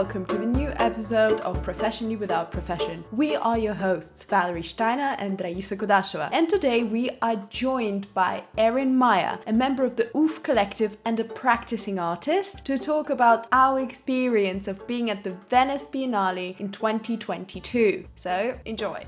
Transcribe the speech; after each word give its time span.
welcome 0.00 0.24
to 0.24 0.38
the 0.38 0.46
new 0.46 0.72
episode 0.76 1.42
of 1.42 1.62
Professionally 1.62 2.16
Without 2.16 2.50
Profession. 2.50 3.04
We 3.12 3.36
are 3.36 3.58
your 3.58 3.74
hosts, 3.74 4.24
Valerie 4.24 4.62
Steiner 4.62 5.14
and 5.18 5.38
Raisa 5.38 5.76
Kodashova, 5.76 6.30
and 6.32 6.48
today 6.48 6.82
we 6.82 7.10
are 7.20 7.36
joined 7.50 8.06
by 8.14 8.44
Erin 8.56 8.96
Maier, 8.96 9.42
a 9.46 9.52
member 9.52 9.84
of 9.84 9.96
the 9.96 10.10
OOF 10.16 10.42
Collective 10.42 10.96
and 11.04 11.20
a 11.20 11.24
practicing 11.24 11.98
artist, 11.98 12.64
to 12.64 12.78
talk 12.78 13.10
about 13.10 13.46
our 13.52 13.78
experience 13.78 14.66
of 14.68 14.86
being 14.86 15.10
at 15.10 15.22
the 15.22 15.32
Venice 15.50 15.86
Biennale 15.86 16.58
in 16.58 16.72
2022. 16.72 18.06
So, 18.16 18.58
enjoy. 18.64 19.04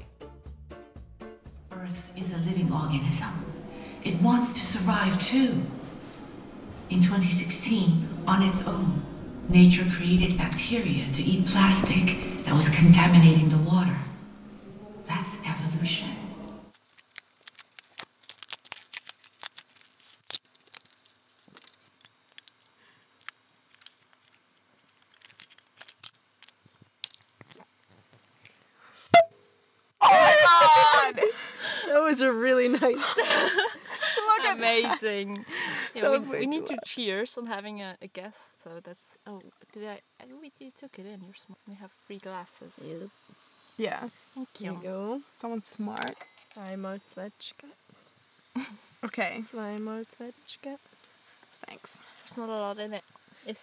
Earth 1.72 2.12
is 2.18 2.30
a 2.34 2.36
living 2.36 2.70
organism. 2.70 3.46
It 4.04 4.20
wants 4.20 4.52
to 4.52 4.60
survive 4.60 5.18
too. 5.24 5.62
In 6.90 7.00
2016, 7.00 8.24
on 8.26 8.42
its 8.42 8.60
own, 8.64 9.02
nature 9.48 9.84
created 9.90 10.36
bacteria 10.38 11.04
to 11.12 11.22
eat 11.22 11.46
plastic 11.46 12.16
that 12.44 12.54
was 12.54 12.68
contaminating 12.70 13.48
the 13.48 13.58
water. 13.58 13.96
That's 15.06 15.36
evolution. 15.46 16.08
Oh 30.02 31.12
that 31.86 32.00
was 32.02 32.22
a 32.22 32.32
really 32.32 32.68
nice. 32.68 33.16
look 34.16 34.52
Amazing. 34.56 35.44
Yeah, 35.94 36.02
That 36.02 36.10
we, 36.12 36.18
was 36.20 36.28
way 36.28 36.38
we 36.40 36.44
too 36.46 36.50
need 36.50 36.66
to 36.66 36.76
cheers 36.86 37.36
on 37.38 37.46
having 37.46 37.80
a, 37.82 37.96
a 38.00 38.06
guest. 38.06 38.62
So 38.64 38.70
that's 38.82 39.04
oh, 39.26 39.42
did 39.72 39.84
I? 39.88 40.00
I 40.20 40.24
we 40.40 40.50
you 40.58 40.70
took 40.78 40.98
it 40.98 41.06
in. 41.06 41.20
You're 41.24 41.34
smart. 41.34 41.58
You 41.68 41.76
have 41.80 41.90
free 42.06 42.18
glasses. 42.18 42.72
Yeah, 43.78 44.08
Thank 44.34 44.48
Here 44.58 44.72
you. 44.72 44.78
you 44.78 44.82
go. 44.82 45.20
someone 45.32 45.62
smart. 45.62 46.14
Zweimalzwetschge. 46.54 47.64
Okay, 49.04 49.38
Zweimalzwetschge. 49.42 50.78
thanks. 51.66 51.98
There's 52.24 52.36
not 52.36 52.48
a 52.48 52.52
lot 52.52 52.78
in 52.78 52.94
it. 52.94 53.02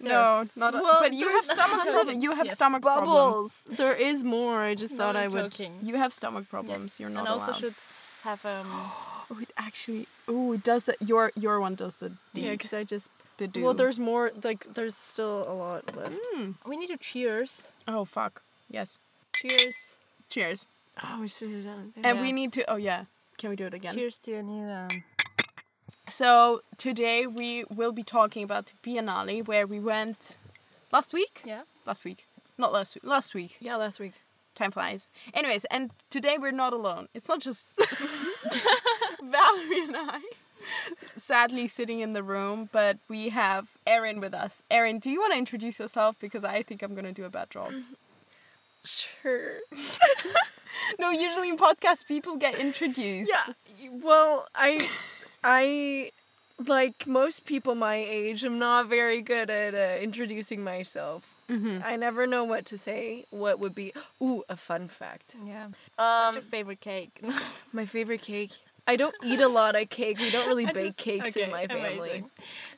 No, 0.01 0.45
not 0.57 0.75
a, 0.75 0.79
Well, 0.81 0.97
but 0.99 1.13
you 1.13 1.29
have 1.29 1.45
there's 1.47 1.57
stomach 1.59 1.81
problems. 1.85 2.17
of- 2.17 2.23
You 2.23 2.31
have 2.35 2.45
yes, 2.47 2.55
stomach 2.55 2.81
problems. 2.81 3.63
There 3.69 3.93
is 3.95 4.23
more. 4.25 4.59
I 4.59 4.75
just 4.75 4.91
No, 4.91 4.97
thought 4.97 5.15
I 5.15 5.23
I'm 5.23 5.31
would. 5.31 5.51
joking. 5.51 5.79
You 5.81 5.95
have 5.95 6.11
stomach 6.11 6.49
problems. 6.49 6.95
Yes. 6.95 6.99
You're 6.99 7.09
not 7.09 7.19
and 7.21 7.27
also 7.29 7.51
allowed. 7.51 7.73
Have 8.23 8.45
um. 8.45 8.67
Oh, 9.31 9.37
it 9.39 9.51
actually. 9.59 10.07
Oh, 10.27 10.53
it 10.53 10.63
does 10.63 10.85
that. 10.85 10.95
Your 11.03 11.31
your 11.35 11.59
one 11.59 11.75
does 11.75 11.97
the 11.97 12.13
Yeah, 12.33 12.51
because 12.53 12.73
I 12.73 12.83
just. 12.83 13.09
the 13.37 13.47
do. 13.47 13.61
Well, 13.63 13.75
there's 13.75 13.99
more. 13.99 14.31
Like, 14.43 14.73
there's 14.73 14.95
still 14.95 15.45
a 15.47 15.53
lot 15.53 15.95
left. 15.95 16.15
Mm. 16.35 16.55
we 16.65 16.75
need 16.77 16.87
to 16.87 16.97
cheers. 16.97 17.73
Oh 17.87 18.05
fuck. 18.05 18.41
Yes. 18.71 18.97
Cheers. 19.35 19.95
Cheers. 20.29 20.65
Oh, 21.03 21.19
we 21.21 21.27
should 21.27 21.51
have 21.51 21.63
done 21.63 21.93
it. 21.95 22.03
And 22.03 22.21
we 22.21 22.31
need 22.31 22.53
to. 22.53 22.67
Oh 22.67 22.77
yeah. 22.77 23.05
Can 23.37 23.51
we 23.51 23.55
do 23.55 23.67
it 23.67 23.75
again? 23.75 23.93
Cheers 23.93 24.17
to 24.17 24.31
your 24.31 24.41
new 24.41 24.67
um. 24.67 25.03
So 26.07 26.63
today 26.77 27.27
we 27.27 27.65
will 27.69 27.91
be 27.91 28.01
talking 28.03 28.43
about 28.43 28.65
the 28.65 28.73
Biennale 28.81 29.45
where 29.45 29.67
we 29.67 29.79
went 29.79 30.37
last 30.91 31.13
week. 31.13 31.43
Yeah. 31.45 31.61
Last 31.85 32.03
week. 32.03 32.25
Not 32.57 32.73
last 32.73 32.95
week. 32.95 33.03
Last 33.03 33.35
week. 33.35 33.57
Yeah, 33.61 33.75
last 33.75 33.99
week. 33.99 34.13
Time 34.59 34.71
flies. 34.71 35.07
Anyways, 35.33 35.63
and 35.71 35.89
today 36.09 36.37
we're 36.37 36.51
not 36.51 36.73
alone. 36.73 37.07
It's 37.13 37.29
not 37.29 37.39
just 37.39 37.65
Valerie 39.23 39.83
and 39.83 39.95
I. 39.95 40.19
Sadly, 41.15 41.65
sitting 41.69 42.01
in 42.01 42.11
the 42.11 42.23
room, 42.23 42.67
but 42.73 42.97
we 43.07 43.29
have 43.29 43.77
Erin 43.87 44.19
with 44.19 44.33
us. 44.33 44.61
Erin, 44.69 44.99
do 44.99 45.09
you 45.09 45.21
want 45.21 45.31
to 45.31 45.39
introduce 45.39 45.79
yourself? 45.79 46.17
Because 46.19 46.43
I 46.43 46.61
think 46.61 46.83
I'm 46.83 46.93
gonna 46.93 47.13
do 47.13 47.23
a 47.23 47.29
bad 47.29 47.49
job. 47.49 47.71
Sure. 48.83 49.59
No, 50.97 51.11
usually 51.11 51.49
in 51.49 51.57
podcasts 51.57 52.05
people 52.05 52.35
get 52.37 52.55
introduced. 52.55 53.31
Yeah. 53.31 53.53
Well, 54.01 54.47
I, 54.55 54.87
I, 55.43 56.11
like 56.65 57.05
most 57.05 57.45
people 57.45 57.75
my 57.75 57.97
age, 57.97 58.43
I'm 58.43 58.57
not 58.57 58.87
very 58.87 59.21
good 59.21 59.49
at 59.49 59.75
uh, 59.75 60.01
introducing 60.01 60.63
myself. 60.63 61.38
Mm-hmm. 61.49 61.79
I 61.83 61.95
never 61.95 62.27
know 62.27 62.43
what 62.43 62.65
to 62.67 62.77
say. 62.77 63.25
What 63.31 63.59
would 63.59 63.73
be? 63.75 63.93
Ooh, 64.21 64.43
a 64.49 64.55
fun 64.55 64.87
fact. 64.87 65.35
Yeah. 65.45 65.65
Um, 65.65 65.73
What's 65.97 66.35
your 66.35 66.41
favorite 66.43 66.79
cake? 66.81 67.21
my 67.73 67.85
favorite 67.85 68.21
cake. 68.21 68.51
I 68.87 68.95
don't 68.95 69.13
eat 69.23 69.39
a 69.39 69.47
lot 69.47 69.75
of 69.75 69.87
cake. 69.89 70.17
We 70.17 70.31
don't 70.31 70.47
really 70.47 70.65
I 70.65 70.71
bake 70.71 70.85
just- 70.95 70.97
cakes 70.97 71.35
in 71.37 71.51
my 71.51 71.67
family. 71.67 71.97
amazing. 71.99 72.29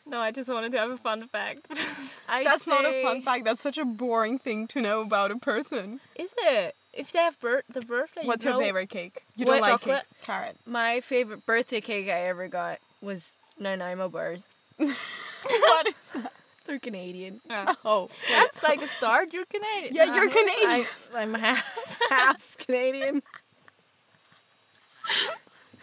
No, 0.06 0.20
I 0.20 0.32
just 0.32 0.50
wanted 0.50 0.72
to 0.74 0.78
have 0.78 0.90
a 0.92 0.98
fun 0.98 1.26
fact. 1.28 1.68
That's 2.28 2.68
not 2.68 2.84
a 2.84 3.04
fun 3.04 3.22
fact. 3.22 3.46
That's 3.46 3.62
such 3.62 3.78
a 3.78 3.86
boring 3.86 4.38
thing 4.38 4.68
to 4.70 4.82
know 4.82 5.02
about 5.02 5.32
a 5.32 5.38
person. 5.38 6.02
Is 6.16 6.34
it? 6.38 6.76
If 6.94 7.14
they 7.14 7.20
have 7.20 7.40
bir- 7.40 7.64
the 7.72 7.80
birthday. 7.82 8.24
you 8.24 8.28
What's 8.28 8.44
your 8.44 8.56
know- 8.56 8.60
favorite 8.60 8.90
cake? 8.90 9.24
You 9.38 9.46
don't 9.46 9.62
like 9.62 9.72
chocolate? 9.72 10.00
cakes. 10.00 10.14
Carrot. 10.24 10.58
My 10.66 11.00
favorite 11.00 11.46
birthday 11.46 11.80
cake 11.80 12.10
I 12.10 12.24
ever 12.28 12.50
got 12.50 12.80
was 13.02 13.38
Nanaimo 13.58 14.10
bars. 14.10 14.50
what 14.78 15.88
is 15.88 15.94
that? 16.16 16.34
They're 16.66 16.80
Canadian. 16.80 17.42
Yeah. 17.50 17.74
Oh. 17.86 18.10
That's 18.30 18.62
like 18.64 18.82
a 18.82 18.88
start. 18.88 19.34
You're 19.34 19.46
Canadian. 19.46 19.96
Yeah, 19.96 20.16
you're 20.16 20.30
Canadian. 20.30 20.86
I, 21.16 21.22
I'm 21.22 21.34
half, 21.34 21.98
half 22.10 22.58
Canadian. 22.58 23.24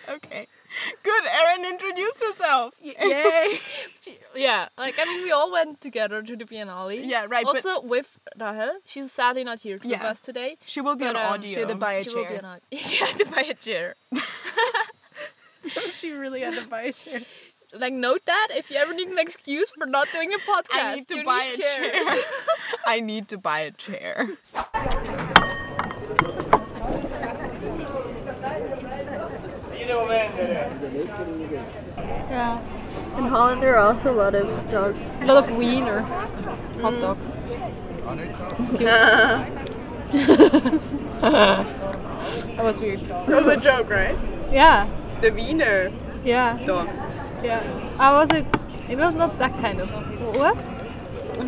Okay. 0.09 0.47
Good, 1.03 1.23
Erin, 1.27 1.65
introduce 1.67 2.21
yourself. 2.23 2.75
Yay! 2.83 3.59
Yeah, 4.35 4.69
like 4.79 4.95
I 4.99 5.05
mean, 5.05 5.23
we 5.25 5.33
all 5.33 5.51
went 5.53 5.81
together 5.83 6.23
to 6.23 6.37
the 6.37 6.45
Biennale. 6.45 7.05
Yeah, 7.05 7.27
right, 7.29 7.45
Also 7.45 7.81
with 7.83 8.19
Rahel, 8.39 8.79
she's 8.87 9.13
sadly 9.13 9.45
not 9.45 9.61
here 9.61 9.77
with 9.83 9.85
Yeah. 9.91 10.07
us 10.07 10.21
today. 10.21 10.57
She 10.65 10.81
will 10.81 10.95
be 10.97 11.05
But, 11.05 11.17
on 11.17 11.23
um, 11.27 11.33
audio. 11.35 11.51
She 11.51 11.59
had 11.59 11.69
to 11.69 11.75
buy 11.75 11.95
a 11.95 12.05
she 12.05 12.15
will 12.15 12.23
be 12.25 12.29
chair. 12.39 12.45
an 12.45 12.79
she 12.79 12.97
had 13.05 13.19
to 13.19 13.27
buy 13.27 13.43
a 13.43 13.55
chair. 13.55 13.97
she 15.95 16.13
really 16.13 16.41
had 16.41 16.55
to 16.55 16.67
buy 16.69 16.83
a 16.83 16.93
chair. 16.93 17.21
Like 17.75 17.93
note 17.93 18.23
that 18.25 18.49
if 18.53 18.71
you 18.71 18.79
ever 18.79 18.95
need 18.95 19.09
an 19.09 19.19
excuse 19.19 19.71
for 19.71 19.85
not 19.87 20.09
doing 20.11 20.33
a 20.33 20.39
podcast, 20.39 20.73
I 20.73 20.95
need 20.97 21.09
to 21.09 21.17
you 21.17 21.25
buy 21.25 21.51
need 21.51 21.55
a 21.55 21.63
chair. 21.63 22.03
I 22.87 23.01
need 23.01 23.29
to 23.29 23.37
buy 23.37 23.61
a 23.61 23.71
chair. 23.73 24.31
Yeah. 32.31 32.61
In 33.19 33.25
Holland, 33.25 33.63
there 33.63 33.77
are 33.77 33.93
also 33.93 34.13
a 34.13 34.17
lot 34.17 34.35
of 34.35 34.71
dogs. 34.71 35.01
A 35.21 35.27
lot 35.27 35.45
of 35.45 35.57
wiener 35.57 36.01
hot 36.01 36.95
mm. 36.95 37.01
dogs. 37.01 37.37
It's 38.59 38.69
cute. 38.71 38.81
that 41.21 42.65
was 42.65 42.81
weird. 42.81 43.01
That's 43.01 43.47
a 43.47 43.57
joke, 43.57 43.91
right? 43.91 44.17
Yeah, 44.51 44.89
The 45.21 45.31
Wiener 45.31 45.93
yeah, 46.25 46.59
dogs. 46.65 47.03
Yeah. 47.43 47.63
How 47.99 48.15
was 48.15 48.31
it? 48.31 48.47
It 48.89 48.97
was 48.97 49.15
not 49.15 49.39
that 49.39 49.57
kind 49.59 49.81
of. 49.81 49.89
What? 50.37 50.57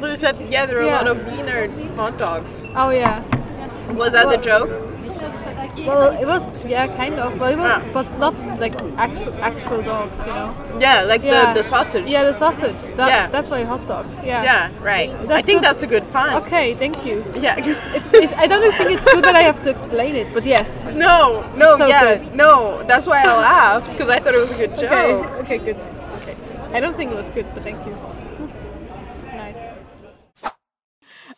You 0.02 0.16
said, 0.16 0.36
yeah, 0.48 0.66
there 0.66 0.80
are 0.80 0.84
Yeah. 0.86 1.02
a 1.02 1.04
lot 1.04 1.08
of 1.08 1.26
Wiener 1.26 1.68
hot 1.96 2.16
dogs. 2.18 2.62
Oh 2.74 2.90
yeah. 2.90 3.22
Was 3.92 4.12
that 4.12 4.28
the 4.30 4.36
joke? 4.36 4.70
Well, 5.76 6.12
it 6.20 6.26
was 6.26 6.62
yeah, 6.66 6.86
kind 6.96 7.14
of. 7.14 7.38
Well, 7.40 7.50
it 7.52 7.56
was, 7.58 7.70
Ah. 7.70 7.82
but 7.92 8.06
not 8.18 8.34
like 8.60 8.74
actual 8.98 9.32
actual 9.42 9.82
dogs, 9.82 10.26
you 10.26 10.32
know. 10.32 10.52
Yeah, 10.78 11.02
like 11.02 11.22
Yeah. 11.22 11.52
the, 11.54 11.62
the 11.62 11.64
sausage. 11.64 12.08
Yeah, 12.08 12.24
the 12.24 12.32
sausage. 12.32 12.82
That, 12.96 13.08
Yeah. 13.08 13.26
That's 13.28 13.48
why 13.50 13.62
hot 13.64 13.86
dog. 13.86 14.06
Yeah. 14.24 14.42
Yeah, 14.42 14.68
right. 14.82 15.10
I 15.30 15.42
think 15.42 15.60
good. 15.60 15.64
that's 15.64 15.82
a 15.82 15.86
good 15.86 16.04
pun. 16.12 16.34
Okay, 16.42 16.74
thank 16.74 17.06
you. 17.06 17.24
Yeah. 17.40 17.56
It's, 17.96 18.12
it's, 18.12 18.32
I 18.34 18.46
don't 18.46 18.74
think 18.76 18.90
it's 18.90 19.04
good 19.06 19.24
that 19.24 19.34
I 19.36 19.42
have 19.42 19.60
to 19.62 19.70
explain 19.70 20.16
it, 20.16 20.28
but 20.34 20.44
yes. 20.44 20.86
no, 21.06 21.44
no, 21.56 21.76
So 21.76 21.86
yeah, 21.86 22.16
good. 22.16 22.34
no. 22.34 22.82
That's 22.86 23.06
why 23.06 23.22
I 23.22 23.26
laughed 23.36 23.90
because 23.92 24.08
I 24.08 24.18
thought 24.18 24.34
it 24.34 24.38
was 24.40 24.60
a 24.60 24.66
good 24.66 24.76
joke. 24.76 24.92
Okay. 24.92 25.12
Okay. 25.42 25.58
Good. 25.58 25.80
Okay. 26.22 26.36
I 26.74 26.80
don't 26.80 26.96
think 26.96 27.10
it 27.12 27.16
was 27.16 27.30
good, 27.30 27.46
but 27.54 27.62
thank 27.62 27.84
you. 27.86 27.96
Nice. 29.34 29.64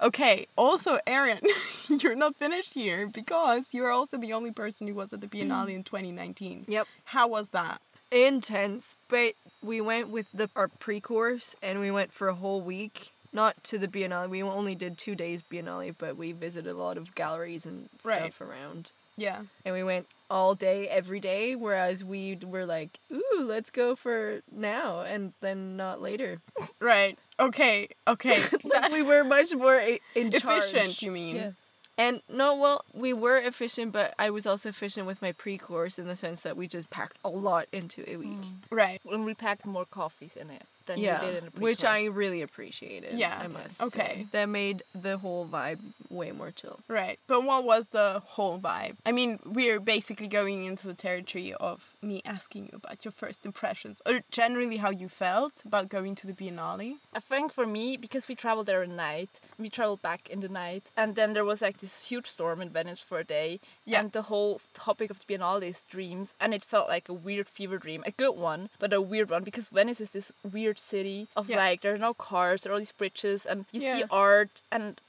Okay, 0.02 0.49
also, 0.56 0.99
Erin, 1.06 1.38
you're 1.88 2.16
not 2.16 2.34
finished 2.37 2.75
here 2.75 3.06
because 3.06 3.66
you're 3.70 3.90
also 3.90 4.19
the 4.19 4.32
only 4.32 4.50
person 4.50 4.88
who 4.88 4.94
was 4.94 5.12
at 5.12 5.20
the 5.20 5.28
Biennale 5.28 5.72
in 5.75 5.84
2019. 5.84 6.64
Yep. 6.72 6.88
How 7.04 7.28
was 7.28 7.50
that? 7.50 7.81
Intense, 8.10 8.96
but 9.08 9.34
we 9.62 9.81
went 9.81 10.08
with 10.08 10.26
the 10.34 10.50
our 10.56 10.69
pre-course 10.69 11.54
and 11.62 11.78
we 11.81 11.90
went 11.90 12.12
for 12.12 12.28
a 12.28 12.34
whole 12.34 12.60
week. 12.60 13.12
Not 13.32 13.62
to 13.64 13.78
the 13.78 13.88
Biennale. 13.88 14.28
We 14.28 14.43
only 14.43 14.75
did 14.75 14.99
two 14.99 15.14
days 15.14 15.43
Biennale, 15.43 15.94
but 15.96 16.16
we 16.16 16.32
visited 16.32 16.70
a 16.70 16.75
lot 16.75 16.98
of 16.98 17.14
galleries 17.14 17.64
and 17.64 17.88
Right. 18.05 18.19
stuff 18.19 18.40
around. 18.40 18.93
Yeah. 19.17 19.43
And 19.64 19.75
we 19.75 19.82
went 19.82 20.06
all 20.31 20.55
day, 20.55 20.88
every 20.88 21.20
day. 21.20 21.55
Whereas 21.55 22.03
we 22.05 22.38
were 22.43 22.64
like, 22.64 22.99
"Ooh, 23.12 23.44
let's 23.44 23.70
go 23.70 23.94
for 23.94 24.41
now," 24.50 25.00
and 25.00 25.32
then 25.41 25.76
not 25.76 26.00
later. 26.00 26.41
Right. 26.81 27.19
Okay. 27.38 27.88
Okay. 28.09 28.43
Like 28.64 28.93
we 28.93 29.03
were 29.03 29.25
much 29.25 29.55
more 29.55 29.79
i- 29.79 30.00
in 30.14 30.29
Efficient, 30.29 30.73
charge. 30.85 31.03
you 31.03 31.11
mean? 31.12 31.37
Yeah. 31.37 31.50
And 31.99 32.23
no, 32.29 32.55
well, 32.56 32.85
we 32.94 33.12
were 33.12 33.37
efficient, 33.37 33.93
but 33.93 34.14
I 34.19 34.31
was 34.31 34.47
also 34.47 34.70
efficient 34.70 35.06
with 35.06 35.20
my 35.20 35.32
pre-course 35.32 35.99
in 35.99 36.06
the 36.08 36.17
sense 36.17 36.41
that 36.43 36.56
we 36.56 36.67
just 36.67 36.88
packed 36.88 37.19
a 37.23 37.29
lot 37.29 37.67
into 37.70 38.08
a 38.11 38.17
week. 38.17 38.41
Mm. 38.41 38.55
Right. 38.70 39.00
When 39.05 39.25
we 39.25 39.35
packed 39.35 39.67
more 39.67 39.85
coffees 39.85 40.35
in 40.35 40.49
it. 40.50 40.62
Than 40.87 40.99
yeah, 40.99 41.20
you 41.20 41.26
did 41.32 41.44
in 41.44 41.50
the 41.55 41.61
which 41.61 41.84
I 41.84 42.05
really 42.06 42.43
appreciated. 42.43 43.14
Yeah, 43.14 43.38
I 43.43 43.46
must. 43.49 43.82
okay. 43.82 43.99
say. 44.00 44.26
that 44.32 44.49
made 44.49 44.82
the 44.94 45.19
whole 45.19 45.46
vibe 45.46 45.81
way 46.11 46.32
more 46.32 46.50
chill. 46.50 46.81
Right. 46.88 47.19
But 47.26 47.44
what 47.44 47.64
was 47.64 47.88
the 47.88 48.23
whole 48.25 48.58
vibe? 48.58 48.96
I 49.06 49.12
mean, 49.12 49.38
we're 49.44 49.81
basically 49.81 50.29
going 50.29 50.64
into 50.64 50.87
the 50.87 50.94
territory 50.94 51.55
of 51.55 51.93
me 52.02 52.23
asking 52.25 52.64
you 52.67 52.73
about 52.75 53.05
your 53.05 53.12
first 53.12 53.44
impressions 53.46 54.00
or 54.06 54.20
generally 54.31 54.76
how 54.79 54.90
you 54.90 55.08
felt 55.08 55.52
about 55.64 55.88
going 55.88 56.14
to 56.17 56.26
the 56.26 56.32
Biennale. 56.32 56.96
I 57.14 57.20
think 57.20 57.52
for 57.52 57.67
me, 57.67 57.96
because 57.96 58.29
we 58.29 58.34
traveled 58.34 58.67
there 58.67 58.82
at 58.82 58.88
night, 58.88 59.40
we 59.58 59.69
traveled 59.69 60.02
back 60.02 60.29
in 60.29 60.40
the 60.40 60.49
night, 60.49 60.90
and 60.96 61.14
then 61.14 61.32
there 61.32 61.44
was 61.44 61.62
like 61.62 61.79
this 61.79 62.05
huge 62.05 62.26
storm 62.26 62.61
in 62.61 62.70
Venice 62.70 63.00
for 63.02 63.19
a 63.19 63.25
day, 63.25 63.61
Yeah. 63.84 64.00
and 64.00 64.12
the 64.12 64.23
whole 64.23 64.61
topic 64.75 65.11
of 65.11 65.19
the 65.20 65.26
Biennale 65.26 65.62
is 65.62 65.84
dreams, 65.84 66.34
and 66.40 66.52
it 66.55 66.64
felt 66.64 66.88
like 66.88 67.08
a 67.08 67.12
weird 67.14 67.49
fever 67.49 67.79
dream, 67.79 68.02
a 68.06 68.11
good 68.11 68.32
one, 68.37 68.69
but 68.79 68.93
a 68.93 69.00
weird 69.00 69.31
one, 69.31 69.44
because 69.44 69.69
Venice 69.69 70.00
is 70.00 70.11
this 70.11 70.32
weird 70.43 70.71
city 70.78 71.28
of 71.36 71.48
Yeah. 71.50 71.56
like 71.56 71.80
there 71.82 71.94
are 71.94 71.98
no 71.98 72.14
cars, 72.14 72.62
there 72.62 72.72
are 72.72 72.74
all 72.74 72.78
these 72.80 72.92
bridges, 72.92 73.46
and 73.46 73.64
you 73.72 73.80
see 73.80 74.04
art, 74.10 74.62
and 74.70 75.00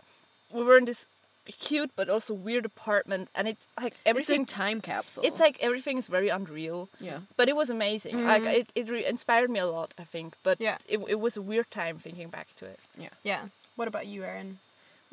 we 0.52 0.64
were 0.64 0.78
in 0.78 0.86
this 0.86 1.08
cute 1.60 1.92
but 1.98 2.10
also 2.10 2.34
weird 2.34 2.66
apartment, 2.66 3.28
and 3.36 3.48
it 3.50 3.68
like 3.82 3.96
everything. 4.06 4.44
It's 4.44 4.54
time 4.54 4.80
capsule. 4.82 5.24
it's 5.26 5.40
like 5.42 5.58
everything 5.60 5.98
is 5.98 6.08
very 6.08 6.30
unreal. 6.30 6.88
yeah. 7.00 7.20
But 7.36 7.50
it 7.50 7.56
was 7.56 7.70
amazing. 7.70 8.16
Mm. 8.16 8.28
Like 8.28 8.44
it, 8.44 8.68
it 8.76 8.90
re- 8.90 9.06
inspired 9.06 9.50
me 9.50 9.60
a 9.60 9.66
lot, 9.68 9.94
I 9.98 10.04
think. 10.06 10.36
But 10.44 10.62
Yeah. 10.62 10.78
it, 10.88 11.00
it 11.10 11.20
was 11.20 11.36
a 11.36 11.42
weird 11.42 11.70
time 11.70 12.00
thinking 12.00 12.30
back 12.30 12.48
to 12.58 12.66
it. 12.66 12.80
Yeah. 12.98 13.10
Yeah. 13.24 13.42
What 13.76 13.88
about 13.90 14.08
you, 14.08 14.24
Erin? 14.24 14.60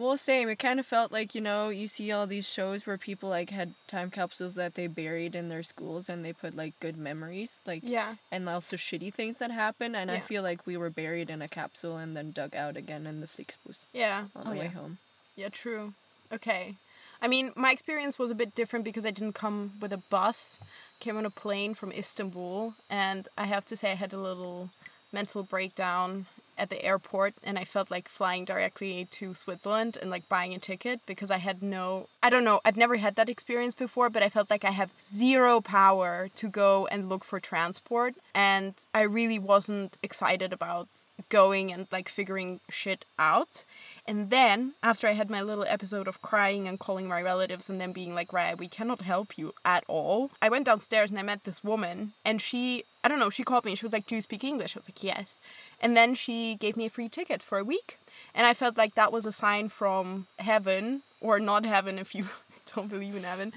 Well, 0.01 0.17
same. 0.17 0.49
It 0.49 0.59
kind 0.59 0.81
of 0.81 0.87
felt 0.87 1.13
like 1.13 1.35
you 1.35 1.43
know 1.43 1.69
you 1.69 1.87
see 1.87 2.11
all 2.11 2.27
these 2.27 2.49
shows 2.49 2.87
where 2.87 2.97
people 2.97 3.29
like 3.29 3.51
had 3.51 3.75
time 3.87 4.11
capsules 4.11 4.55
that 4.55 4.75
they 4.75 4.87
buried 4.87 5.35
in 5.35 5.49
their 5.49 5.63
schools 5.63 6.09
and 6.09 6.25
they 6.25 6.33
put 6.33 6.57
like 6.57 6.73
good 6.81 6.97
memories, 6.97 7.61
like 7.67 7.83
Yeah. 7.85 8.15
and 8.33 8.49
also 8.49 8.77
shitty 8.77 9.13
things 9.13 9.41
that 9.41 9.51
happened. 9.51 9.95
And 9.95 10.11
I 10.11 10.21
feel 10.21 10.43
like 10.43 10.67
we 10.67 10.79
were 10.79 10.89
buried 10.89 11.29
in 11.29 11.43
a 11.43 11.49
capsule 11.49 11.99
and 11.99 12.17
then 12.17 12.31
dug 12.31 12.57
out 12.57 12.79
again 12.79 13.07
in 13.07 13.21
the 13.21 13.27
Flixbus 13.27 13.85
Yeah. 13.93 14.29
on 14.35 14.47
Oh, 14.47 14.51
the 14.53 14.59
way 14.61 14.65
yeah. 14.65 14.71
home. 14.71 14.99
Yeah, 15.37 15.51
true. 15.51 15.93
Okay. 16.33 16.77
I 17.21 17.29
mean, 17.29 17.53
my 17.55 17.71
experience 17.71 18.19
was 18.19 18.31
a 18.31 18.35
bit 18.35 18.55
different 18.55 18.87
because 18.87 19.05
I 19.05 19.11
didn't 19.11 19.35
come 19.35 19.73
with 19.83 19.93
a 19.93 19.99
bus. 19.99 20.59
Came 21.01 21.19
on 21.19 21.27
a 21.27 21.31
plane 21.31 21.75
from 21.75 21.93
Istanbul, 21.93 22.73
and 22.89 23.29
I 23.37 23.45
have 23.45 23.67
to 23.67 23.77
say 23.77 23.93
I 23.93 23.97
had 23.97 24.15
a 24.15 24.19
little 24.19 24.71
mental 25.13 25.43
breakdown 25.43 26.25
at 26.61 26.71
the 26.71 26.85
airport 26.85 27.35
and 27.43 27.59
I 27.59 27.65
felt 27.65 27.91
like 27.91 28.09
flying 28.09 28.45
directly 28.45 29.07
to 29.13 29.35
Switzerland 29.35 29.97
and 30.01 30.11
like 30.11 30.29
buying 30.29 30.55
a 30.55 30.59
ticket 30.59 31.01
because 31.07 31.31
I 31.31 31.39
had 31.39 31.63
no 31.63 32.09
I 32.23 32.29
don't 32.29 32.45
know, 32.45 32.61
I've 32.65 32.77
never 32.77 32.97
had 32.97 33.17
that 33.17 33.31
experience 33.31 33.75
before, 33.75 34.11
but 34.11 34.23
I 34.23 34.29
felt 34.29 34.51
like 34.51 34.65
I 34.65 34.73
have 34.73 34.93
zero 35.03 35.61
power 35.61 36.29
to 36.35 36.49
go 36.49 36.87
and 36.89 37.09
look 37.09 37.25
for 37.25 37.41
transport 37.41 38.15
and 38.35 38.75
I 38.95 39.03
really 39.03 39.39
wasn't 39.39 39.97
excited 40.03 40.53
about 40.53 40.89
going 41.31 41.73
and 41.73 41.87
like 41.91 42.09
figuring 42.09 42.61
shit 42.69 43.05
out. 43.19 43.65
And 44.07 44.31
then 44.31 44.75
after 44.83 45.07
I 45.07 45.13
had 45.13 45.31
my 45.31 45.41
little 45.41 45.65
episode 45.67 46.09
of 46.09 46.21
crying 46.21 46.69
and 46.69 46.79
calling 46.79 47.09
my 47.09 47.23
relatives 47.23 47.71
and 47.71 47.81
then 47.81 47.93
being 47.93 48.15
like, 48.15 48.33
Raya, 48.33 48.59
we 48.59 48.69
cannot 48.69 49.03
help 49.03 49.39
you 49.39 49.55
at 49.65 49.85
all. 49.87 50.31
I 50.43 50.49
went 50.49 50.67
downstairs 50.67 51.11
and 51.11 51.19
I 51.19 51.23
met 51.23 51.45
this 51.45 51.65
woman 51.65 52.13
and 52.25 52.41
she 52.41 52.85
I 53.03 53.09
don't 53.09 53.19
know, 53.19 53.31
she 53.31 53.43
called 53.43 53.65
me. 53.65 53.75
She 53.75 53.85
was 53.85 53.93
like, 53.93 54.07
Do 54.07 54.15
you 54.15 54.21
speak 54.21 54.45
English? 54.45 54.77
I 54.77 54.81
was 54.81 54.89
like, 54.89 55.03
Yes. 55.03 55.41
And 55.81 55.97
then 55.97 56.15
she 56.15 56.57
gave 56.57 56.77
me 56.77 56.87
a 56.87 56.91
free 56.91 57.09
ticket 57.09 57.43
for 57.43 57.59
a 57.59 57.65
week. 57.65 57.99
And 58.35 58.47
I 58.47 58.55
felt 58.55 58.77
like 58.77 58.95
that 58.95 59.13
was 59.13 59.27
a 59.27 59.33
sign 59.33 59.69
from 59.69 60.27
heaven, 60.39 61.03
or 61.21 61.39
not 61.41 61.65
heaven 61.65 61.99
if 61.99 62.15
you 62.15 62.27
don't 62.75 62.89
believe 62.89 63.15
in 63.17 63.25
heaven, 63.25 63.53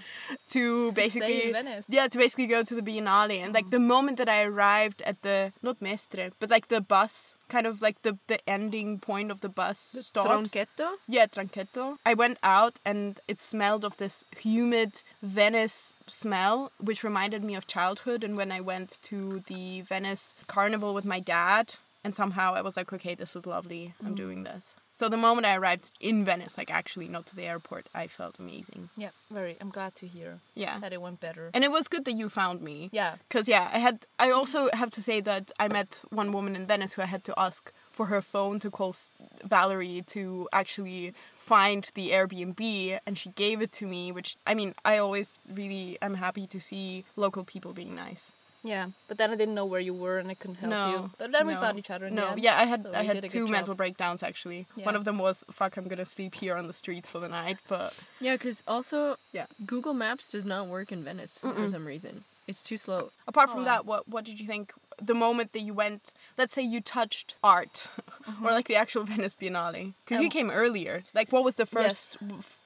to 0.50 0.92
basically 0.94 1.51
Venice. 1.51 1.86
yeah, 1.88 2.07
to 2.07 2.18
basically 2.18 2.48
go 2.48 2.63
to 2.63 2.75
the 2.75 2.81
Biennale. 2.81 3.44
And 3.44 3.54
like 3.54 3.69
the 3.69 3.80
moment 3.80 4.18
that 4.18 4.30
I 4.30 4.44
arrived 4.44 5.01
at 5.04 5.21
the 5.21 5.54
not 5.62 5.81
Mestre, 5.81 6.31
but 6.39 6.50
like 6.50 6.68
the 6.68 6.81
bus, 6.81 7.36
kind 7.50 7.68
of 7.68 7.81
like 7.81 8.01
the 8.01 8.18
the 8.27 8.39
ending 8.50 9.00
point 9.00 9.31
of 9.31 9.42
the 9.42 9.50
bus 9.50 9.80
stops. 10.00 10.27
Tronchetto? 10.27 10.95
Yeah, 11.07 11.25
Tronchetto. 11.27 11.98
I 12.06 12.13
went 12.13 12.38
out 12.44 12.80
and 12.86 13.19
it 13.27 13.42
smelled 13.42 13.86
of 13.86 13.98
this 13.98 14.24
humid 14.38 15.04
Venice 15.21 15.94
smell, 16.07 16.71
which 16.80 17.04
reminded 17.04 17.44
me 17.44 17.56
of 17.56 17.68
childhood. 17.68 18.24
And 18.24 18.36
when 18.38 18.51
I 18.51 18.62
went 18.62 19.00
to 19.04 19.44
the 19.48 19.81
Venice 19.81 20.36
carnival 20.48 20.94
with 20.94 21.06
my 21.06 21.19
dad, 21.19 21.75
and 22.03 22.15
somehow 22.15 22.53
I 22.53 22.61
was 22.61 22.75
like, 22.75 22.91
okay, 22.91 23.15
this 23.15 23.35
is 23.35 23.45
lovely. 23.45 23.94
I'm 24.05 24.13
mm. 24.13 24.15
doing 24.15 24.44
this. 24.44 24.75
So 24.91 25.09
the 25.09 25.17
moment 25.17 25.45
I 25.47 25.55
arrived 25.55 25.94
in 26.00 26.23
Venice, 26.25 26.57
like 26.57 26.69
actually 26.69 27.07
not 27.07 27.25
to 27.27 27.35
the 27.35 27.44
airport, 27.44 27.88
I 27.95 28.07
felt 28.07 28.38
amazing. 28.39 28.89
Yeah, 28.95 29.09
very. 29.31 29.57
I'm 29.59 29.69
glad 29.69 29.95
to 29.95 30.07
hear 30.07 30.39
Yeah. 30.53 30.79
that 30.79 30.94
it 30.94 31.01
went 31.01 31.19
better. 31.19 31.50
And 31.53 31.63
it 31.63 31.71
was 31.71 31.88
good 31.88 32.05
that 32.05 32.13
you 32.13 32.29
found 32.29 32.61
me. 32.61 32.89
yeah. 32.91 33.15
Because 33.27 33.47
yeah, 33.47 33.69
I 33.73 33.79
had. 33.79 34.05
I 34.19 34.31
also 34.31 34.69
have 34.73 34.91
to 34.91 35.01
say 35.01 35.21
that 35.21 35.51
I 35.59 35.67
met 35.67 36.01
one 36.09 36.31
woman 36.31 36.55
in 36.55 36.67
Venice 36.67 36.94
who 36.94 37.01
I 37.01 37.05
had 37.05 37.23
to 37.25 37.33
ask 37.38 37.71
for 37.91 38.07
her 38.07 38.21
phone 38.21 38.59
to 38.59 38.69
call 38.69 38.95
Valerie 39.44 40.03
to 40.07 40.47
actually 40.51 41.13
find 41.39 41.89
the 41.95 42.11
Airbnb, 42.11 43.00
and 43.05 43.17
she 43.17 43.29
gave 43.29 43.61
it 43.61 43.71
to 43.73 43.88
me. 43.88 44.11
Which 44.11 44.35
I 44.45 44.53
mean, 44.53 44.75
I 44.85 44.97
always 44.97 45.39
really 45.51 45.97
am 46.01 46.15
happy 46.15 46.45
to 46.47 46.59
see 46.59 47.05
local 47.15 47.44
people 47.44 47.73
being 47.73 47.95
nice. 47.95 48.31
Yeah, 48.63 48.88
but 49.07 49.18
then 49.18 49.30
I 49.31 49.36
didn't 49.36 49.56
know 49.56 49.65
where 49.65 49.80
you 49.81 49.94
were 49.94 50.19
and 50.19 50.30
I 50.30 50.36
couldn't 50.36 50.56
help 50.56 50.69
no, 50.71 50.89
you. 50.92 51.12
But 51.18 51.31
then 51.33 51.45
we 51.48 51.54
no, 51.54 51.60
found 51.60 51.77
each 51.80 51.89
other 51.89 52.06
in 52.07 52.15
No, 52.15 52.21
the 52.25 52.31
end. 52.31 52.42
yeah, 52.42 52.57
I 52.57 52.63
had 52.63 52.83
so 52.83 52.94
I 52.94 53.04
had 53.04 53.30
two 53.30 53.45
mental 53.48 53.74
job. 53.74 53.77
breakdowns 53.77 54.24
actually. 54.24 54.65
Yeah. 54.75 54.86
One 54.86 54.95
of 54.95 55.04
them 55.04 55.18
was 55.18 55.44
fuck, 55.51 55.75
I'm 55.77 55.88
gonna 55.88 56.06
sleep 56.06 56.36
here 56.36 56.56
on 56.56 56.68
the 56.68 56.74
streets 56.74 57.10
for 57.10 57.19
the 57.19 57.30
night, 57.30 57.57
but 57.68 57.94
Yeah, 58.21 58.36
because 58.36 58.63
also 58.68 59.18
Yeah. 59.33 59.48
Google 59.65 59.94
Maps 59.94 60.30
does 60.30 60.45
not 60.45 60.68
work 60.68 60.92
in 60.92 61.04
Venice 61.04 61.39
for 61.39 61.68
some 61.68 61.86
reason. 61.86 62.24
It's 62.48 62.62
too 62.62 62.77
slow. 62.77 63.12
Apart 63.27 63.50
from 63.50 63.62
Oh, 63.62 63.65
that, 63.65 63.86
what 63.86 64.07
what 64.07 64.25
did 64.25 64.39
you 64.39 64.48
think 64.48 64.74
the 65.01 65.13
moment 65.13 65.54
that 65.54 65.62
you 65.62 65.74
went? 65.74 66.13
Let's 66.38 66.54
say 66.54 66.62
you 66.62 66.81
touched 66.81 67.36
art, 67.44 67.88
or 68.44 68.51
like 68.51 68.68
the 68.68 68.75
actual 68.75 69.04
Venice 69.13 69.36
Biennale, 69.39 69.94
because 70.06 70.19
you 70.21 70.27
Um, 70.27 70.38
came 70.38 70.51
earlier. 70.51 71.04
Like, 71.13 71.31
what 71.31 71.44
was 71.44 71.56
the 71.56 71.63
yes. 71.71 71.71
first 71.71 72.18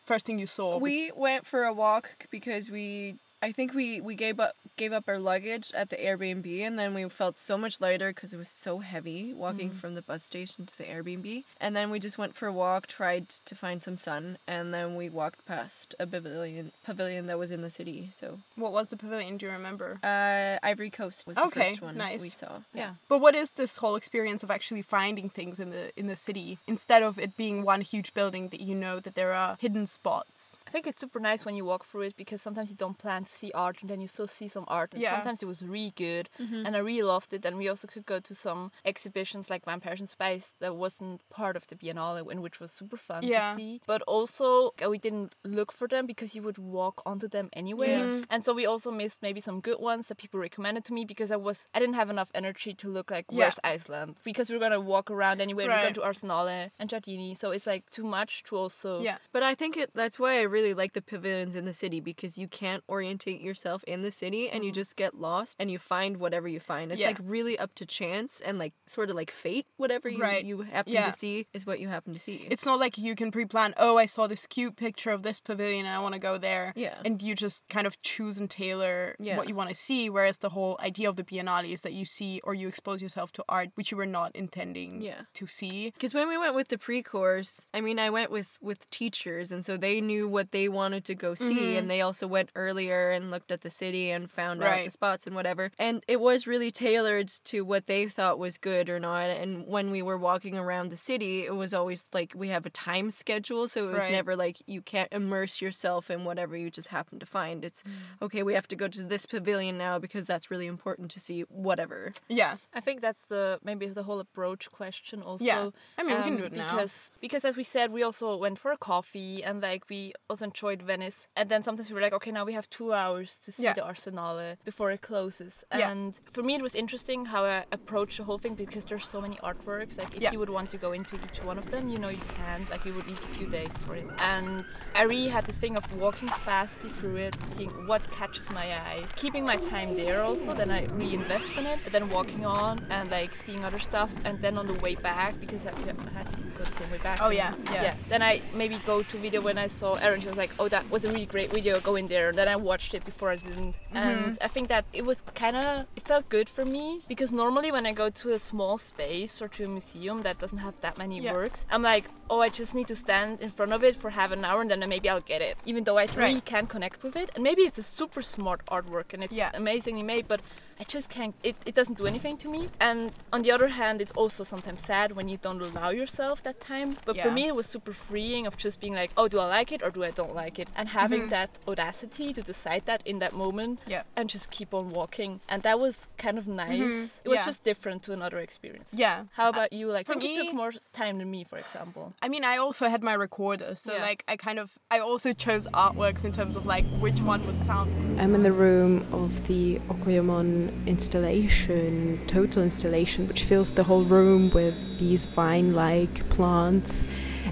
first 0.06 0.26
thing 0.26 0.40
you 0.40 0.48
saw? 0.48 0.78
We 0.80 1.12
went 1.16 1.46
for 1.46 1.64
a 1.64 1.74
walk 1.74 2.28
because 2.32 2.72
we 2.72 3.18
I 3.42 3.52
think 3.52 3.74
we 3.74 4.02
we 4.02 4.16
gave 4.16 4.40
up 4.40 4.56
gave 4.78 4.94
up 4.94 5.06
our 5.08 5.20
luggage 5.20 5.72
at 5.74 5.90
the 5.90 5.96
Airbnb 5.96 6.62
and 6.62 6.78
then 6.78 6.94
we 6.94 7.08
felt 7.10 7.38
so 7.38 7.58
much 7.58 7.82
lighter 7.82 8.10
because 8.10 8.34
it 8.34 8.38
was 8.38 8.50
so 8.50 8.80
heavy 8.80 9.34
walking 9.34 9.72
from 9.72 9.96
the 9.96 10.02
bus 10.04 10.24
station 10.24 10.66
to 10.66 10.78
the 10.78 10.84
Airbnb 10.84 11.44
and 11.60 11.76
then 11.76 11.90
we 11.90 12.00
just 12.00 12.18
went 12.18 12.36
for 12.36 12.48
a 12.48 12.54
walk 12.54 12.88
tried 12.88 13.30
to 13.30 13.56
find 13.56 13.82
some 13.82 13.98
sun 13.98 14.38
and 14.48 14.74
then 14.74 14.96
we 14.96 15.10
walked 15.10 15.46
past 15.46 15.96
a 16.00 16.06
pavilion 16.06 16.72
pavilion 16.84 17.26
that 17.28 17.40
was 17.40 17.52
in 17.52 17.62
the 17.62 17.70
city 17.70 18.10
so 18.12 18.40
what 18.56 18.72
was 18.72 18.88
the 18.88 18.98
pavilion? 18.98 19.38
Do 19.38 19.46
you 19.46 19.52
remember? 19.52 20.00
uh 20.04 20.58
Ivory 20.64 20.90
Coast 20.90 21.28
was 21.28 21.38
the 21.38 21.50
first 21.50 21.82
one 21.82 21.98
nice. 21.98 22.22
we 22.22 22.30
saw 22.30 22.62
Yeah. 22.74 22.94
But 23.08 23.20
what 23.20 23.36
is 23.36 23.52
this 23.52 23.78
whole 23.78 23.96
experience 23.96 24.44
of 24.44 24.52
actually 24.52 24.82
finding 24.82 25.30
things 25.30 25.60
in 25.60 25.70
the 25.70 25.92
in 26.00 26.08
the 26.08 26.16
city 26.16 26.58
instead 26.68 27.04
of 27.04 27.20
it 27.20 27.38
being 27.38 27.64
one 27.64 27.82
huge 27.82 28.14
building 28.14 28.50
that 28.50 28.62
you 28.62 28.76
know 28.76 29.00
that 29.00 29.16
there 29.16 29.34
are 29.34 29.58
hidden 29.60 29.86
spots? 29.86 30.58
I 30.68 30.72
think 30.72 30.88
it's 30.88 31.00
super 31.00 31.20
nice 31.20 31.46
when 31.46 31.56
you 31.56 31.66
walk 31.66 31.86
through 31.86 32.02
it 32.02 32.18
because 32.18 32.42
sometimes 32.42 32.70
you 32.70 32.76
don't 32.76 32.98
plan 32.98 33.26
to 33.28 33.34
see 33.34 33.52
art 33.54 33.78
and 33.82 33.90
then 33.90 34.02
you 34.02 34.08
still 34.08 34.28
see 34.28 34.48
some 34.48 34.66
art. 34.68 34.94
And 34.94 35.02
Yeah. 35.02 35.16
sometimes 35.16 35.44
it 35.44 35.46
was 35.54 35.62
really 35.64 35.94
good 35.96 36.30
and 36.66 36.76
I 36.76 36.80
really 36.80 37.04
loved 37.16 37.32
it. 37.34 37.46
And 37.46 37.58
we 37.58 37.68
also 37.70 37.88
could 37.88 38.06
go 38.06 38.20
to 38.20 38.34
some 38.36 38.72
exhibitions 38.86 39.50
like 39.50 39.64
Vampires 39.66 40.02
in 40.02 40.08
Space 40.08 40.54
that 40.60 40.76
wasn't 40.76 41.22
part 41.30 41.56
of 41.56 41.68
the 41.68 41.76
Biennale 41.76 42.30
and 42.32 42.42
which 42.42 42.60
was 42.60 42.72
super 42.72 42.98
fun 42.98 43.22
Yeah. 43.24 43.52
to 43.52 43.56
see. 43.56 43.82
But 43.86 44.02
also 44.04 44.48
uh, 44.84 44.90
we 44.90 44.98
didn't 44.98 45.36
look 45.44 45.72
for 45.72 45.88
them 45.88 46.06
because 46.08 46.36
you 46.36 46.42
would 46.42 46.58
walk 46.58 47.02
onto 47.06 47.28
them 47.28 47.50
anyway. 47.54 47.96
Yeah. 48.00 48.24
And 48.32 48.44
so 48.46 48.54
we 48.54 48.66
also 48.66 48.90
missed 48.92 49.22
maybe 49.22 49.42
some 49.42 49.60
good 49.62 49.80
ones 49.80 50.08
that 50.08 50.18
people 50.18 50.40
recommended 50.40 50.84
to 50.86 50.94
me 50.94 51.06
because 51.06 51.30
I 51.32 51.36
was 51.48 51.68
I 51.76 51.80
didn't 51.80 51.96
have 52.02 52.10
enough 52.10 52.32
energy 52.34 52.74
to 52.82 52.88
look 52.88 53.12
like 53.12 53.26
Yeah. 53.30 53.38
where's 53.40 53.60
Iceland 53.64 54.18
because 54.24 54.50
we 54.50 54.56
were 54.58 54.64
gonna 54.68 54.80
walk 54.96 55.12
around 55.12 55.42
anyway. 55.42 55.66
We're 55.68 55.82
going 55.82 55.94
to 56.00 56.02
Arsenale 56.10 56.72
and 56.80 56.90
Giardini, 56.90 57.36
so 57.36 57.52
it's 57.52 57.68
like 57.68 57.84
too 57.90 58.04
much 58.18 58.44
to 58.48 58.56
also 58.58 59.02
Yeah. 59.02 59.18
But 59.32 59.44
I 59.44 59.54
think 59.56 59.78
it, 59.78 59.90
that's 59.94 60.18
why 60.20 60.40
I 60.40 60.44
really 60.44 60.74
like 60.74 60.94
the 60.94 61.02
pavilions 61.02 61.56
in 61.56 61.66
the 61.66 61.74
city 61.74 62.00
because 62.00 62.38
you 62.42 62.48
can't 62.48 62.84
orientate 63.18 63.42
yourself 63.42 63.84
in 63.86 64.02
the 64.04 64.12
city 64.12 64.50
and 64.50 64.64
you 64.64 64.72
just 64.72 64.96
get 64.96 65.16
lost 65.16 65.56
and 65.60 65.72
you 65.72 65.80
find 65.80 66.18
whatever 66.18 66.48
you 66.48 66.60
find. 66.60 66.92
It's 66.92 67.02
Yeah. 67.02 67.08
like 67.08 67.20
really 67.24 67.58
up 67.58 67.74
to 67.76 67.86
chance 67.86 68.42
and 68.42 68.60
like 68.60 68.74
sort 68.86 69.10
of 69.10 69.16
like 69.16 69.32
fate. 69.32 69.66
Whatever 69.78 70.10
you, 70.10 70.20
Right. 70.22 70.44
you 70.46 70.62
happen 70.62 70.94
Yeah. 70.94 71.08
to 71.08 71.14
see 71.14 71.48
is 71.54 71.66
what 71.66 71.80
you 71.80 71.88
happen 71.88 72.14
to 72.14 72.20
see. 72.20 72.48
It's 72.50 72.66
not 72.66 72.80
like 72.80 72.98
you 72.98 73.16
can 73.16 73.32
pre-plan. 73.32 73.74
Oh, 73.78 73.98
I 73.98 74.06
saw 74.06 74.28
this 74.28 74.46
cute 74.46 74.76
picture 74.76 75.12
of 75.12 75.24
this 75.24 75.40
pavilion 75.40 75.86
and 75.86 75.96
I 75.96 76.00
want 76.00 76.14
to 76.14 76.20
go 76.20 76.38
there. 76.38 76.74
Yeah. 76.76 77.02
And 77.04 77.22
you 77.22 77.34
just 77.36 77.68
kind 77.70 77.88
of 77.88 78.00
choose 78.02 78.38
and 78.40 78.50
tailor 78.50 79.16
Yeah. 79.20 79.38
what 79.38 79.48
you 79.50 79.56
want 79.56 79.70
to 79.70 79.76
see. 79.76 80.10
Whereas 80.10 80.38
the 80.38 80.50
whole 80.50 80.78
idea 80.80 81.10
of 81.10 81.16
the 81.16 81.24
Biennale 81.24 81.72
is 81.72 81.82
that 81.82 81.94
you 81.94 82.06
see 82.06 82.40
or 82.44 82.54
you 82.54 82.68
expose 82.68 83.02
yourself 83.02 83.32
to 83.34 83.44
art 83.50 83.70
which 83.76 83.92
you 83.92 83.98
were 83.98 84.06
not 84.06 84.36
intending 84.36 85.02
Yeah. 85.02 85.22
to 85.34 85.48
see. 85.48 85.92
Because 85.92 86.14
when 86.14 86.28
we 86.28 86.38
went 86.38 86.54
with 86.56 86.68
the 86.68 86.78
pre-course, 86.78 87.68
I 87.74 87.82
mean, 87.82 88.00
I 88.00 88.10
went 88.10 88.32
with 88.32 88.58
with 88.62 88.90
teachers, 88.90 89.52
and 89.52 89.66
so 89.66 89.78
they 89.78 90.02
knew 90.02 90.28
what 90.28 90.52
they 90.52 90.68
wanted 90.68 91.06
to 91.06 91.16
go 91.16 91.36
see, 91.36 91.56
Mm-hmm. 91.58 91.78
and 91.78 91.90
they 91.92 92.02
also 92.02 92.28
went 92.28 92.50
earlier 92.56 93.07
there 93.08 93.16
and 93.16 93.32
looked 93.32 93.52
at 93.52 93.62
the 93.62 93.70
city 93.70 94.12
and 94.12 94.30
found 94.30 94.64
out 94.64 94.84
the 94.84 94.92
spots 94.92 95.28
and 95.28 95.36
whatever. 95.36 95.72
And 95.80 96.04
it 96.08 96.20
was 96.20 96.48
really 96.48 96.72
tailored 96.72 97.30
to 97.46 97.62
what 97.62 97.88
they 97.88 98.08
thought 98.08 98.40
was 98.40 98.58
good 98.58 98.90
or 98.90 99.00
not. 99.00 99.30
And 99.30 99.68
when 99.68 99.92
we 99.92 100.02
were 100.02 100.18
walking 100.18 100.58
around 100.58 100.90
the 100.90 100.98
city, 100.98 101.46
it 101.46 101.56
was 101.56 101.74
always 101.74 102.10
like 102.14 102.34
we 102.36 102.50
have 102.50 102.66
a 102.66 102.70
time 102.70 103.12
schedule, 103.12 103.68
so 103.68 103.88
it 103.88 103.94
was 103.94 104.04
Right. 104.04 104.12
never 104.12 104.36
like 104.36 104.58
you 104.68 104.82
can't 104.82 105.12
immerse 105.12 105.62
yourself 105.62 106.10
in 106.12 106.24
whatever 106.24 106.56
you 106.56 106.70
just 106.70 106.90
happen 106.90 107.20
to 107.20 107.26
find. 107.26 107.66
It's 107.66 107.84
okay, 108.22 108.44
we 108.44 108.54
have 108.54 108.68
to 108.70 108.76
go 108.76 108.88
to 108.88 109.04
this 109.04 109.26
pavilion 109.26 109.78
now 109.78 110.00
because 110.00 110.26
that's 110.26 110.52
really 110.52 110.68
important 110.68 111.10
to 111.12 111.20
see 111.20 111.42
whatever. 111.50 112.12
Yeah. 112.30 112.56
I 112.74 112.80
think 112.80 113.02
that's 113.02 113.24
the 113.28 113.60
maybe 113.64 113.88
the 113.88 114.04
whole 114.04 114.20
approach 114.20 114.72
question 114.72 115.22
also. 115.22 115.46
Yeah. 115.46 115.70
I 115.98 116.04
mean, 116.04 116.18
we 116.18 116.24
can 116.24 116.34
um, 116.34 116.38
do 116.38 116.44
it 116.44 116.54
now. 116.54 116.72
because 116.72 117.12
because 117.20 117.44
as 117.46 117.56
we 117.58 117.64
said, 117.64 117.92
we 117.92 118.04
also 118.04 118.36
went 118.38 118.60
for 118.60 118.72
a 118.72 118.78
coffee 118.78 119.44
and 119.44 119.62
like 119.62 119.90
we 119.90 120.14
also 120.30 120.46
enjoyed 120.46 120.82
Venice. 120.82 121.28
And 121.36 121.50
then 121.50 121.64
sometimes 121.64 121.90
we 121.90 121.96
were 121.96 122.02
like, 122.02 122.14
okay, 122.14 122.32
now 122.32 122.46
we 122.46 122.54
have 122.54 122.70
two 122.70 122.94
hours 122.98 123.38
to 123.46 123.52
see 123.52 123.64
Yeah. 123.64 123.74
the 123.74 123.82
Arsenale 123.82 124.54
uh, 124.54 124.56
before 124.66 124.92
it 124.92 125.02
closes. 125.02 125.64
Yeah. 125.76 125.90
And 125.92 126.20
for 126.36 126.44
me, 126.44 126.56
it 126.56 126.62
was 126.62 126.76
interesting 126.76 127.26
how 127.26 127.44
I 127.46 127.66
approached 127.72 128.18
the 128.18 128.24
whole 128.24 128.38
thing 128.38 128.56
because 128.56 128.86
there's 128.86 129.08
so 129.08 129.22
many 129.22 129.38
artworks. 129.38 129.98
Like 129.98 130.16
if 130.18 130.22
Yeah. 130.24 130.32
you 130.34 130.40
would 130.40 130.50
want 130.50 130.70
to 130.72 130.78
go 130.78 130.92
into 130.92 131.16
each 131.26 131.40
one 131.44 131.58
of 131.58 131.70
them, 131.72 131.84
you 131.90 131.98
know 132.00 132.10
you 132.10 132.26
can't. 132.40 132.70
Like 132.70 132.84
you 132.86 132.94
would 132.96 133.08
need 133.08 133.20
a 133.20 133.32
few 133.38 133.48
days 133.48 133.74
for 133.86 133.96
it. 133.96 134.08
And 134.20 134.66
I 134.96 135.04
really 135.04 135.30
had 135.30 135.46
this 135.46 135.58
thing 135.58 135.76
of 135.78 135.84
walking 136.06 136.30
fastly 136.50 136.90
through 136.90 137.18
it, 137.28 137.36
seeing 137.46 137.70
what 137.88 138.02
catches 138.12 138.50
my 138.50 138.66
eye, 138.88 139.04
keeping 139.16 139.44
my 139.46 139.58
time 139.58 139.96
there 139.96 140.22
also. 140.24 140.54
Then 140.54 140.72
I 140.72 140.86
reinvest 140.94 141.58
in 141.58 141.66
it, 141.66 141.80
and 141.86 141.92
then 141.94 142.10
walking 142.10 142.46
on 142.46 142.86
and 142.90 143.10
like 143.12 143.34
seeing 143.36 143.64
other 143.66 143.80
stuff. 143.80 144.12
And 144.26 144.42
then 144.42 144.58
on 144.58 144.68
the 144.68 144.74
way 144.86 144.96
back, 144.96 145.40
because 145.40 145.66
I 145.66 145.72
I 145.72 146.10
had 146.20 146.30
to 146.32 146.38
go 146.58 146.64
the 146.64 146.72
same 146.72 146.90
way 146.92 146.98
back. 146.98 147.20
Oh, 147.22 147.30
yeah, 147.30 147.54
yeah. 147.66 147.84
Yeah. 147.84 147.96
Then 148.10 148.22
I 148.22 148.42
maybe 148.54 148.78
go 148.86 149.04
to 149.04 149.18
video 149.18 149.42
when 149.42 149.58
I 149.58 149.68
saw 149.68 149.94
Erin. 149.96 150.22
She 150.22 150.28
was 150.28 150.38
like, 150.38 150.52
"Oh, 150.60 150.68
that 150.70 150.90
was 150.90 151.06
a 151.06 151.12
really 151.12 151.26
great 151.26 151.52
video. 151.52 151.80
Go 151.80 151.96
in 151.96 152.08
there." 152.08 152.32
Then 152.34 152.48
I 152.48 152.56
watched 152.56 152.87
it 152.94 153.04
before 153.06 153.30
I 153.32 153.36
didn't, 153.36 153.76
Mm-hmm. 153.94 153.98
and 153.98 154.38
I 154.42 154.48
think 154.48 154.68
that 154.70 154.86
it 154.94 155.06
was 155.06 155.24
kind 155.36 155.56
of 155.56 155.86
it 155.96 156.04
felt 156.04 156.30
good 156.30 156.48
for 156.50 156.66
me 156.66 157.02
because 157.08 157.32
normally 157.32 157.72
when 157.72 157.86
I 157.86 157.94
go 157.94 158.10
to 158.10 158.32
a 158.34 158.40
small 158.40 158.78
space 158.78 159.42
or 159.42 159.48
to 159.56 159.66
a 159.66 159.68
museum 159.68 160.22
that 160.24 160.40
doesn't 160.40 160.60
have 160.60 160.80
that 160.82 160.98
many 160.98 161.20
Yeah. 161.20 161.34
works, 161.34 161.66
I'm 161.72 161.82
like, 161.84 162.06
"Oh, 162.30 162.42
I 162.42 162.50
just 162.50 162.74
need 162.76 162.88
to 162.88 162.96
stand 162.96 163.42
in 163.42 163.50
front 163.50 163.72
of 163.74 163.84
it 163.84 163.96
for 163.96 164.10
half 164.12 164.32
an 164.32 164.44
hour 164.46 164.62
and 164.62 164.70
then 164.72 164.82
maybe 164.88 165.10
I'll 165.10 165.28
get 165.34 165.42
it." 165.42 165.58
Even 165.66 165.84
though 165.86 165.98
I 165.98 166.06
really 166.16 166.42
can't 166.42 166.70
connect 166.70 167.04
with 167.04 167.16
it, 167.16 167.30
and 167.36 167.44
maybe 167.44 167.62
it's 167.64 167.78
a 167.80 167.84
super 167.84 168.22
smart 168.22 168.62
artwork 168.68 169.14
and 169.14 169.24
it's 169.24 169.34
Yeah. 169.34 169.52
amazingly 169.54 170.04
made, 170.04 170.28
but 170.28 170.42
I 170.80 170.84
just 170.84 171.10
can't. 171.10 171.34
It, 171.44 171.56
it 171.66 171.74
doesn't 171.76 171.98
do 171.98 172.06
anything 172.06 172.38
to 172.38 172.50
me. 172.50 172.70
And 172.80 173.12
on 173.34 173.42
the 173.42 173.52
other 173.52 173.68
hand, 173.68 174.02
it's 174.02 174.12
also 174.14 174.44
sometimes 174.44 174.84
sad 174.86 175.14
when 175.14 175.28
you 175.28 175.38
don't 175.38 175.62
allow 175.62 175.90
yourself 175.90 176.44
that 176.44 176.60
time. 176.60 176.98
But 177.06 177.20
for 177.20 177.32
me, 177.32 177.48
it 177.48 177.56
was 177.56 177.66
super 177.68 177.94
freeing 177.94 178.46
of 178.46 178.58
just 178.58 178.80
being 178.80 178.94
like, 178.94 179.12
oh, 179.18 179.28
do 179.28 179.40
I 179.40 179.46
like 179.46 179.72
it 179.72 179.82
or 179.82 179.90
do 179.90 180.04
I 180.04 180.12
don't 180.12 180.36
like 180.36 180.60
it? 180.60 180.68
And 180.76 180.90
having 180.90 181.24
Mhm. 181.24 181.30
that 181.32 181.50
audacity 181.68 182.32
to 182.34 182.42
decide 182.42 182.84
that 182.86 183.02
in 183.06 183.20
that 183.20 183.34
moment 183.34 183.80
Yeah. 183.88 184.04
and 184.16 184.30
just 184.30 184.52
keep 184.52 184.74
on 184.74 184.90
walking. 184.92 185.40
And 185.50 185.64
that 185.64 185.80
was 185.80 186.08
kind 186.18 186.38
of 186.38 186.48
nice. 186.48 186.70
Mhm. 186.70 187.22
It 187.26 187.30
was 187.30 187.40
Yeah. 187.40 187.46
just 187.46 187.64
different 187.64 188.04
to 188.04 188.14
another 188.14 188.38
experience. 188.40 188.92
Yeah. 188.94 189.24
How 189.34 189.50
about 189.50 189.74
you? 189.74 189.92
Like, 189.92 190.06
for 190.06 190.14
I 190.14 190.20
think 190.20 190.38
you 190.38 190.46
took 190.46 190.54
more 190.54 190.74
time 190.94 191.18
than 191.18 191.30
me, 191.32 191.44
for 191.44 191.58
example. 191.58 192.14
I 192.22 192.30
mean, 192.30 192.44
I 192.44 192.58
also 192.58 192.88
had 192.88 193.02
my 193.02 193.14
recorder, 193.14 193.76
so 193.76 193.94
Yeah. 193.94 194.02
like 194.02 194.24
I 194.28 194.36
kind 194.38 194.60
of 194.60 194.78
I 194.92 195.00
also 195.00 195.34
chose 195.34 195.68
artworks 195.74 196.24
in 196.24 196.32
terms 196.32 196.56
of 196.56 196.66
like 196.68 196.86
which 197.00 197.20
one 197.22 197.46
would 197.48 197.62
sound. 197.64 197.90
I'm 198.22 198.36
in 198.36 198.44
the 198.44 198.52
room 198.54 199.06
of 199.12 199.48
the 199.48 199.80
Okoyomon 199.90 200.67
installation, 200.86 202.20
total 202.28 202.64
installation, 202.64 203.28
which 203.28 203.44
fills 203.44 203.72
the 203.74 203.84
whole 203.84 204.04
room 204.04 204.50
with 204.52 204.76
these 205.00 205.26
vine-like 205.26 206.30
plants, 206.30 207.04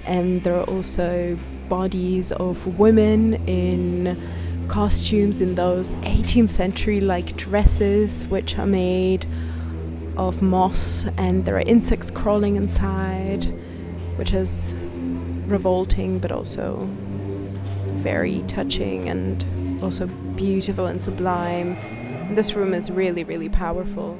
and 0.04 0.42
there 0.42 0.54
are 0.54 0.64
also 0.64 1.38
bodies 1.68 2.32
of 2.32 2.78
women 2.78 3.34
in 3.46 4.16
costumes 4.68 5.40
in 5.40 5.54
those 5.54 5.94
18th 5.96 6.48
century 6.48 7.00
like 7.00 7.36
dresses, 7.36 8.26
which 8.26 8.58
are 8.58 8.66
made 8.66 9.26
of 10.16 10.42
moss, 10.42 11.04
and 11.16 11.44
there 11.44 11.56
are 11.56 11.60
insects 11.60 12.10
crawling 12.10 12.56
inside, 12.56 13.44
which 14.16 14.32
is 14.32 14.72
revolting 15.46 16.18
but 16.18 16.32
also 16.32 16.88
very 18.02 18.42
touching 18.48 19.08
and 19.08 19.44
also 19.82 20.06
beautiful 20.36 20.86
and 20.86 21.02
sublime. 21.02 21.76
This 22.30 22.54
room 22.54 22.74
is 22.74 22.90
really, 22.90 23.24
really 23.24 23.48
powerful. 23.48 24.18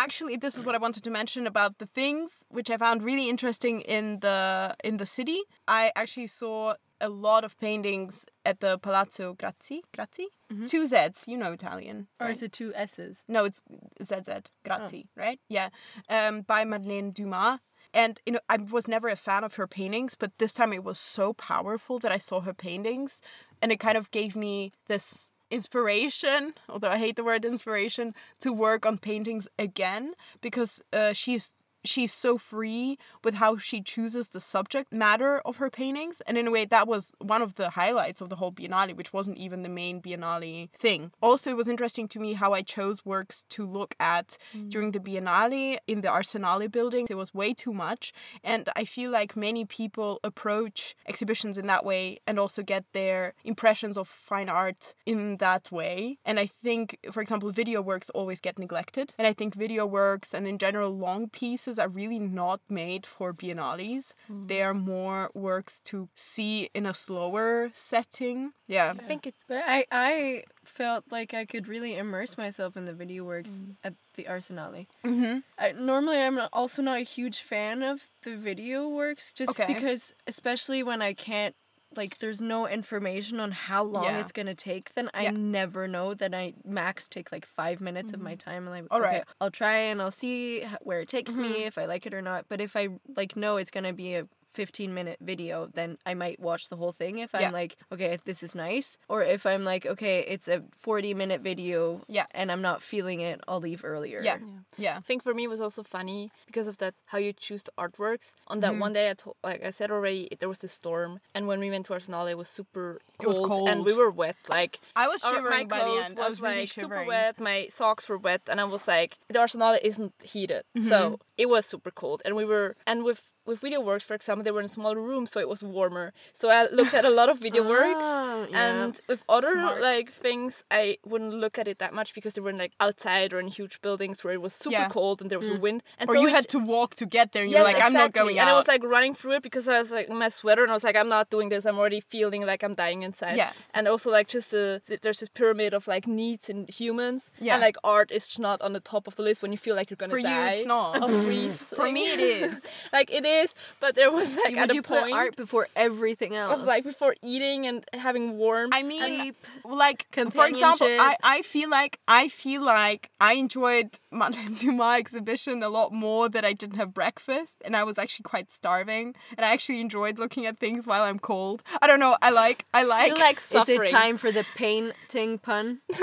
Actually, 0.00 0.36
this 0.36 0.56
is 0.56 0.64
what 0.64 0.74
I 0.74 0.78
wanted 0.78 1.04
to 1.04 1.10
mention 1.10 1.46
about 1.46 1.78
the 1.78 1.86
things 1.86 2.38
which 2.48 2.70
I 2.70 2.76
found 2.76 3.02
really 3.02 3.28
interesting 3.28 3.82
in 3.82 4.20
the 4.20 4.74
in 4.82 4.96
the 4.96 5.06
city. 5.06 5.40
I 5.68 5.92
actually 5.94 6.28
saw 6.28 6.74
a 7.00 7.08
lot 7.08 7.44
of 7.44 7.58
paintings 7.58 8.24
at 8.44 8.60
the 8.60 8.78
Palazzo 8.78 9.34
Grazi. 9.34 9.82
Grazi? 9.96 10.26
Two 10.66 10.86
Z's. 10.86 11.24
You 11.28 11.36
know 11.36 11.52
Italian. 11.52 12.08
Or 12.20 12.26
right? 12.26 12.36
is 12.36 12.42
it 12.42 12.52
two 12.52 12.72
S's? 12.74 13.22
No, 13.28 13.44
it's 13.44 13.60
ZZ. 14.02 14.50
Grazi, 14.64 15.06
right? 15.14 15.38
Yeah. 15.48 15.68
Um, 16.08 16.40
by 16.40 16.64
Marlene 16.64 17.12
Dumas. 17.12 17.60
And 17.94 18.20
you 18.26 18.32
know, 18.32 18.40
I 18.48 18.56
was 18.56 18.88
never 18.88 19.08
a 19.08 19.16
fan 19.16 19.44
of 19.44 19.54
her 19.54 19.66
paintings, 19.66 20.14
but 20.14 20.32
this 20.38 20.54
time 20.54 20.72
it 20.72 20.84
was 20.84 20.98
so 20.98 21.32
powerful 21.32 21.98
that 22.00 22.12
I 22.12 22.18
saw 22.18 22.40
her 22.40 22.54
paintings, 22.54 23.20
and 23.62 23.72
it 23.72 23.80
kind 23.80 23.96
of 23.96 24.10
gave 24.10 24.36
me 24.36 24.72
this 24.86 25.32
inspiration. 25.50 26.54
Although 26.68 26.90
I 26.90 26.98
hate 26.98 27.16
the 27.16 27.24
word 27.24 27.44
inspiration, 27.44 28.14
to 28.40 28.52
work 28.52 28.86
on 28.86 28.98
paintings 28.98 29.48
again 29.58 30.14
because 30.40 30.82
uh, 30.92 31.12
she's 31.12 31.52
she's 31.84 32.12
so 32.12 32.38
free 32.38 32.98
with 33.24 33.34
how 33.34 33.56
she 33.56 33.80
chooses 33.80 34.30
the 34.30 34.40
subject 34.40 34.92
matter 34.92 35.40
of 35.44 35.56
her 35.56 35.70
paintings. 35.70 36.20
And 36.26 36.36
in 36.36 36.46
a 36.46 36.50
way 36.50 36.64
that 36.64 36.88
was 36.88 37.14
one 37.18 37.42
of 37.42 37.54
the 37.54 37.70
highlights 37.70 38.20
of 38.20 38.28
the 38.28 38.36
whole 38.36 38.52
biennale 38.52 38.96
which 38.96 39.12
wasn't 39.12 39.38
even 39.38 39.62
the 39.62 39.68
main 39.68 40.00
biennale 40.00 40.70
thing. 40.72 41.12
Also 41.22 41.50
it 41.50 41.56
was 41.56 41.68
interesting 41.68 42.08
to 42.08 42.20
me 42.20 42.34
how 42.34 42.52
i 42.52 42.62
chose 42.62 43.04
works 43.04 43.44
to 43.48 43.66
look 43.66 43.94
at 44.00 44.36
mm. 44.54 44.68
during 44.70 44.92
the 44.92 45.00
biennale 45.00 45.78
in 45.86 46.00
the 46.00 46.08
arsenale 46.08 46.70
building. 46.70 47.06
It 47.08 47.16
was 47.16 47.34
way 47.34 47.54
too 47.54 47.72
much. 47.72 48.12
And 48.42 48.68
i 48.76 48.84
feel 48.84 49.10
like 49.10 49.36
many 49.36 49.64
people 49.64 50.20
approach 50.24 50.96
exhibitions 51.06 51.58
in 51.58 51.66
that 51.66 51.84
way 51.84 52.18
and 52.26 52.38
also 52.38 52.62
get 52.62 52.84
their 52.92 53.34
impressions 53.44 53.96
of 53.96 54.08
fine 54.08 54.48
art 54.48 54.94
in 55.06 55.36
that 55.38 55.70
way. 55.70 56.18
And 56.24 56.38
i 56.38 56.46
think 56.46 56.98
for 57.10 57.20
example 57.22 57.50
video 57.50 57.80
works 57.80 58.10
always 58.10 58.40
get 58.40 58.58
neglected. 58.58 59.14
And 59.18 59.26
i 59.26 59.32
think 59.32 59.54
video 59.54 59.86
works 59.86 60.34
and 60.34 60.46
in 60.46 60.58
general 60.58 60.90
long 60.90 61.28
pieces 61.28 61.67
are 61.76 61.88
really 61.88 62.20
not 62.20 62.60
made 62.70 63.04
for 63.04 63.32
biennales 63.34 64.12
they 64.28 64.62
are 64.62 64.74
more 64.74 65.28
works 65.34 65.80
to 65.80 66.08
see 66.14 66.70
in 66.72 66.86
a 66.86 66.94
slower 66.94 67.70
setting 67.74 68.52
yeah 68.68 68.94
I 68.96 69.02
think 69.02 69.26
it's 69.26 69.42
But 69.48 69.64
I, 69.66 69.84
I 69.90 70.44
felt 70.64 71.04
like 71.10 71.34
I 71.34 71.44
could 71.44 71.66
really 71.66 71.96
immerse 71.96 72.38
myself 72.38 72.76
in 72.76 72.84
the 72.84 72.92
video 72.92 73.24
works 73.24 73.62
at 73.82 73.94
the 74.14 74.24
Arsenale. 74.24 74.86
mm-hmm. 75.04 75.38
I, 75.58 75.72
normally, 75.72 76.18
I'm 76.18 76.38
also 76.52 76.82
not 76.82 76.98
a 76.98 77.02
huge 77.16 77.40
fan 77.40 77.82
of 77.82 78.10
the 78.22 78.36
video 78.36 78.86
works, 78.88 79.32
just 79.32 79.58
Okay. 79.58 79.72
because, 79.72 80.14
especially 80.26 80.82
when 80.82 81.00
I 81.02 81.14
can't, 81.14 81.54
like, 81.98 82.16
there's 82.18 82.40
no 82.40 82.66
information 82.66 83.40
on 83.40 83.50
how 83.50 83.82
long 83.82 84.04
Yeah. 84.04 84.20
it's 84.20 84.32
gonna 84.32 84.54
take. 84.54 84.94
Then 84.94 85.10
I 85.12 85.24
Yeah. 85.24 85.32
Mm-hmm. 85.32 85.50
never 85.52 85.86
know. 85.86 86.14
Then 86.14 86.34
I 86.34 86.54
max 86.64 87.08
take 87.08 87.30
like 87.30 87.44
five 87.44 87.82
minutes 87.82 88.14
of 88.14 88.20
my 88.20 88.34
time, 88.36 88.66
and 88.66 88.74
I'm 88.74 88.88
All 88.90 89.00
okay, 89.00 89.06
right. 89.06 89.20
Mm-hmm. 89.22 89.42
I'll 89.42 89.50
try 89.50 89.76
and 89.76 90.00
I'll 90.00 90.10
see 90.10 90.62
where 90.80 91.00
it 91.00 91.08
takes 91.08 91.36
me 91.36 91.64
if 91.64 91.76
I 91.76 91.84
like 91.84 92.06
it 92.06 92.14
or 92.14 92.22
not. 92.22 92.46
But 92.48 92.62
if 92.62 92.74
I 92.74 92.88
like 93.14 93.36
know 93.36 93.58
it's 93.58 93.70
gonna 93.70 93.92
be 93.92 94.14
a 94.14 94.26
15 94.58 94.92
minute 94.98 95.18
video, 95.32 95.54
then 95.78 95.90
I 96.10 96.14
might 96.14 96.38
watch 96.48 96.62
the 96.68 96.76
whole 96.80 96.90
thing 97.00 97.18
if 97.26 97.30
I'm 97.34 97.40
Yeah. 97.46 97.60
like, 97.60 97.72
okay, 97.94 98.18
this 98.24 98.42
is 98.42 98.52
nice. 98.68 98.88
Or 99.12 99.22
if 99.36 99.42
I'm 99.46 99.62
like, 99.72 99.84
okay, 99.94 100.16
it's 100.34 100.48
a 100.48 100.58
40 100.76 101.14
minute 101.14 101.40
video 101.50 102.00
Yeah. 102.08 102.26
and 102.38 102.50
I'm 102.52 102.60
not 102.70 102.82
feeling 102.82 103.20
it, 103.20 103.36
I'll 103.48 103.60
leave 103.68 103.82
earlier. 103.84 104.20
yeah 104.30 104.38
yeah 104.86 104.96
I 105.00 105.04
think 105.08 105.22
for 105.26 105.32
me 105.38 105.42
it 105.48 105.52
was 105.56 105.60
also 105.66 105.82
funny 105.96 106.20
because 106.48 106.66
of 106.72 106.76
that 106.82 106.94
how 107.12 107.18
you 107.26 107.32
choose 107.46 107.62
the 107.68 107.74
artworks. 107.84 108.26
On 108.52 108.58
that 108.60 108.72
Mm-hmm. 108.72 108.86
one 108.86 108.92
day, 108.98 109.06
I 109.12 109.14
told, 109.22 109.36
like 109.48 109.62
I 109.70 109.72
said 109.78 109.88
already, 109.96 110.22
it- 110.30 110.38
there 110.40 110.48
was 110.54 110.58
the 110.66 110.68
storm, 110.78 111.10
and 111.34 111.42
when 111.50 111.58
we 111.64 111.68
went 111.74 111.84
to 111.86 111.92
Arsenal, 111.98 112.26
it 112.32 112.36
was 112.42 112.48
super 112.58 112.86
It 113.22 113.28
was 113.32 113.38
cold, 113.50 113.68
and 113.70 113.78
we 113.88 113.94
were 114.00 114.10
wet. 114.22 114.36
Like 114.58 114.72
i 115.04 115.06
was 115.12 115.20
shivering 115.30 115.66
my 115.68 115.74
by 115.74 115.78
the 115.78 115.84
coat 115.94 116.04
end 116.04 116.14
i 116.18 116.22
was, 116.26 116.30
was 116.32 116.40
really 116.46 116.60
like 116.66 116.72
super 116.82 117.02
wet. 117.12 117.34
My 117.50 117.58
socks 117.78 118.04
were 118.10 118.20
wet, 118.28 118.42
and 118.50 118.58
I 118.64 118.66
was 118.74 118.84
like, 118.96 119.10
the 119.34 119.38
Arsenal 119.44 119.72
isn't 119.90 120.14
heated, 120.32 120.62
Mm-hmm. 120.76 120.88
so 120.92 120.98
it 121.42 121.48
was 121.54 121.62
super 121.74 121.92
cold. 122.02 122.18
And 122.24 122.32
we 122.40 122.44
were, 122.52 122.68
and 122.90 122.98
with 123.08 123.20
with 123.48 123.58
video 123.66 123.80
works, 123.80 124.04
for 124.04 124.14
example, 124.14 124.42
they 124.44 124.50
were 124.56 124.60
in 124.60 124.68
smaller 124.68 125.00
room, 125.10 125.24
so 125.26 125.40
it 125.40 125.48
was 125.48 125.60
warmer. 125.78 126.12
So 126.40 126.44
I 126.50 126.68
looked 126.78 126.94
at 126.94 127.04
a 127.04 127.10
lot 127.20 127.28
of 127.32 127.36
video 127.46 127.62
works, 127.76 128.04
Ah, 128.04 128.46
yeah. 128.50 128.64
and 128.84 129.00
with 129.08 129.24
other 129.28 129.50
Smart. 129.50 129.80
like 129.90 130.08
things, 130.12 130.52
I 130.70 130.98
wouldn't 131.10 131.34
look 131.34 131.58
at 131.58 131.66
it 131.72 131.78
that 131.84 131.92
much 131.98 132.14
because 132.14 132.32
they 132.34 132.42
were 132.42 132.50
in 132.50 132.58
like 132.58 132.74
outside 132.86 133.32
or 133.32 133.40
in 133.40 133.48
huge 133.48 133.80
buildings 133.86 134.22
where 134.22 134.34
it 134.38 134.42
was 134.46 134.54
super 134.54 134.72
Yeah. 134.78 134.88
cold 134.88 135.20
and 135.22 135.30
there 135.30 135.38
was 135.44 135.48
a 135.48 135.58
wind. 135.66 135.82
And 135.98 136.08
or 136.10 136.14
so 136.16 136.20
you 136.22 136.28
had 136.38 136.46
to 136.54 136.58
walk 136.74 136.90
to 136.96 137.06
get 137.06 137.32
there 137.32 137.42
and 137.44 137.50
you're 137.52 137.62
like 137.72 137.80
i'm 137.86 137.92
not 138.02 138.12
going 138.12 138.38
and 138.38 138.48
I 138.48 138.54
was 138.60 138.68
like 138.68 138.82
running 138.96 139.14
through 139.14 139.34
it 139.38 139.42
because 139.48 139.66
I 139.68 139.78
was 139.82 139.90
like 139.98 140.08
in 140.12 140.16
my 140.26 140.28
sweater 140.40 140.62
and 140.64 140.70
I 140.70 140.76
was 140.80 140.84
like, 140.88 140.96
I'm 141.02 141.08
not 141.16 141.26
doing 141.34 141.48
this. 141.52 141.64
I'm 141.68 141.78
already 141.82 142.00
feeling 142.14 142.42
like 142.52 142.60
I'm 142.66 142.74
dying 142.84 143.00
inside. 143.08 143.36
Yeah. 143.42 143.52
And 143.76 143.82
also 143.92 144.08
like 144.18 144.28
just 144.36 144.50
the 144.56 144.64
th- 144.86 145.00
there's 145.02 145.20
this 145.22 145.32
pyramid 145.40 145.72
of 145.78 145.82
like 145.94 146.04
needs 146.06 146.44
in 146.52 146.58
humans. 146.80 147.20
Yeah. 147.40 147.54
And 147.54 147.62
like 147.68 147.76
art 147.96 148.08
is 148.18 148.24
not 148.38 148.58
on 148.66 148.72
the 148.78 148.80
top 148.92 149.02
of 149.08 149.14
the 149.16 149.22
list 149.28 149.38
when 149.42 149.52
you 149.54 149.58
feel 149.66 149.76
like 149.78 149.86
you're 149.90 149.96
gonna 150.02 150.10
For 150.16 150.18
you, 150.18 150.24
die. 150.42 150.52
it's 150.52 150.66
not. 150.66 151.02
Of 151.02 151.10
freeze. 151.24 151.56
For 151.78 151.88
me, 151.96 152.02
it 152.14 152.20
is. 152.20 152.54
like 152.98 153.08
it 153.18 153.24
is, 153.24 153.37
but 153.80 153.94
there 153.94 154.10
was 154.10 154.36
like 154.36 154.56
at 154.56 154.68
Would 154.68 154.70
a 154.70 154.74
you 154.74 154.82
point 154.82 155.12
art 155.12 155.36
before 155.36 155.68
everything 155.76 156.34
else? 156.34 156.60
of 156.60 156.66
like 156.66 156.84
before 156.84 157.14
eating 157.22 157.66
and 157.66 157.84
having 157.92 158.36
warm 158.38 158.70
I 158.72 158.82
mean, 158.82 159.02
sleep. 159.02 159.36
like 159.64 160.06
for 160.12 160.46
example, 160.46 160.86
I, 160.86 161.16
companionship. 161.16 161.18
I 161.22 161.42
feel 161.42 161.70
like 161.70 161.98
I 162.08 162.28
feel 162.28 162.62
like 162.62 163.10
I 163.20 163.34
enjoyed 163.34 163.98
Madame 164.10 164.54
Dumas 164.54 164.98
exhibition 164.98 165.62
a 165.62 165.68
lot 165.68 165.92
more 165.92 166.28
that 166.28 166.44
I 166.44 166.52
didn't 166.52 166.76
have 166.76 166.92
breakfast 166.94 167.56
and 167.64 167.76
I 167.76 167.84
was 167.84 167.98
actually 167.98 168.24
quite 168.24 168.50
starving 168.50 169.14
and 169.36 169.44
I 169.44 169.52
actually 169.52 169.80
enjoyed 169.80 170.18
looking 170.18 170.46
at 170.46 170.58
things 170.58 170.86
while 170.86 171.02
I'm 171.04 171.18
cold. 171.18 171.62
I 171.82 171.86
don't 171.86 172.00
know. 172.00 172.16
I 172.22 172.30
like 172.30 172.64
I 172.74 172.82
like, 172.84 173.08
You 173.08 173.14
like 173.16 173.36
Is 173.38 173.42
suffering. 173.44 173.82
it 173.82 173.88
time 173.90 174.16
for 174.16 174.32
the 174.32 174.44
painting 174.56 175.38
pun? 175.38 175.80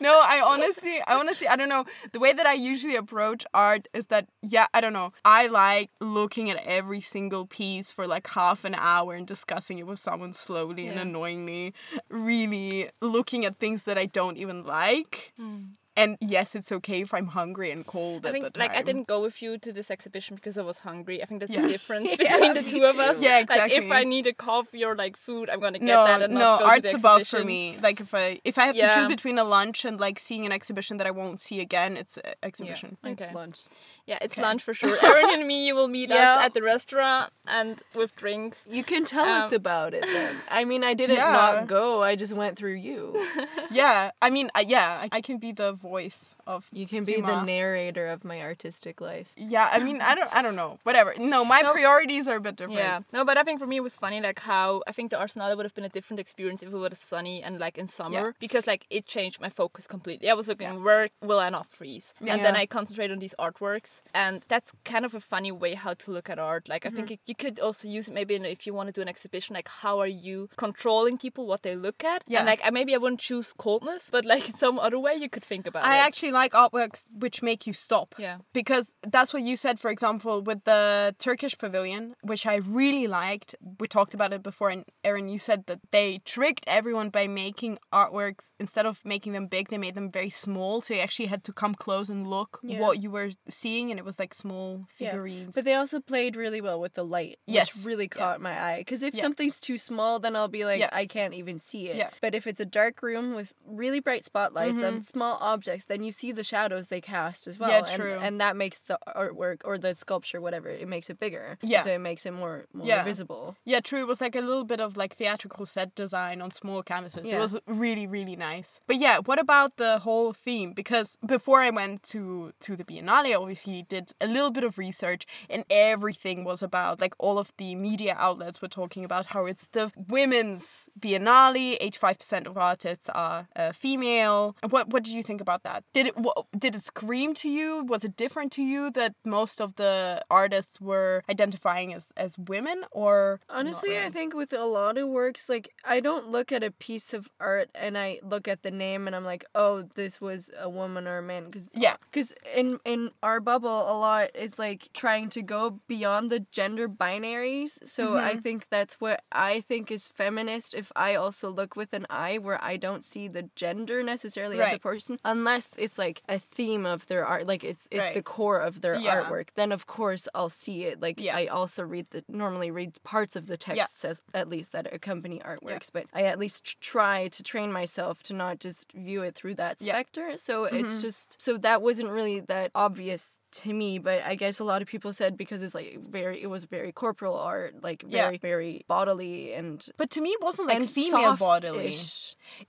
No, 0.00 0.20
I 0.22 0.40
honestly 0.44 1.00
I 1.06 1.14
honestly 1.14 1.48
I 1.48 1.56
don't 1.56 1.68
know. 1.68 1.84
The 2.12 2.18
way 2.20 2.32
that 2.32 2.46
I 2.46 2.52
usually 2.54 2.96
approach 2.96 3.44
art 3.54 3.88
is 3.94 4.06
that 4.06 4.28
yeah, 4.42 4.66
I 4.74 4.80
don't 4.80 4.92
know. 4.92 5.12
I 5.24 5.46
like 5.46 5.90
looking 6.00 6.50
at 6.50 6.56
every 6.64 7.00
single 7.00 7.46
piece 7.46 7.90
for 7.90 8.06
like 8.06 8.26
half 8.28 8.64
an 8.64 8.74
hour 8.74 9.14
and 9.14 9.26
discussing 9.26 9.78
it 9.78 9.86
with 9.86 9.98
someone 9.98 10.32
slowly 10.32 10.86
and 10.86 10.96
Yeah. 10.96 11.02
annoyingly. 11.02 11.74
Really 12.08 12.90
looking 13.00 13.44
at 13.44 13.58
things 13.58 13.84
that 13.84 13.98
I 13.98 14.06
don't 14.06 14.36
even 14.36 14.64
like. 14.64 15.32
Mm. 15.40 15.72
And 15.96 16.16
yes, 16.20 16.56
it's 16.56 16.72
okay 16.72 17.02
if 17.02 17.14
I'm 17.14 17.28
hungry 17.28 17.70
and 17.70 17.86
cold 17.86 18.26
I 18.26 18.30
at 18.30 18.32
think 18.32 18.44
the 18.44 18.50
time. 18.50 18.60
like 18.68 18.76
I 18.76 18.82
didn't 18.82 19.06
go 19.06 19.22
with 19.22 19.40
you 19.40 19.58
to 19.58 19.72
this 19.72 19.90
exhibition 19.92 20.34
because 20.34 20.58
I 20.58 20.62
was 20.62 20.80
hungry. 20.80 21.22
I 21.22 21.26
think 21.26 21.38
that's 21.40 21.52
Yeah. 21.52 21.62
the 21.62 21.68
difference 21.68 22.08
Yeah, 22.18 22.36
between 22.36 22.54
the 22.54 22.62
me 22.62 22.70
two 22.70 22.84
of 22.84 22.98
us. 22.98 23.18
too. 23.18 23.24
Yeah, 23.24 23.44
Like 23.48 23.70
if. 23.70 23.84
I 23.92 24.02
need 24.02 24.26
a 24.26 24.32
coffee 24.32 24.84
or 24.84 24.96
like 24.96 25.16
food, 25.16 25.48
I'm 25.48 25.60
gonna 25.60 25.78
get 25.78 25.86
no, 25.86 26.04
that 26.04 26.22
and 26.22 26.34
no, 26.34 26.40
not 26.40 26.58
go 26.60 26.64
art's 26.66 26.90
to 26.90 26.96
the 26.96 26.98
above 26.98 27.28
for 27.28 27.44
me. 27.44 27.78
Like 27.80 28.00
if 28.00 28.12
I 28.12 28.40
if 28.44 28.58
I 28.58 28.64
have 28.66 28.74
to 28.76 28.90
choose 28.92 29.06
between 29.06 29.38
a 29.38 29.44
lunch 29.44 29.84
and 29.84 30.00
like 30.00 30.18
seeing 30.18 30.44
an 30.46 30.50
exhibition 30.52 30.96
that 30.96 31.06
I 31.06 31.12
won't 31.12 31.40
see 31.40 31.60
again, 31.60 31.96
it's 31.96 32.16
a 32.18 32.44
exhibition. 32.44 32.96
Okay. 33.04 33.12
It's 33.12 33.32
lunch. 33.34 33.60
Yeah, 34.06 34.18
it's 34.20 34.34
Okay. 34.34 34.42
lunch 34.42 34.62
for 34.64 34.74
sure. 34.74 34.96
Erin 35.04 35.30
and 35.30 35.46
me, 35.46 35.66
you 35.66 35.74
will 35.76 35.86
meet 35.88 36.10
Yeah. 36.10 36.36
us 36.38 36.44
at 36.46 36.54
the 36.54 36.62
restaurant 36.62 37.30
and 37.46 37.80
with 37.94 38.16
drinks. 38.16 38.66
You 38.68 38.82
can 38.82 39.04
tell 39.04 39.26
us 39.28 39.52
Um, 39.52 39.56
about 39.56 39.94
it 39.94 40.02
then. 40.02 40.34
I 40.50 40.64
mean, 40.64 40.82
I 40.82 40.94
didn't 40.94 41.16
Yeah. 41.18 41.30
not 41.30 41.66
go. 41.68 42.02
I 42.02 42.16
just 42.16 42.32
went 42.32 42.56
through 42.58 42.74
you. 42.74 43.14
Yeah, 43.70 44.10
I 44.20 44.30
mean, 44.30 44.50
uh, 44.54 44.62
yeah, 44.66 45.00
I, 45.02 45.16
I 45.18 45.20
can 45.20 45.38
be 45.38 45.50
the 45.52 45.72
voice 45.84 46.34
of. 46.46 46.66
You 46.72 46.86
can 46.86 47.04
be 47.04 47.20
the 47.20 47.42
narrator 47.42 48.06
of 48.06 48.24
my 48.24 48.40
artistic 48.42 49.00
life. 49.00 49.32
Yeah, 49.36 49.68
I 49.72 49.78
mean, 49.82 50.00
I 50.00 50.14
don't, 50.14 50.32
I 50.36 50.42
don't 50.42 50.56
know, 50.56 50.78
whatever. 50.82 51.14
No, 51.18 51.44
my 51.44 51.60
No. 51.60 51.72
priorities 51.72 52.28
are 52.28 52.36
a 52.36 52.40
bit 52.40 52.56
different. 52.56 52.78
Yeah, 52.78 53.00
no, 53.12 53.24
but 53.24 53.36
I 53.36 53.42
think 53.42 53.58
for 53.60 53.66
me 53.66 53.76
it 53.76 53.82
was 53.82 53.96
funny 53.96 54.20
like 54.20 54.40
how 54.40 54.82
I 54.86 54.92
think 54.92 55.10
the 55.10 55.18
Arsenal 55.18 55.54
would 55.56 55.64
have 55.66 55.74
been 55.74 55.84
a 55.84 55.88
different 55.88 56.20
experience 56.20 56.62
if 56.62 56.68
it 56.72 56.76
was 56.76 56.98
sunny 56.98 57.42
and 57.42 57.58
like 57.58 57.78
in 57.78 57.86
summer 57.86 58.34
because 58.40 58.66
like 58.66 58.86
it 58.90 59.06
changed 59.06 59.40
my 59.40 59.48
focus 59.48 59.86
completely. 59.86 60.28
I 60.30 60.34
was 60.34 60.48
looking 60.48 60.82
where 60.82 61.08
will 61.22 61.38
I 61.40 61.50
not 61.50 61.66
freeze, 61.70 62.14
and 62.20 62.44
then 62.44 62.56
I 62.56 62.66
concentrate 62.66 63.10
on 63.10 63.18
these 63.18 63.34
artworks, 63.38 64.00
and 64.14 64.42
that's 64.48 64.72
kind 64.84 65.04
of 65.04 65.14
a 65.14 65.20
funny 65.20 65.52
way 65.52 65.74
how 65.74 65.94
to 65.94 66.10
look 66.10 66.28
at 66.30 66.38
art. 66.38 66.68
Like 66.68 66.84
I 66.86 66.90
think 66.90 67.04
Mm-hmm. 67.04 67.12
it, 67.14 67.20
you 67.26 67.34
could 67.34 67.60
also 67.60 67.86
use 67.86 68.08
it 68.08 68.14
maybe 68.14 68.34
in, 68.34 68.44
if 68.46 68.66
you 68.66 68.72
want 68.72 68.88
to 68.88 68.92
do 68.92 69.02
an 69.02 69.08
exhibition, 69.08 69.54
like 69.54 69.68
how 69.68 69.98
are 70.00 70.06
you 70.28 70.48
controlling 70.56 71.18
people 71.18 71.46
what 71.46 71.62
they 71.62 71.76
look 71.76 72.02
at? 72.04 72.22
Yeah. 72.26 72.38
and 72.40 72.46
like 72.46 72.60
I 72.64 72.70
maybe 72.70 72.94
I 72.94 72.98
wouldn't 72.98 73.20
choose 73.20 73.52
coldness, 73.58 74.08
but 74.10 74.24
like 74.24 74.44
some 74.64 74.78
other 74.78 74.98
way 74.98 75.14
you 75.14 75.28
could 75.28 75.44
think 75.44 75.66
about 75.66 75.84
I 75.84 75.96
it. 75.98 76.06
actually 76.06 76.32
like 76.34 76.52
artworks 76.52 77.02
which 77.16 77.42
make 77.42 77.66
you 77.66 77.72
stop. 77.72 78.14
Yeah. 78.18 78.38
Because 78.52 78.94
that's 79.02 79.32
what 79.32 79.42
you 79.42 79.56
said, 79.56 79.80
for 79.80 79.90
example, 79.90 80.42
with 80.42 80.64
the 80.64 81.14
Turkish 81.18 81.56
pavilion, 81.56 82.14
which 82.22 82.44
I 82.46 82.56
really 82.56 83.06
liked. 83.06 83.54
We 83.80 83.88
talked 83.88 84.12
about 84.14 84.32
it 84.32 84.42
before, 84.42 84.68
and 84.70 84.84
Erin, 85.02 85.28
you 85.28 85.38
said 85.38 85.66
that 85.66 85.80
they 85.90 86.20
tricked 86.24 86.64
everyone 86.66 87.08
by 87.10 87.26
making 87.26 87.78
artworks 87.92 88.44
instead 88.60 88.86
of 88.86 89.02
making 89.04 89.32
them 89.32 89.46
big, 89.46 89.68
they 89.68 89.78
made 89.78 89.94
them 89.94 90.10
very 90.10 90.30
small. 90.30 90.80
So 90.80 90.94
you 90.94 91.00
actually 91.00 91.26
had 91.26 91.44
to 91.44 91.52
come 91.52 91.74
close 91.74 92.08
and 92.08 92.26
look 92.26 92.60
Yeah. 92.62 92.80
what 92.80 93.02
you 93.02 93.10
were 93.10 93.30
seeing, 93.48 93.90
and 93.90 93.98
it 93.98 94.04
was 94.04 94.18
like 94.18 94.34
small 94.34 94.86
Yeah. 94.98 95.10
figurines. 95.10 95.54
But 95.54 95.64
they 95.64 95.74
also 95.74 96.00
played 96.00 96.36
really 96.36 96.60
well 96.60 96.80
with 96.80 96.94
the 96.94 97.04
light, 97.04 97.38
Yes. 97.46 97.74
which 97.76 97.86
really 97.86 98.04
Yeah. 98.04 98.18
caught 98.18 98.40
my 98.40 98.60
eye. 98.60 98.78
Because 98.78 99.02
if 99.02 99.14
Yeah. 99.14 99.22
something's 99.22 99.60
too 99.60 99.78
small, 99.78 100.18
then 100.18 100.34
I'll 100.36 100.48
be 100.48 100.64
like, 100.64 100.80
Yeah. 100.80 100.90
I 100.92 101.06
can't 101.06 101.34
even 101.34 101.60
see 101.60 101.88
it. 101.88 101.96
Yeah. 101.96 102.10
But 102.20 102.34
if 102.34 102.46
it's 102.46 102.60
a 102.60 102.64
dark 102.64 103.02
room 103.02 103.34
with 103.34 103.54
really 103.64 104.00
bright 104.00 104.24
spotlights 104.24 104.78
Mhm. 104.78 104.88
and 104.88 105.06
small 105.06 105.36
objects, 105.40 105.84
then 105.84 106.02
you 106.02 106.12
see 106.12 106.23
the 106.32 106.44
shadows 106.44 106.88
they 106.88 107.00
cast 107.00 107.46
as 107.46 107.58
well. 107.58 107.70
Yeah, 107.70 107.84
and, 107.86 108.00
true. 108.02 108.18
And 108.20 108.40
that 108.40 108.56
makes 108.56 108.80
the 108.80 108.98
artwork 109.08 109.60
or 109.64 109.78
the 109.78 109.94
sculpture, 109.94 110.40
whatever, 110.40 110.68
it 110.68 110.88
makes 110.88 111.10
it 111.10 111.18
bigger. 111.18 111.58
Yeah. 111.62 111.82
So 111.82 111.90
it 111.90 112.00
makes 112.00 112.26
it 112.26 112.32
more 112.32 112.66
more 112.72 112.86
Yeah. 112.86 113.02
visible. 113.04 113.56
Yeah, 113.64 113.80
true. 113.80 114.00
It 114.00 114.08
was 114.08 114.20
like 114.20 114.34
a 114.36 114.40
little 114.40 114.64
bit 114.64 114.80
of 114.80 114.96
like 114.96 115.14
theatrical 115.14 115.66
set 115.66 115.94
design 115.94 116.40
on 116.40 116.50
small 116.50 116.82
canvases. 116.82 117.24
It 117.24 117.38
was 117.38 117.56
really, 117.66 118.06
really 118.06 118.36
nice. 118.36 118.80
But 118.86 118.96
yeah, 118.96 119.18
what 119.24 119.38
about 119.38 119.76
the 119.76 119.98
whole 120.00 120.32
theme? 120.32 120.72
Because 120.72 121.16
before 121.26 121.60
I 121.60 121.70
went 121.70 122.02
to 122.14 122.52
to 122.60 122.76
the 122.76 122.84
Biennale, 122.84 123.32
I 123.32 123.34
obviously 123.34 123.82
did 123.88 124.12
a 124.20 124.26
little 124.26 124.50
bit 124.50 124.64
of 124.64 124.78
research, 124.78 125.26
and 125.50 125.64
everything 125.70 126.44
was 126.44 126.62
about 126.62 127.00
like 127.00 127.14
all 127.18 127.38
of 127.38 127.52
the 127.58 127.74
media 127.74 128.14
outlets 128.18 128.60
were 128.62 128.68
talking 128.68 129.04
about 129.04 129.26
how 129.26 129.44
it's 129.46 129.66
the 129.72 129.90
women's 130.08 130.88
Biennale. 130.98 131.76
Eighty 131.80 131.98
five 131.98 132.18
percent 132.18 132.46
of 132.46 132.56
artists 132.56 133.08
are 133.14 133.48
uh, 133.56 133.72
female. 133.72 134.56
What 134.70 134.88
what 134.88 135.02
did 135.04 135.12
you 135.14 135.22
think 135.22 135.40
about 135.40 135.62
that? 135.64 135.84
Did 135.92 136.06
it 136.06 136.13
wha- 136.16 136.42
did 136.56 136.74
it 136.74 136.82
scream 136.82 137.34
to 137.34 137.48
you? 137.48 137.84
Was 137.84 138.04
it 138.04 138.16
different 138.16 138.52
to 138.52 138.62
you 138.62 138.90
that 138.92 139.14
most 139.24 139.60
of 139.60 139.76
the 139.76 140.22
artists 140.30 140.80
were 140.80 141.22
identifying 141.28 141.94
as 141.94 142.08
as 142.16 142.36
women 142.38 142.84
or 142.90 143.40
Honestly, 143.48 143.98
I 143.98 144.10
think 144.10 144.34
with 144.34 144.52
a 144.52 144.64
lot 144.64 144.98
of 144.98 145.08
works, 145.08 145.48
like 145.48 145.70
I 145.84 146.00
don't 146.00 146.28
look 146.28 146.52
at 146.52 146.62
a 146.62 146.70
piece 146.70 147.14
of 147.14 147.28
art 147.40 147.70
and 147.74 147.96
I 147.96 148.20
look 148.22 148.48
at 148.48 148.62
the 148.62 148.70
name 148.70 149.06
and 149.06 149.14
I'm 149.16 149.24
like, 149.24 149.44
oh, 149.54 149.82
this 149.94 150.20
was 150.20 150.50
a 150.58 150.68
woman 150.68 151.06
or 151.06 151.18
a 151.18 151.22
man. 151.22 151.50
Cause 151.50 151.70
Yeah. 151.74 151.96
Because 152.10 152.34
in 152.54 152.78
in 152.84 153.10
our 153.22 153.40
bubble, 153.40 153.80
a 153.90 153.96
lot 153.98 154.30
is 154.34 154.58
like 154.58 154.88
trying 154.92 155.28
to 155.30 155.42
go 155.42 155.80
beyond 155.86 156.30
the 156.30 156.40
gender 156.50 156.88
binaries. 156.88 157.78
So 157.88 158.16
I 158.16 158.32
mm-hmm. 158.32 158.40
think 158.40 158.66
that's 158.70 159.00
what 159.00 159.22
I 159.32 159.60
think 159.60 159.90
is 159.90 160.08
feminist. 160.08 160.74
If 160.74 160.92
I 160.96 161.14
also 161.14 161.50
look 161.50 161.76
with 161.76 161.92
an 161.92 162.06
eye 162.10 162.38
where 162.38 162.62
I 162.62 162.76
don't 162.76 163.04
see 163.04 163.28
the 163.28 163.48
gender 163.54 164.02
necessarily 164.02 164.60
of 164.60 164.70
the 164.70 164.78
person, 164.78 165.18
unless 165.24 165.70
it's 165.76 165.98
like 165.98 166.03
a 166.28 166.38
theme 166.38 166.84
of 166.86 167.06
their 167.06 167.24
art, 167.26 167.46
like 167.46 167.64
it's 167.64 167.86
it's 167.90 168.14
the 168.14 168.22
core 168.22 168.58
of 168.58 168.80
their 168.80 168.94
Yeah. 168.96 169.22
artwork. 169.22 169.48
Then 169.54 169.72
of 169.72 169.86
course 169.86 170.28
I'll 170.34 170.48
see 170.64 170.84
it. 170.84 171.00
Like 171.00 171.20
Yeah. 171.20 171.36
I 171.36 171.46
also 171.46 171.82
read 171.82 172.06
the 172.10 172.24
normally 172.28 172.70
read 172.70 172.90
parts 173.04 173.36
of 173.36 173.46
the 173.46 173.56
texts 173.56 174.04
as 174.04 174.22
at 174.34 174.48
least 174.48 174.72
that 174.72 174.92
accompany 174.92 175.38
artworks, 175.40 175.90
but 175.92 176.06
I 176.12 176.22
at 176.24 176.38
least 176.38 176.80
try 176.80 177.28
to 177.28 177.42
train 177.42 177.72
myself 177.72 178.22
to 178.24 178.32
not 178.34 178.60
just 178.60 178.92
view 178.92 179.22
it 179.22 179.34
through 179.34 179.54
that 179.56 179.76
Yeah. 179.80 179.92
specter. 179.94 180.36
So 180.36 180.64
it's 180.64 180.96
Mhm. 180.96 181.02
just 181.02 181.36
so 181.40 181.56
that 181.58 181.82
wasn't 181.82 182.10
really 182.10 182.40
that 182.40 182.70
obvious 182.74 183.40
to 183.62 183.72
me, 183.72 183.98
but 183.98 184.22
I 184.24 184.34
guess 184.34 184.58
a 184.58 184.64
lot 184.64 184.82
of 184.82 184.88
people 184.88 185.12
said 185.12 185.36
because 185.36 185.62
it's 185.62 185.74
like 185.74 185.98
very 186.08 186.40
it 186.42 186.48
was 186.48 186.64
very 186.64 186.92
corporal 186.92 187.36
art, 187.38 187.82
like 187.82 188.04
Yeah. 188.06 188.24
very 188.26 188.38
very 188.38 188.84
bodily 188.88 189.52
and 189.54 189.86
But 189.96 190.10
to 190.10 190.20
me, 190.20 190.30
it 190.30 190.42
wasn't 190.42 190.68
like 190.68 190.76
and 190.78 190.90
female 190.90 191.36
bodily. 191.36 191.94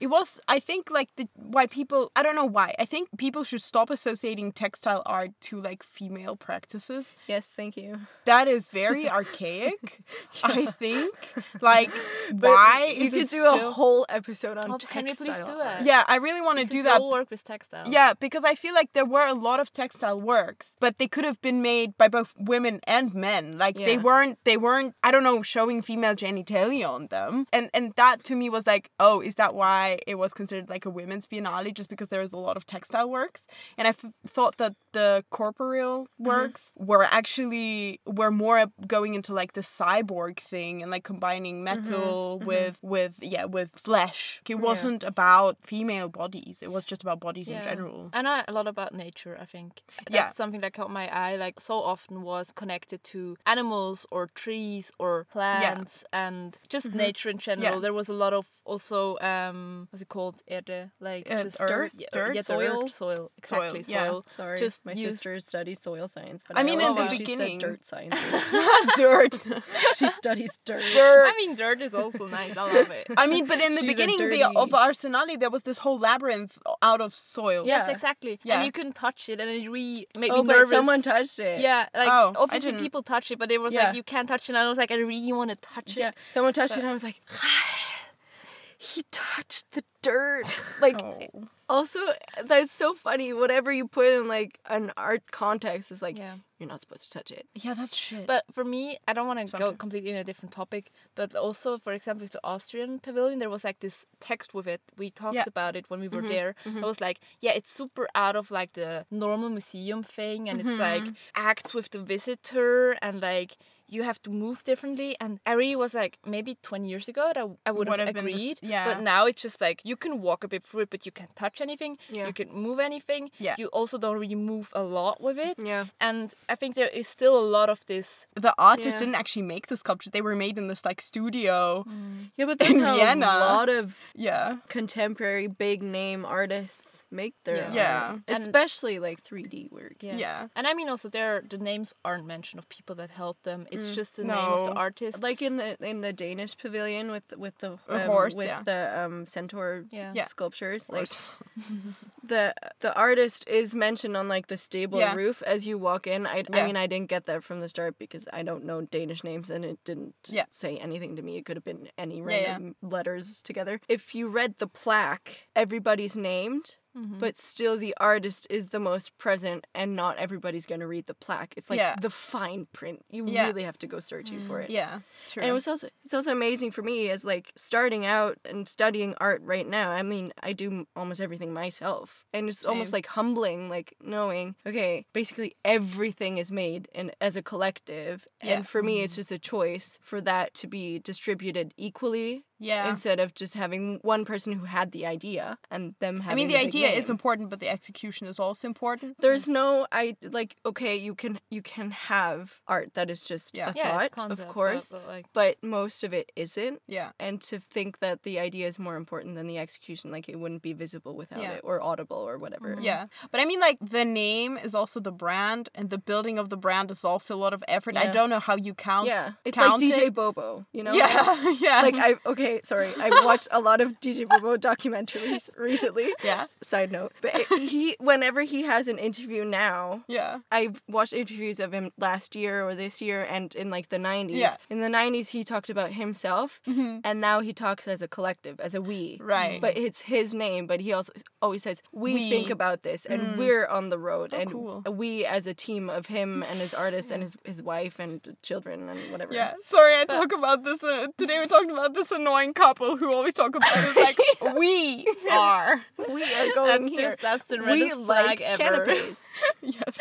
It 0.00 0.06
was, 0.06 0.40
I 0.48 0.58
think, 0.60 0.90
like 0.90 1.08
the 1.16 1.28
why 1.34 1.66
people. 1.66 2.10
I 2.16 2.22
don't 2.22 2.34
know 2.34 2.46
why. 2.46 2.74
I 2.78 2.84
think 2.86 3.08
people 3.18 3.44
should 3.44 3.62
stop 3.62 3.90
associating 3.90 4.52
textile 4.52 5.02
art 5.04 5.30
to 5.48 5.60
like 5.60 5.82
female 5.82 6.34
practices. 6.36 7.14
Yes, 7.26 7.48
thank 7.48 7.76
you. 7.76 8.00
That 8.24 8.48
is 8.48 8.68
very 8.68 9.08
archaic. 9.18 10.00
I 10.42 10.66
think. 10.66 11.14
Like, 11.60 11.90
But 12.32 12.50
why 12.50 12.94
you 12.96 13.04
is 13.06 13.10
could 13.12 13.18
it 13.22 13.30
do 13.30 13.40
still? 13.48 13.68
a 13.68 13.72
whole 13.72 14.06
episode 14.08 14.56
on 14.58 14.70
Oh, 14.70 14.78
can 14.78 15.06
you 15.06 15.14
please 15.14 15.38
do 15.44 15.60
it? 15.60 15.82
yeah, 15.84 16.04
I 16.08 16.16
really 16.16 16.40
want 16.40 16.58
to 16.58 16.64
Because 16.64 16.72
do 16.72 16.78
we 16.78 16.82
that. 16.84 17.00
all 17.00 17.10
work 17.10 17.30
with 17.30 17.44
textiles. 17.44 17.88
Yeah, 17.90 18.14
because 18.18 18.44
I 18.44 18.54
feel 18.54 18.74
like 18.74 18.92
there 18.92 19.04
were 19.04 19.26
a 19.26 19.34
lot 19.34 19.60
of 19.60 19.72
textile 19.72 20.20
works, 20.20 20.75
but 20.80 20.98
they 20.98 21.08
could 21.08 21.24
have 21.24 21.40
been 21.40 21.62
made 21.62 21.96
by 21.96 22.08
both 22.08 22.34
women 22.38 22.80
and 22.86 23.14
men. 23.14 23.58
Like 23.58 23.76
they 23.76 23.98
weren't 23.98 24.38
they 24.44 24.56
weren't 24.56 24.94
I 25.02 25.10
don't 25.10 25.24
know 25.24 25.42
showing 25.42 25.82
female 25.82 26.14
genitalia 26.14 26.88
on 26.88 27.06
them. 27.08 27.46
And 27.52 27.70
and 27.74 27.92
that 27.96 28.24
to 28.24 28.34
me 28.34 28.50
was 28.50 28.66
like, 28.66 28.90
oh, 29.00 29.20
is 29.20 29.36
that 29.36 29.54
why 29.54 29.98
it 30.06 30.16
was 30.16 30.32
considered 30.34 30.68
like 30.68 30.84
a 30.84 30.90
women's 30.90 31.26
biennale 31.26 31.72
just 31.74 31.88
because 31.88 32.08
there 32.08 32.20
was 32.20 32.32
a 32.32 32.36
lot 32.36 32.56
of 32.56 32.66
textile 32.66 33.08
works? 33.10 33.46
And 33.78 33.86
I 33.86 33.90
f- 33.90 34.04
thought 34.26 34.56
that 34.58 34.74
the 34.92 35.24
corporeal 35.30 36.04
mm-hmm. 36.04 36.26
works 36.26 36.70
were 36.76 37.04
actually 37.04 38.00
were 38.06 38.30
more 38.30 38.66
going 38.86 39.14
into 39.14 39.32
like 39.34 39.52
the 39.52 39.60
cyborg 39.60 40.38
thing 40.38 40.82
and 40.82 40.90
like 40.90 41.04
combining 41.04 41.64
mm-hmm. 41.64 41.82
metal 41.82 42.38
mm-hmm. 42.38 42.46
with 42.46 42.78
with 42.82 43.18
yeah 43.22 43.44
with 43.44 43.70
flesh. 43.76 44.40
It 44.48 44.56
wasn't 44.56 45.04
about 45.04 45.58
female 45.62 46.08
bodies. 46.08 46.62
It 46.62 46.72
was 46.72 46.84
just 46.84 47.02
about 47.02 47.20
bodies 47.20 47.48
in 47.48 47.62
general. 47.62 48.10
And 48.12 48.26
I, 48.28 48.44
a 48.48 48.52
lot 48.52 48.66
about 48.66 48.94
nature, 48.94 49.36
I 49.40 49.44
think. 49.44 49.82
That's 49.98 50.14
Yeah. 50.14 50.32
something 50.32 50.60
that 50.66 50.72
caught 50.78 50.90
my 50.90 51.06
eye, 51.24 51.36
like 51.36 51.60
so 51.60 51.74
often 51.92 52.22
was 52.22 52.50
connected 52.60 53.00
to 53.12 53.36
animals 53.46 53.98
or 54.10 54.22
trees 54.44 54.90
or 54.98 55.12
plants 55.32 56.04
and 56.12 56.58
just 56.68 56.92
nature 56.92 57.30
in 57.30 57.38
general. 57.38 57.66
Mm-hmm. 57.66 57.74
Yeah. 57.76 57.80
There 57.86 57.92
was 58.02 58.08
a 58.08 58.18
lot 58.24 58.32
of 58.40 58.44
also 58.64 59.16
um 59.32 59.86
what's 59.90 60.02
it 60.02 60.08
called? 60.16 60.36
Erde, 60.48 60.80
like 61.00 61.30
Uh, 61.30 61.44
just 61.44 61.60
earth? 61.60 61.94
yeah, 61.96 62.08
Dirt? 62.12 62.34
yeah, 62.34 62.42
Soil? 62.42 62.88
soil, 62.88 62.88
soil, 62.98 63.30
exactly, 63.38 63.84
yeah. 63.86 64.06
soil. 64.08 64.24
Sorry. 64.28 64.58
Just 64.58 64.78
My 64.84 64.92
used- 64.92 65.06
sister 65.22 65.38
studies 65.40 65.78
soil 65.88 66.06
science, 66.08 66.42
but 66.46 66.58
I 66.58 66.62
mean, 66.68 66.80
in 66.80 66.94
the 66.94 66.94
think 66.94 67.10
she 67.10 67.16
said 67.16 67.26
beginning- 67.26 67.58
dirt 67.66 67.84
science. 67.84 68.16
dirt. 68.96 69.32
she 69.98 70.08
studies 70.20 70.52
dirt. 70.64 70.82
Dirt. 70.92 71.24
I 71.30 71.34
mean, 71.40 71.54
dirt 71.54 71.80
is 71.88 71.94
also 71.94 72.26
nice. 72.26 72.56
I 72.56 72.64
love 72.72 72.90
it. 73.00 73.06
I 73.16 73.26
mean, 73.32 73.44
but 73.50 73.58
in 73.66 73.72
the 73.74 73.80
She's 73.82 73.90
a 73.90 73.92
beginning 73.94 74.18
the, 74.18 74.24
dirty- 74.24 74.42
of 74.62 74.70
Arsenali, 74.86 75.38
there 75.42 75.50
was 75.56 75.62
this 75.62 75.78
whole 75.84 75.98
labyrinth 75.98 76.58
out 76.90 77.00
of 77.06 77.14
soil. 77.14 77.62
Yes, 77.66 77.84
Yeah. 77.86 77.92
exactly. 77.96 78.34
Yeah. 78.42 78.54
And 78.56 78.60
you 78.66 78.72
couldn't 78.76 78.94
touch 79.06 79.28
it, 79.32 79.40
and 79.40 79.48
it 79.56 79.62
really 79.68 80.06
made 80.18 80.30
Oh, 80.32 80.42
me 80.42 80.48
but 80.62 80.68
someone 80.68 81.02
touched 81.02 81.38
it. 81.38 81.60
Yeah, 81.60 81.88
like 81.94 82.08
Oh, 82.10 82.32
obviously 82.36 82.72
people 82.74 83.02
touch 83.02 83.30
it, 83.30 83.38
but 83.38 83.50
it 83.50 83.60
was 83.60 83.74
Yeah. 83.74 83.86
like 83.86 83.96
you 83.96 84.02
can't 84.02 84.28
touch 84.28 84.44
it. 84.44 84.50
And 84.50 84.58
I 84.58 84.68
was 84.68 84.78
like, 84.78 84.90
I 84.90 84.96
really 84.96 85.32
want 85.32 85.50
to 85.50 85.56
touch 85.56 85.96
Yeah, 85.96 86.08
it. 86.08 86.14
someone 86.30 86.52
touched 86.52 86.76
it, 86.76 86.80
and 86.80 86.88
I 86.88 86.92
was 86.92 87.04
like, 87.04 87.20
he 88.78 89.02
touched 89.10 89.70
the 89.72 89.82
dirt. 90.02 90.60
Like, 90.80 91.00
Oh. 91.02 91.48
also, 91.68 91.98
that's 92.44 92.72
so 92.72 92.94
funny. 92.94 93.32
Whatever 93.32 93.72
you 93.72 93.88
put 93.88 94.06
in 94.12 94.28
like 94.28 94.58
an 94.66 94.92
art 94.96 95.22
context 95.30 95.90
is 95.90 96.02
like, 96.02 96.18
Yeah. 96.18 96.36
You're 96.58 96.68
not 96.68 96.80
supposed 96.80 97.04
to 97.04 97.18
touch 97.18 97.30
it. 97.30 97.46
Yeah, 97.54 97.74
that's 97.74 97.96
shit. 97.96 98.26
But 98.26 98.44
for 98.50 98.64
me, 98.64 98.98
I 99.06 99.12
don't 99.12 99.26
want 99.26 99.46
to 99.46 99.58
go 99.58 99.72
completely 99.72 100.10
in 100.10 100.16
a 100.16 100.24
different 100.24 100.52
topic. 100.52 100.90
But 101.14 101.34
also, 101.34 101.76
for 101.76 101.92
example, 101.92 102.24
with 102.24 102.32
the 102.32 102.40
Austrian 102.44 102.98
pavilion, 102.98 103.38
there 103.38 103.50
was 103.50 103.64
like 103.64 103.80
this 103.80 104.06
text 104.20 104.54
with 104.54 104.66
it. 104.66 104.80
We 104.96 105.10
talked 105.10 105.34
Yeah. 105.34 105.44
about 105.46 105.76
it 105.76 105.90
when 105.90 106.00
we 106.00 106.08
were 106.08 106.22
mm-hmm. 106.22 106.28
there. 106.28 106.54
Mm-hmm. 106.64 106.84
I 106.84 106.86
was 106.86 107.00
like, 107.00 107.20
yeah, 107.40 107.52
it's 107.52 107.70
super 107.70 108.08
out 108.14 108.36
of 108.36 108.50
like 108.50 108.72
the 108.72 109.04
normal 109.10 109.50
museum 109.50 110.02
thing, 110.02 110.48
and 110.48 110.60
it's 110.60 110.68
mm-hmm. 110.68 111.06
like 111.06 111.14
acts 111.34 111.74
with 111.74 111.90
the 111.90 111.98
visitor, 111.98 112.92
and 113.02 113.20
like 113.20 113.56
you 113.88 114.02
have 114.02 114.20
to 114.22 114.30
move 114.30 114.62
differently. 114.64 115.16
And 115.20 115.38
I 115.46 115.52
really 115.52 115.76
was 115.76 115.94
like, 115.94 116.18
maybe 116.26 116.56
20 116.62 116.88
years 116.88 117.08
ago, 117.08 117.30
that 117.34 117.46
I 117.66 117.70
would 117.72 117.88
have 117.88 117.98
Would 117.98 118.06
have 118.06 118.14
been 118.14 118.24
the 118.24 118.32
s- 118.32 118.36
agreed. 118.36 118.58
yeah. 118.62 118.84
But 118.86 119.02
now 119.02 119.26
it's 119.26 119.42
just 119.42 119.60
like 119.60 119.80
you 119.84 119.96
can 119.96 120.20
walk 120.22 120.44
a 120.44 120.48
bit 120.48 120.64
through 120.64 120.82
it, 120.82 120.90
but 120.90 121.06
you 121.06 121.12
can't 121.12 121.34
touch 121.36 121.60
anything. 121.60 121.98
Yeah. 122.10 122.26
You 122.26 122.32
can 122.32 122.48
move 122.52 122.78
anything. 122.80 123.30
Yeah. 123.38 123.54
You 123.58 123.66
also 123.68 123.98
don't 123.98 124.18
really 124.18 124.34
move 124.52 124.70
a 124.74 124.82
lot 124.82 125.20
with 125.20 125.38
it. 125.38 125.56
Yeah. 125.62 125.86
And 126.00 126.34
I 126.48 126.54
think 126.56 126.74
there 126.74 126.88
is 126.88 127.06
still 127.08 127.38
a 127.38 127.46
lot 127.56 127.68
of 127.70 127.84
this 127.86 128.26
the 128.34 128.54
artists 128.58 128.94
Yeah. 128.94 128.98
didn't 129.00 129.14
actually 129.16 129.42
make 129.54 129.66
the 129.68 129.76
sculptures; 129.76 130.10
they 130.12 130.22
were 130.22 130.36
made 130.36 130.56
in 130.58 130.68
this 130.68 130.84
like 130.84 131.00
studio. 131.00 131.84
Mm. 131.88 132.30
Yeah, 132.36 132.46
but 132.46 132.58
that's 132.58 132.70
In 132.72 132.80
how 132.80 132.96
Vienna. 132.96 133.26
a 133.26 133.38
lot 133.56 133.68
of 133.68 133.98
Yeah, 134.14 134.56
contemporary 134.68 135.46
big 135.46 135.82
name 135.82 136.24
artists 136.24 137.06
make 137.10 137.34
their 137.44 137.56
Yeah. 137.56 138.18
Yeah. 138.28 138.36
Especially 138.36 138.98
like 138.98 139.18
3D 139.22 139.68
work. 139.70 139.96
Yes. 140.00 140.18
Yeah. 140.20 140.48
And 140.56 140.66
I 140.66 140.72
mean 140.74 140.88
also 140.88 141.08
there 141.08 141.42
the 141.48 141.58
names 141.58 141.92
aren't 142.04 142.26
mentioned 142.26 142.58
of 142.60 142.68
people 142.68 142.94
that 142.96 143.10
helped 143.10 143.42
them. 143.44 143.66
It's 143.72 143.75
just 143.94 144.16
the 144.16 144.24
name 144.24 144.36
of 144.36 144.60
the 144.68 144.74
No. 144.74 144.80
artist. 144.80 145.22
Like 145.22 145.42
in 145.42 145.56
the 145.56 145.76
in 145.84 146.00
the 146.00 146.12
Danish 146.12 146.56
pavilion 146.56 147.10
with 147.10 147.24
with 147.36 147.56
the 147.58 147.72
um, 147.88 148.00
horse, 148.00 148.34
with 148.34 148.46
yeah. 148.48 148.62
the 148.62 148.80
um, 149.04 149.26
centaur 149.26 149.84
Yeah. 149.90 150.12
Yeah. 150.14 150.24
sculptures, 150.24 150.88
like 150.88 151.08
the 152.22 152.54
the 152.80 152.94
artist 152.94 153.46
is 153.48 153.74
mentioned 153.74 154.16
on 154.16 154.28
like 154.28 154.46
the 154.48 154.56
stable 154.56 154.98
Yeah. 154.98 155.14
roof 155.14 155.42
as 155.42 155.66
you 155.66 155.78
walk 155.78 156.06
in. 156.06 156.26
I, 156.26 156.38
Yeah. 156.48 156.62
I 156.62 156.66
mean 156.66 156.76
I 156.76 156.86
didn't 156.86 157.08
get 157.08 157.26
that 157.26 157.44
from 157.44 157.60
the 157.60 157.68
start 157.68 157.98
because 157.98 158.26
I 158.32 158.42
don't 158.42 158.64
know 158.64 158.82
Danish 158.82 159.22
names 159.24 159.50
and 159.50 159.64
it 159.64 159.78
didn't 159.84 160.14
Yeah. 160.28 160.44
say 160.50 160.76
anything 160.78 161.16
to 161.16 161.22
me. 161.22 161.36
It 161.38 161.44
could 161.46 161.56
have 161.56 161.64
been 161.64 161.88
any 161.98 162.18
Yeah, 162.18 162.28
yeah. 162.30 162.50
random 162.52 162.76
letters 162.82 163.40
together. 163.42 163.80
If 163.88 164.14
you 164.14 164.28
read 164.28 164.58
the 164.58 164.66
plaque, 164.66 165.48
everybody's 165.54 166.16
named. 166.16 166.76
Mm-hmm. 166.96 167.18
But 167.18 167.36
still, 167.36 167.76
the 167.76 167.94
artist 168.00 168.46
is 168.48 168.68
the 168.68 168.80
most 168.80 169.16
present, 169.18 169.66
and 169.74 169.94
not 169.94 170.16
everybody's 170.18 170.64
gonna 170.66 170.86
read 170.86 171.06
the 171.06 171.14
plaque. 171.14 171.54
It's 171.56 171.68
like 171.68 171.78
Yeah. 171.78 171.96
the 172.00 172.08
fine 172.10 172.66
print. 172.72 173.04
You 173.10 173.26
Yeah. 173.26 173.46
really 173.46 173.64
have 173.64 173.78
to 173.78 173.86
go 173.86 174.00
searching 174.00 174.42
for 174.44 174.60
it. 174.60 174.70
yeah, 174.70 175.00
true. 175.28 175.42
And 175.42 175.50
it 175.50 175.52
was 175.52 175.68
also 175.68 175.88
it's 176.04 176.14
also 176.14 176.32
amazing 176.32 176.70
for 176.70 176.82
me 176.82 177.10
as 177.10 177.24
like 177.24 177.52
starting 177.56 178.06
out 178.06 178.38
and 178.44 178.66
studying 178.66 179.14
art 179.18 179.42
right 179.44 179.66
now. 179.68 179.90
I 179.90 180.02
mean, 180.02 180.32
I 180.42 180.52
do 180.54 180.86
almost 180.96 181.20
everything 181.20 181.52
myself, 181.52 182.24
and 182.32 182.48
it's 182.48 182.64
almost 182.64 182.92
like 182.92 183.06
humbling, 183.06 183.68
like 183.68 183.94
knowing 184.00 184.54
okay, 184.66 185.04
basically 185.12 185.54
everything 185.64 186.38
is 186.38 186.50
made 186.50 186.88
and 186.94 187.14
as 187.20 187.36
a 187.36 187.42
collective, 187.42 188.26
Yeah. 188.42 188.56
and 188.58 188.68
for 188.68 188.82
me, 188.82 189.00
it's 189.02 189.16
just 189.16 189.30
a 189.32 189.38
choice 189.38 189.98
for 190.02 190.20
that 190.22 190.54
to 190.54 190.66
be 190.66 190.98
distributed 190.98 191.74
equally. 191.76 192.44
Yeah. 192.58 192.88
Instead 192.88 193.20
of 193.20 193.34
just 193.34 193.54
having 193.54 193.98
one 194.02 194.24
person 194.24 194.52
who 194.52 194.64
had 194.64 194.92
the 194.92 195.06
idea 195.06 195.58
and 195.70 195.94
them 196.00 196.20
having 196.20 196.32
I 196.32 196.34
mean, 196.36 196.48
the 196.48 196.54
big 196.54 196.66
idea 196.66 196.88
is 196.90 197.10
important, 197.10 197.50
but 197.50 197.60
the 197.60 197.68
execution 197.68 198.26
is 198.26 198.38
also 198.38 198.66
important. 198.66 199.16
There's 199.20 199.46
no 199.48 199.86
I 199.92 200.16
like 200.22 200.56
okay 200.64 200.96
you 200.96 201.14
can 201.14 201.38
you 201.50 201.62
can 201.62 201.90
have 201.90 202.60
art 202.66 202.94
that 202.94 203.10
is 203.10 203.22
just 203.24 203.56
Yeah. 203.56 203.70
a 203.70 203.72
yeah, 203.76 203.90
thought 203.98 204.10
concept, 204.12 204.48
of 204.48 204.48
course 204.54 204.92
but, 204.92 205.06
like 205.06 205.26
but 205.32 205.56
most 205.62 206.04
of 206.04 206.12
it 206.14 206.32
isn't 206.36 206.80
Yeah, 206.88 207.10
and 207.18 207.40
to 207.42 207.58
think 207.58 207.98
that 208.00 208.22
the 208.22 208.38
idea 208.38 208.66
is 208.68 208.78
more 208.78 208.96
important 208.96 209.34
than 209.36 209.46
the 209.46 209.58
execution 209.58 210.10
like 210.10 210.28
it 210.28 210.38
wouldn't 210.42 210.62
be 210.62 210.72
visible 210.72 211.14
without 211.22 211.42
Yeah. 211.42 211.52
it 211.56 211.60
or 211.64 211.82
audible 211.82 212.22
or 212.30 212.36
whatever 212.38 212.68
mm-hmm. 212.74 212.84
yeah. 212.90 213.06
But 213.30 213.40
I 213.40 213.44
mean, 213.44 213.60
like 213.60 213.78
the 213.80 214.04
name 214.04 214.56
is 214.66 214.74
also 214.74 214.98
the 215.00 215.12
brand, 215.24 215.64
and 215.74 215.90
the 215.90 215.98
building 216.10 216.36
of 216.38 216.46
the 216.48 216.56
brand 216.56 216.90
is 216.90 217.04
also 217.04 217.34
a 217.34 217.40
lot 217.44 217.52
of 217.58 217.62
effort. 217.68 217.96
I 217.96 218.06
don't 218.16 218.30
know 218.30 218.40
how 218.48 218.56
you 218.56 218.72
count. 218.74 219.06
yeah 219.08 219.32
it's 219.44 219.54
count 219.54 219.82
like 219.82 219.92
dj 219.94 219.98
it. 220.08 220.14
bobo 220.14 220.64
you 220.72 220.82
know 220.86 220.92
Yeah, 221.02 221.50
yeah. 221.66 221.82
like 221.86 221.96
i 222.08 222.10
okay 222.32 222.45
sorry 222.64 222.90
i've 223.00 223.24
watched 223.24 223.48
a 223.50 223.60
lot 223.60 223.80
of 223.80 223.98
dj 224.00 224.28
bobo 224.28 224.56
documentaries 224.56 225.50
recently 225.56 226.12
yeah, 226.24 226.46
side 226.62 226.90
note 226.92 227.12
but 227.20 227.34
he 227.58 227.96
whenever 228.00 228.42
he 228.42 228.62
has 228.62 228.88
an 228.88 228.98
interview 228.98 229.44
now 229.44 230.02
yeah, 230.08 230.38
I've 230.50 230.82
watched 230.88 231.12
interviews 231.12 231.58
of 231.60 231.72
him 231.72 231.90
last 231.98 232.36
year 232.36 232.66
or 232.66 232.74
this 232.74 233.00
year 233.02 233.24
and 233.28 233.54
in 233.54 233.70
like 233.70 233.88
the 233.88 233.98
90s. 233.98 234.36
Yeah. 234.36 234.54
In 234.70 234.80
the 234.80 234.88
90s, 234.88 235.28
he 235.30 235.42
talked 235.44 235.70
about 235.70 235.90
himself 235.92 236.60
Mhm. 236.66 237.00
and 237.04 237.20
now 237.20 237.40
he 237.40 237.52
talks 237.52 237.88
as 237.88 238.02
a 238.02 238.08
collective, 238.08 238.60
as 238.60 238.74
a 238.74 238.80
we. 238.80 239.18
Right. 239.20 239.60
But 239.60 239.76
it's 239.76 240.00
his 240.02 240.34
name, 240.34 240.66
but 240.66 240.80
he 240.80 240.92
also 240.92 241.12
always 241.42 241.62
says, 241.62 241.82
We, 241.92 242.14
We. 242.14 242.30
think 242.30 242.50
about 242.50 242.82
this 242.82 243.06
and 243.06 243.20
Mm. 243.22 243.36
we're 243.36 243.66
on 243.66 243.90
the 243.90 243.98
road. 243.98 244.30
Oh, 244.34 244.38
and 244.40 244.50
cool. 244.52 244.82
we 245.02 245.24
as 245.24 245.46
a 245.46 245.54
team 245.54 245.88
of 245.90 246.06
him 246.06 246.42
and 246.48 246.60
his 246.60 246.74
artists 246.74 247.10
and 247.10 247.22
his, 247.22 247.36
his 247.44 247.62
wife 247.62 247.98
and 247.98 248.16
children 248.42 248.88
and 248.88 249.00
whatever. 249.12 249.32
Yeah, 249.34 249.52
sorry, 249.62 249.94
I 250.00 250.04
talk 250.04 250.30
about 250.32 250.58
this. 250.64 250.82
Uh, 250.82 251.06
today 251.18 251.38
we 251.40 251.46
talked 251.46 251.70
about 251.70 251.94
this 251.94 252.10
annoying 252.12 252.35
couple 252.54 252.96
who 252.96 253.12
always 253.12 253.34
talk 253.34 253.54
about 253.54 253.70
it 253.74 253.96
like 253.96 254.18
we 254.56 255.06
are. 255.30 255.82
We 256.08 256.22
are 256.22 256.54
going 256.54 256.82
That's 256.82 256.88
here. 256.90 257.10
just- 257.10 257.20
that's 257.22 257.46
the 257.48 257.58
we 257.58 257.64
reddest 257.82 258.00
flag 258.02 258.26
like 258.26 258.40
ever. 258.40 258.84
canapes. 258.84 259.24
Yes. 259.62 259.98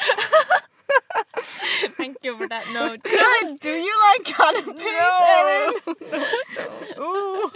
Thank 1.98 2.18
you 2.24 2.38
for 2.38 2.48
that 2.48 2.70
note. 2.72 3.02
Good. 3.04 3.60
Do 3.60 3.70
you 3.72 3.94
like 4.14 4.24
canapes, 4.26 4.82
Erin? 4.82 5.74
Ooh. 7.04 7.52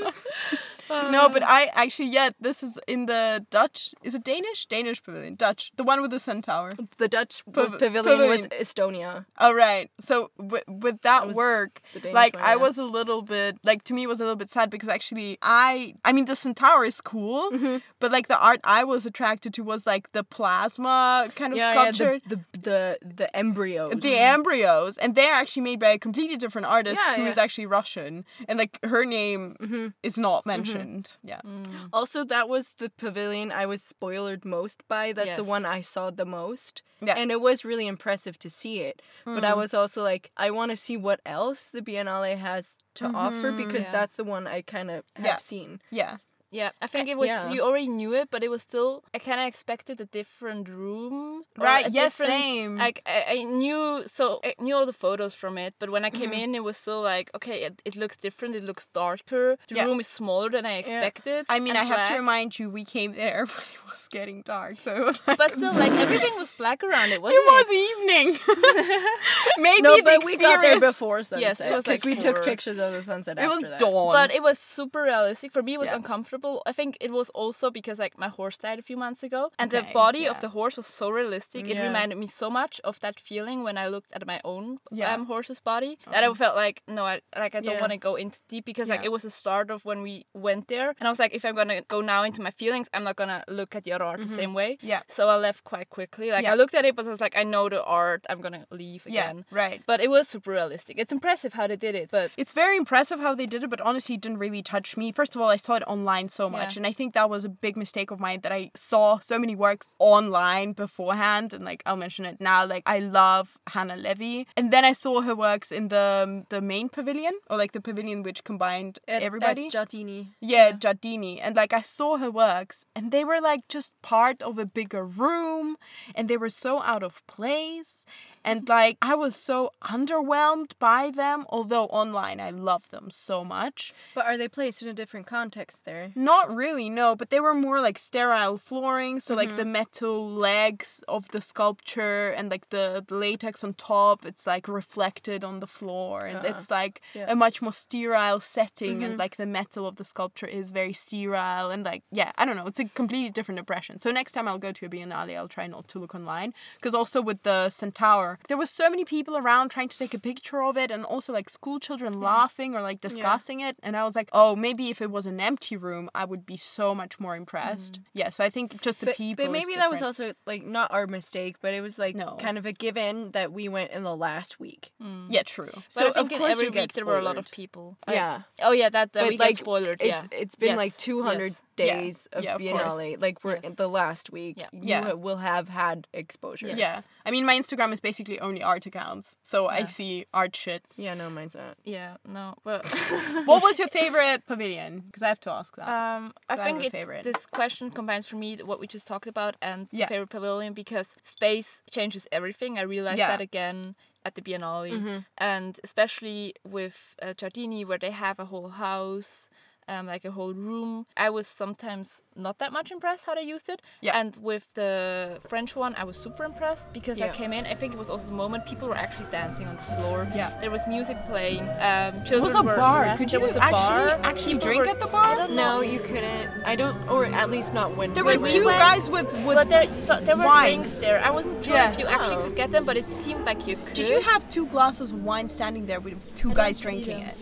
No, 0.89 1.30
but 1.30 1.43
I 1.43 1.69
actually, 1.73 2.10
yeah, 2.10 2.30
this 2.39 2.63
is 2.63 2.78
in 2.88 3.06
the 3.06 3.45
Dutch. 3.49 3.93
Is 4.04 4.15
it 4.15 4.23
Danish? 4.23 4.65
Danish 4.65 5.02
pavilion. 5.04 5.36
Dutch. 5.36 5.71
The 5.75 5.84
one 5.84 6.02
with 6.02 6.12
the 6.12 6.19
centaur. 6.19 6.71
The 6.97 7.08
Dutch 7.08 7.43
Pav- 7.52 7.78
pavilion, 7.80 8.30
was. 8.30 8.47
Estonia. 8.47 9.25
Oh 9.39 9.54
right. 9.54 9.89
So 9.99 10.32
with 10.38 10.63
with 10.67 11.02
that 11.02 11.30
work, 11.34 11.82
like 12.13 12.36
one, 12.36 12.43
I 12.43 12.56
was 12.56 12.78
a 12.78 12.84
little 12.84 13.21
bit 13.21 13.58
like 13.63 13.84
to 13.86 13.93
me 13.93 14.04
it 14.04 14.08
was 14.08 14.19
a 14.19 14.23
little 14.23 14.36
bit 14.36 14.49
sad 14.49 14.69
because 14.69 14.89
actually 14.89 15.38
I 15.41 15.93
I 16.06 16.12
mean 16.13 16.25
the 16.25 16.36
centaur 16.36 16.86
is 16.86 17.02
cool, 17.02 17.52
Mm-hmm. 17.52 17.78
but 17.99 18.12
like 18.12 18.28
the 18.28 18.39
art 18.39 18.60
I 18.63 18.84
was 18.84 19.06
attracted 19.06 19.54
to 19.56 19.63
was 19.63 19.86
like 19.86 20.12
the 20.12 20.23
plasma 20.23 21.28
kind 21.36 21.54
of 21.54 21.58
Yeah, 21.58 21.71
sculpture. 21.71 22.13
yeah, 22.13 22.19
the, 22.28 22.36
the 22.54 22.60
the 22.62 22.97
the 23.15 23.36
embryos. 23.36 23.93
the 24.02 24.15
embryos 24.17 24.97
and 24.97 25.15
they're 25.15 25.34
actually 25.34 25.63
made 25.63 25.80
by 25.80 25.89
a 25.89 25.97
completely 25.99 26.38
different 26.38 26.67
artist 26.67 27.02
Yeah, 27.06 27.15
who 27.15 27.23
yeah. 27.23 27.30
is 27.30 27.38
actually 27.38 27.65
russian 27.65 28.25
and 28.47 28.58
like 28.60 28.78
her 28.84 29.06
name 29.06 29.93
is 30.04 30.17
not 30.17 30.45
mentioned 30.45 30.79
yeah 31.24 31.42
mm. 31.46 31.65
Also, 31.92 32.24
that 32.24 32.48
was 32.50 32.70
the 32.76 32.89
pavilion 32.89 33.52
I 33.52 33.65
was 33.65 33.82
spoiled 33.82 34.46
most 34.46 34.88
by. 34.88 35.13
That's 35.13 35.36
the 35.36 35.44
one 35.44 35.65
I 35.65 35.82
saw 35.82 36.10
the 36.10 36.26
most. 36.26 36.82
Yeah. 37.02 37.15
And 37.18 37.32
it 37.32 37.42
was 37.42 37.63
really 37.63 37.88
impressive 37.88 38.38
to 38.39 38.50
see 38.50 38.82
it. 38.82 39.02
But 39.26 39.44
I 39.44 39.52
mm. 39.52 39.58
was 39.58 39.74
also 39.74 40.04
like, 40.04 40.32
I 40.36 40.52
want 40.52 40.72
to 40.72 40.76
see 40.76 40.98
what 40.98 41.22
else 41.26 41.70
the 41.70 41.82
Biennale 41.82 42.38
has 42.38 42.78
to 42.96 43.06
mm-hmm. 43.06 43.15
offer 43.15 43.52
because 43.52 43.84
Yeah. 43.84 43.92
that's 43.92 44.15
the 44.15 44.24
one 44.26 44.48
I 44.48 44.62
kind 44.62 44.92
of 44.92 45.06
have 45.15 45.26
Yeah. 45.26 45.38
seen. 45.38 45.82
yeah 45.92 46.18
Yeah, 46.51 46.71
I 46.81 46.88
think 46.88 47.07
it 47.09 47.17
was. 47.17 47.27
yeah. 47.27 47.51
You 47.51 47.62
already 47.62 47.88
knew 47.89 48.13
it, 48.13 48.29
but 48.31 48.43
it 48.43 48.49
was 48.49 48.62
still. 48.63 49.03
I 49.13 49.19
kind 49.19 49.39
of 49.39 49.45
expected 49.47 50.01
a 50.01 50.05
different 50.05 50.67
room. 50.67 51.43
Right, 51.57 51.88
yes, 51.91 52.15
same. 52.15 52.77
Like 52.77 53.01
I, 53.05 53.23
I 53.39 53.43
knew, 53.43 54.03
so 54.07 54.39
I 54.43 54.55
knew 54.59 54.75
all 54.75 54.85
the 54.88 54.93
photos 54.93 55.33
from 55.35 55.57
it, 55.57 55.75
but 55.79 55.89
when 55.91 56.03
I 56.05 56.09
came 56.09 56.31
Mm-hmm. 56.31 56.49
in, 56.53 56.55
it 56.55 56.63
was 56.63 56.77
still 56.77 57.01
like, 57.01 57.29
okay, 57.35 57.63
it, 57.63 57.81
it 57.85 57.95
looks 57.95 58.15
different. 58.17 58.55
It 58.55 58.63
looks 58.63 58.88
darker. 58.93 59.57
The 59.67 59.75
Yeah. 59.75 59.85
room 59.85 59.99
is 59.99 60.07
smaller 60.07 60.49
than 60.49 60.65
I 60.65 60.77
expected. 60.83 61.45
i 61.49 61.59
mean 61.59 61.75
i 61.75 61.83
have 61.83 62.09
to 62.09 62.15
remind 62.15 62.57
you 62.59 62.69
we 62.69 62.83
came 62.83 63.12
there 63.13 63.45
when 63.55 63.65
it 63.75 63.83
was 63.91 64.07
getting 64.09 64.41
dark 64.41 64.75
so 64.83 64.89
it 64.95 65.05
was 65.05 65.21
like 65.27 65.38
But 65.38 65.51
still, 65.55 65.73
like 65.73 65.91
everything 66.05 66.33
was 66.38 66.51
black 66.62 66.83
around 66.83 67.12
it, 67.12 67.21
wasn't 67.25 67.39
it 67.41 67.47
it? 67.47 67.55
was 67.57 67.67
evening 67.88 68.27
maybe 69.57 69.81
No, 69.81 69.97
but 70.03 70.23
we 70.25 70.38
got 70.38 70.62
there 70.62 70.79
before 70.79 71.23
sunset. 71.23 71.41
Yes, 71.41 71.62
it 71.62 71.71
was, 71.75 71.83
because 71.85 72.05
like, 72.05 72.05
we 72.05 72.15
took 72.15 72.43
pictures 72.43 72.77
of 72.77 72.91
the 72.93 73.03
sunset 73.03 73.38
it 73.39 73.47
was 73.47 73.62
that. 73.62 73.79
dawn 73.79 74.13
But 74.13 74.33
it 74.33 74.41
was 74.43 74.57
super 74.59 75.01
realistic. 75.03 75.51
For 75.51 75.62
me, 75.63 75.73
it 75.75 75.79
was 75.79 75.89
Yeah. 75.89 75.95
Uncomfortable. 76.39 76.63
I 76.65 76.71
think 76.71 76.97
it 77.02 77.12
was 77.12 77.30
also 77.32 77.69
because 77.71 77.99
like 77.99 78.17
my 78.17 78.28
horse 78.30 78.58
died 78.58 78.80
a 78.80 78.82
few 78.82 78.97
months 78.97 79.23
ago, 79.23 79.52
and 79.60 79.71
the 79.71 79.84
body 79.93 80.19
yeah. 80.19 80.32
of 80.32 80.41
the 80.41 80.49
horse 80.49 80.78
was 80.78 80.88
so 80.88 81.10
realistic 81.10 81.19
realistic. 81.19 81.69
It 81.69 81.80
reminded 81.82 82.17
me 82.17 82.28
so 82.28 82.49
much 82.49 82.80
of 82.84 82.99
that 83.02 83.19
feeling 83.19 83.63
when 83.63 83.78
I 83.78 83.88
looked 83.88 84.12
at 84.13 84.25
my 84.25 84.39
own 84.43 84.80
Yeah. 84.91 85.13
um, 85.13 85.25
horse's 85.25 85.60
body 85.60 85.97
that 86.12 86.23
I 86.23 86.34
felt 86.34 86.56
like 86.56 86.82
no, 86.88 87.06
I 87.06 87.21
like 87.38 87.56
I 87.56 87.60
don't 87.62 87.75
Yeah. 87.75 87.82
want 87.82 87.91
to 87.91 87.97
go 87.97 88.15
into 88.15 88.39
deep 88.47 88.65
because 88.65 88.89
like 88.89 89.02
Yeah. 89.02 89.08
it 89.08 89.12
was 89.12 89.23
the 89.23 89.30
start 89.32 89.69
of 89.71 89.86
when 89.86 90.02
we 90.02 90.25
went 90.34 90.67
there, 90.67 90.89
and 90.99 91.08
I 91.08 91.10
was 91.10 91.19
like, 91.19 91.34
if 91.36 91.43
I'm 91.45 91.56
gonna 91.56 91.82
go 91.95 92.02
now 92.02 92.23
into 92.23 92.41
my 92.41 92.52
feelings, 92.52 92.88
I'm 92.93 93.04
not 93.04 93.15
gonna 93.15 93.43
look 93.47 93.75
at 93.75 93.84
the 93.84 93.91
other 93.93 94.06
art 94.06 94.19
the 94.21 94.28
same 94.41 94.54
way. 94.54 94.78
Yeah. 94.82 95.02
So 95.08 95.30
I 95.30 95.36
left 95.36 95.63
quite 95.63 95.89
quickly. 95.89 96.32
Like 96.32 96.43
Yeah. 96.43 96.54
I 96.54 96.56
looked 96.56 96.73
at 96.80 96.86
it, 96.86 96.95
but 96.95 97.06
I 97.06 97.10
was 97.10 97.21
like, 97.21 97.36
I 97.38 97.43
know 97.43 97.69
the 97.69 97.84
art. 97.84 98.25
I'm 98.30 98.41
gonna 98.41 98.65
leave 98.71 99.04
Yeah, 99.06 99.30
again. 99.30 99.45
right. 99.52 99.82
But 99.86 99.99
it 100.06 100.10
was 100.10 100.28
super 100.28 100.52
realistic. 100.52 100.97
It's 100.97 101.12
impressive 101.12 101.54
how 101.54 101.67
they 101.67 101.75
did 101.88 101.95
it, 101.95 102.10
but 102.12 102.32
It's 102.38 102.54
very 102.54 102.78
impressive 102.78 103.19
how 103.19 103.34
they 103.36 103.45
did 103.45 103.63
it, 103.63 103.69
but 103.69 103.82
honestly, 103.82 104.15
it 104.15 104.21
didn't 104.21 104.39
really 104.39 104.63
touch 104.63 104.95
me. 104.97 105.12
First 105.12 105.36
of 105.36 105.41
all, 105.41 105.49
I 105.49 105.58
saw 105.58 105.75
it 105.75 105.84
online 105.88 106.29
so 106.32 106.50
much, 106.50 106.76
Yeah. 106.76 106.80
and 106.80 106.88
I 106.88 106.92
think 106.92 107.13
that 107.13 107.30
was 107.30 107.46
a 107.46 107.50
big 107.50 107.76
mistake 107.78 108.12
of 108.12 108.20
mine 108.20 108.39
that 108.42 108.52
I 108.52 108.72
saw 108.76 109.20
so 109.20 109.38
many 109.39 109.56
works 109.56 109.94
online 110.00 110.74
beforehand, 110.74 111.54
and 111.54 111.63
like 111.65 111.82
I'll 111.86 111.98
mention 111.98 112.26
it 112.26 112.39
now. 112.39 112.65
Like 112.65 112.84
I 112.86 113.00
love 113.00 113.58
Hannah 113.68 113.96
Levy, 113.98 114.48
and 114.58 114.72
then 114.74 114.86
I 114.86 114.94
saw 114.94 115.22
her 115.22 115.36
works 115.36 115.72
in 115.72 115.88
the 115.89 116.24
um, 116.24 116.46
the 116.50 116.62
main 116.62 116.89
pavilion, 116.89 117.34
or 117.50 117.58
like 117.58 117.72
the 117.74 117.82
pavilion 117.82 118.24
which 118.24 118.44
combined 118.44 119.00
At, 119.08 119.22
everybody. 119.24 119.68
At 119.68 119.74
Giardini. 119.74 120.28
Yeah, 120.39 120.72
Giardini. 120.72 121.39
And 121.42 121.56
like 121.56 121.74
I 121.74 121.82
saw 121.82 122.18
her 122.18 122.32
works 122.32 122.86
and 122.96 123.12
they 123.12 123.24
were 123.24 123.42
like 123.42 123.68
just 123.68 123.94
part 124.02 124.42
of 124.42 124.58
a 124.58 124.65
bigger 124.65 125.04
room 125.06 125.78
and 126.15 126.28
they 126.30 126.38
were 126.38 126.50
so 126.50 126.82
out 126.82 127.04
of 127.04 127.26
place. 127.28 128.06
And 128.43 128.67
like 128.69 128.97
I 129.02 129.15
was 129.15 129.36
so 129.36 129.71
underwhelmed 129.84 130.71
by 130.80 131.12
them, 131.12 131.45
although 131.49 131.86
online 131.86 132.39
I 132.39 132.49
love 132.52 132.89
them 132.89 133.10
so 133.12 133.43
much. 133.43 133.93
But 134.15 134.25
are 134.25 134.38
they 134.38 134.47
placed 134.47 134.82
in 134.82 134.88
a 134.88 134.93
different 134.93 135.28
context 135.28 135.86
there? 135.86 136.12
Not 136.15 136.54
really, 136.54 136.89
no, 136.89 137.15
but 137.15 137.30
they 137.30 137.39
were 137.39 137.54
more 137.54 137.82
like 137.82 137.97
sterile 137.97 138.58
flooring, 138.58 139.19
so 139.19 139.30
Mm-hmm. 139.36 139.38
like 139.49 139.56
the 139.56 139.65
metal 139.65 140.30
legs 140.30 141.02
of 141.08 141.30
the 141.30 141.41
sculpture 141.41 142.30
and 142.30 142.49
like 142.49 142.69
the, 142.69 143.04
the 143.08 143.15
latex 143.15 143.63
on 143.63 143.73
top, 143.75 144.25
it's 144.25 144.45
like 144.47 144.67
reflected 144.67 145.43
on 145.43 145.60
the 145.60 145.67
floor 145.67 146.25
and 146.25 146.38
Uh-uh. 146.38 146.49
it's 146.52 146.69
like 146.71 147.02
Yeah. 147.13 147.23
Mm-hmm. 147.23 147.32
a 147.32 147.36
much 147.36 147.62
more 147.62 147.73
sterile 147.73 148.39
setting 148.39 149.04
and 149.04 149.17
like 149.17 149.36
the 149.38 149.45
metal 149.45 149.86
of 149.88 149.95
the 149.97 150.04
sculpture 150.04 150.45
is 150.47 150.71
very 150.71 150.93
sterile 150.93 151.69
and 151.71 151.84
like 151.86 152.04
yeah, 152.12 152.32
I 152.38 152.45
don't 152.45 152.56
know, 152.58 152.67
it's 152.67 152.80
a 152.80 152.86
completely 152.86 153.30
different 153.30 153.60
impression. 153.60 153.99
So 153.99 154.12
next 154.12 154.32
time 154.34 154.47
I'll 154.47 154.58
go 154.67 154.71
to 154.71 154.86
a 154.86 154.89
biennale, 154.89 155.36
I'll 155.38 155.47
try 155.47 155.67
not 155.67 155.88
to 155.89 155.99
look 155.99 156.15
online 156.15 156.54
because 156.78 156.93
also 156.93 157.21
with 157.21 157.43
the 157.43 157.69
centaur, 157.69 158.29
there 158.48 158.58
was 158.58 158.70
so 158.70 158.89
many 158.89 159.06
people 159.06 159.36
around 159.38 159.70
trying 159.70 159.89
to 159.89 159.98
take 159.98 160.13
a 160.13 160.20
picture 160.20 160.62
of 160.62 160.78
it 160.78 160.92
and 160.92 161.06
also 161.06 161.34
like 161.34 161.50
school 161.50 161.80
children 161.80 162.20
laughing 162.22 162.76
or 162.76 162.82
like 162.82 163.00
discussing 163.02 163.60
it 163.62 163.76
and 163.82 163.96
I 163.96 164.04
was 164.04 164.15
like, 164.15 164.30
"Oh, 164.34 164.56
maybe 164.56 164.89
if 164.89 165.02
it 165.02 165.12
was 165.12 165.26
an 165.26 165.39
empty 165.39 165.76
room, 165.78 166.10
I 166.13 166.26
would 166.26 166.46
be 166.46 166.58
so 166.58 166.94
much 166.94 167.20
more 167.20 167.36
impressed." 167.36 167.94
Mm-hmm. 167.94 168.20
Yeah, 168.20 168.30
so 168.30 168.44
I 168.44 168.50
think 168.50 168.82
just 168.82 169.00
the 169.00 169.08
But, 169.08 169.15
people 169.15 169.46
but 169.46 169.52
maybe 169.52 169.76
that 169.76 169.89
was 169.89 170.02
also 170.02 170.34
like 170.46 170.63
not 170.65 170.92
our 170.92 171.08
mistake, 171.08 171.56
but 171.62 171.74
it 171.74 171.82
was 171.82 171.98
like 171.98 172.15
No. 172.15 172.38
kind 172.39 172.58
of 172.58 172.65
a 172.65 172.72
given 172.74 173.32
that 173.32 173.52
we 173.52 173.68
went 173.70 173.92
in 173.92 174.04
the 174.04 174.15
last 174.15 174.60
week. 174.60 174.92
Mm. 175.02 175.28
Yeah, 175.30 175.44
true. 175.44 175.72
so 175.88 176.00
So 176.02 176.10
I 176.10 176.12
think 176.13 176.32
of 176.34 176.38
course 176.39 176.52
every 176.52 176.70
week 176.70 176.94
there 176.94 177.06
were 177.06 177.18
a 177.20 177.24
lot 177.24 177.38
of 177.38 177.50
people. 177.52 177.98
Like- 178.08 178.15
Yeah. 178.15 178.42
Oh 178.62 178.72
yeah, 178.72 178.89
that, 178.89 179.13
that 179.13 179.24
But, 179.24 179.30
we 179.30 179.38
like, 179.38 179.58
spoiled. 179.58 179.98
It's 180.00 180.06
yeah. 180.06 180.24
it's 180.32 180.56
been 180.56 180.70
Yes, 180.70 180.78
like 180.78 180.98
200 180.98 181.44
yes. 181.52 181.62
Days 181.86 182.28
of 182.34 182.44
Yeah, 182.44 182.56
of 182.56 182.62
course. 182.62 182.94
Biennale. 182.94 183.22
Like 183.22 183.44
we're 183.44 183.56
Yes. 183.56 183.63
in 183.68 183.76
the 183.76 183.88
last 183.88 184.26
week. 184.32 184.56
Yeah. 184.58 184.68
you 184.72 184.80
yeah. 184.94 185.13
will 185.13 185.38
have 185.52 185.68
had 185.70 186.08
exposure. 186.13 186.68
Yes. 186.68 186.78
Yeah. 186.80 187.02
I 187.28 187.32
mean, 187.32 187.46
my 187.46 187.56
Instagram 187.62 187.92
is 187.94 188.00
basically 188.02 188.39
only 188.39 188.62
art 188.63 188.86
accounts, 188.86 189.36
so 189.44 189.68
I 189.68 189.86
see 189.86 190.26
art 190.34 190.56
shit. 190.56 190.82
Yeah, 190.98 191.13
no, 191.22 191.30
mine's 191.30 191.56
not. 191.56 191.76
Yeah, 191.84 192.18
no, 192.38 192.56
but 192.63 192.86
What 193.50 193.62
was 193.63 193.80
your 193.80 193.88
favorite 193.89 194.46
pavilion? 194.46 194.92
Because 195.08 195.24
I 195.24 195.28
have 195.28 195.39
to 195.42 195.52
ask 195.52 195.76
that. 195.78 195.88
um, 195.88 196.34
I 196.50 196.54
I 196.54 196.56
think 196.65 196.82
a 196.82 196.86
it, 196.88 196.92
favorite. 196.92 197.24
this 197.24 197.46
question 197.60 197.92
combines 197.92 198.26
for 198.28 198.38
me 198.38 198.50
what 198.70 198.80
we 198.80 198.88
just 198.88 199.08
talked 199.08 199.28
about 199.28 199.54
and 199.62 199.88
Yeah. 199.92 200.06
the 200.06 200.10
favorite 200.13 200.30
pavilion 200.38 200.74
because 200.74 201.15
space 201.22 201.82
changes 201.96 202.28
everything. 202.32 202.78
I 202.78 202.84
realized 202.84 203.20
Yeah. 203.20 203.32
that 203.32 203.42
again 203.42 203.96
at 204.26 204.36
the 204.36 204.42
Biennale, 204.42 205.24
and 205.38 205.80
especially 205.84 206.54
with 206.65 207.15
uh, 207.22 207.28
Giardini, 207.39 207.86
where 207.88 207.98
they 208.06 208.12
have 208.12 208.38
a 208.39 208.46
whole 208.46 208.70
house. 208.70 209.50
Um, 209.89 210.06
like 210.06 210.23
a 210.23 210.32
whole 210.38 210.54
room. 210.54 210.91
I 211.17 211.30
was 211.38 211.47
sometimes 211.47 212.21
not 212.36 212.56
that 212.60 212.71
much 212.71 212.91
impressed 212.91 213.23
how 213.25 213.34
they 213.34 213.41
used 213.56 213.67
it. 213.69 213.80
Yeah. 214.02 214.19
And 214.19 214.36
with 214.49 214.65
the 214.75 215.39
French 215.52 215.75
one, 215.75 215.95
I 216.02 216.04
was 216.10 216.15
super 216.25 216.43
impressed 216.52 216.86
because 216.93 217.17
I 217.28 217.30
came 217.30 217.52
in. 217.58 217.65
I 217.65 217.73
think 217.80 217.89
it 217.95 217.97
was 218.04 218.10
also 218.13 218.28
the 218.28 218.39
moment 218.43 218.67
people 218.71 218.88
were 218.88 219.02
actually 219.06 219.30
dancing 219.32 219.65
on 219.71 219.75
the 219.82 219.88
floor. 219.95 220.28
Yeah. 220.36 220.49
There 220.62 220.69
was 220.78 220.84
music 220.88 221.17
playing. 221.32 221.63
Um, 221.63 221.67
There 221.80 222.12
children 222.30 222.43
was 222.54 222.56
a 222.56 222.62
were 222.62 222.75
bar. 222.86 222.99
laughing. 223.08 223.17
Could 223.19 223.34
you 223.34 223.39
was 223.47 223.56
a 223.56 223.63
actually 223.63 224.06
bar. 224.12 224.19
actually 224.32 224.54
People 224.54 224.67
drink 224.67 224.84
were- 224.86 224.91
at 224.95 224.99
the 224.99 225.08
bar? 225.08 225.25
I 225.32 225.36
don't 225.39 225.54
know. 225.60 225.75
No, 225.78 225.82
you 225.93 225.99
couldn't. 226.10 226.47
I 226.71 226.75
don't, 226.82 226.97
or 227.13 227.25
at 227.25 227.49
least 227.56 227.73
not 227.73 227.89
when 227.97 228.13
There 228.13 228.23
were 228.30 228.38
went. 228.38 228.54
two 228.58 228.65
went- 228.65 228.78
guys 228.89 229.10
with 229.10 229.30
with. 229.47 229.56
But 229.60 229.69
there, 229.73 229.86
so 230.08 230.13
there 230.28 230.38
were 230.38 230.45
wine. 230.45 230.65
drinks 230.82 230.93
there. 231.06 231.17
I 231.30 231.32
wasn't 231.38 231.65
sure 231.65 231.73
Yeah. 231.75 231.91
if 231.91 231.97
you 232.02 232.06
actually 232.15 232.38
Oh. 232.38 232.43
could 232.45 232.56
get 232.62 232.69
them, 232.75 232.84
but 232.89 232.95
it 233.02 233.10
seemed 233.10 233.43
like 233.49 233.60
you 233.69 233.75
could. 233.86 233.95
Did 233.99 234.10
you 234.13 234.21
have 234.32 234.41
two 234.56 234.65
glasses 234.67 235.08
of 235.13 235.17
wine 235.32 235.49
standing 235.49 235.84
there 235.89 235.99
with 236.08 236.17
two 236.41 236.52
I 236.52 236.62
guys 236.62 236.80
drinking 236.86 237.19
it? 237.30 237.36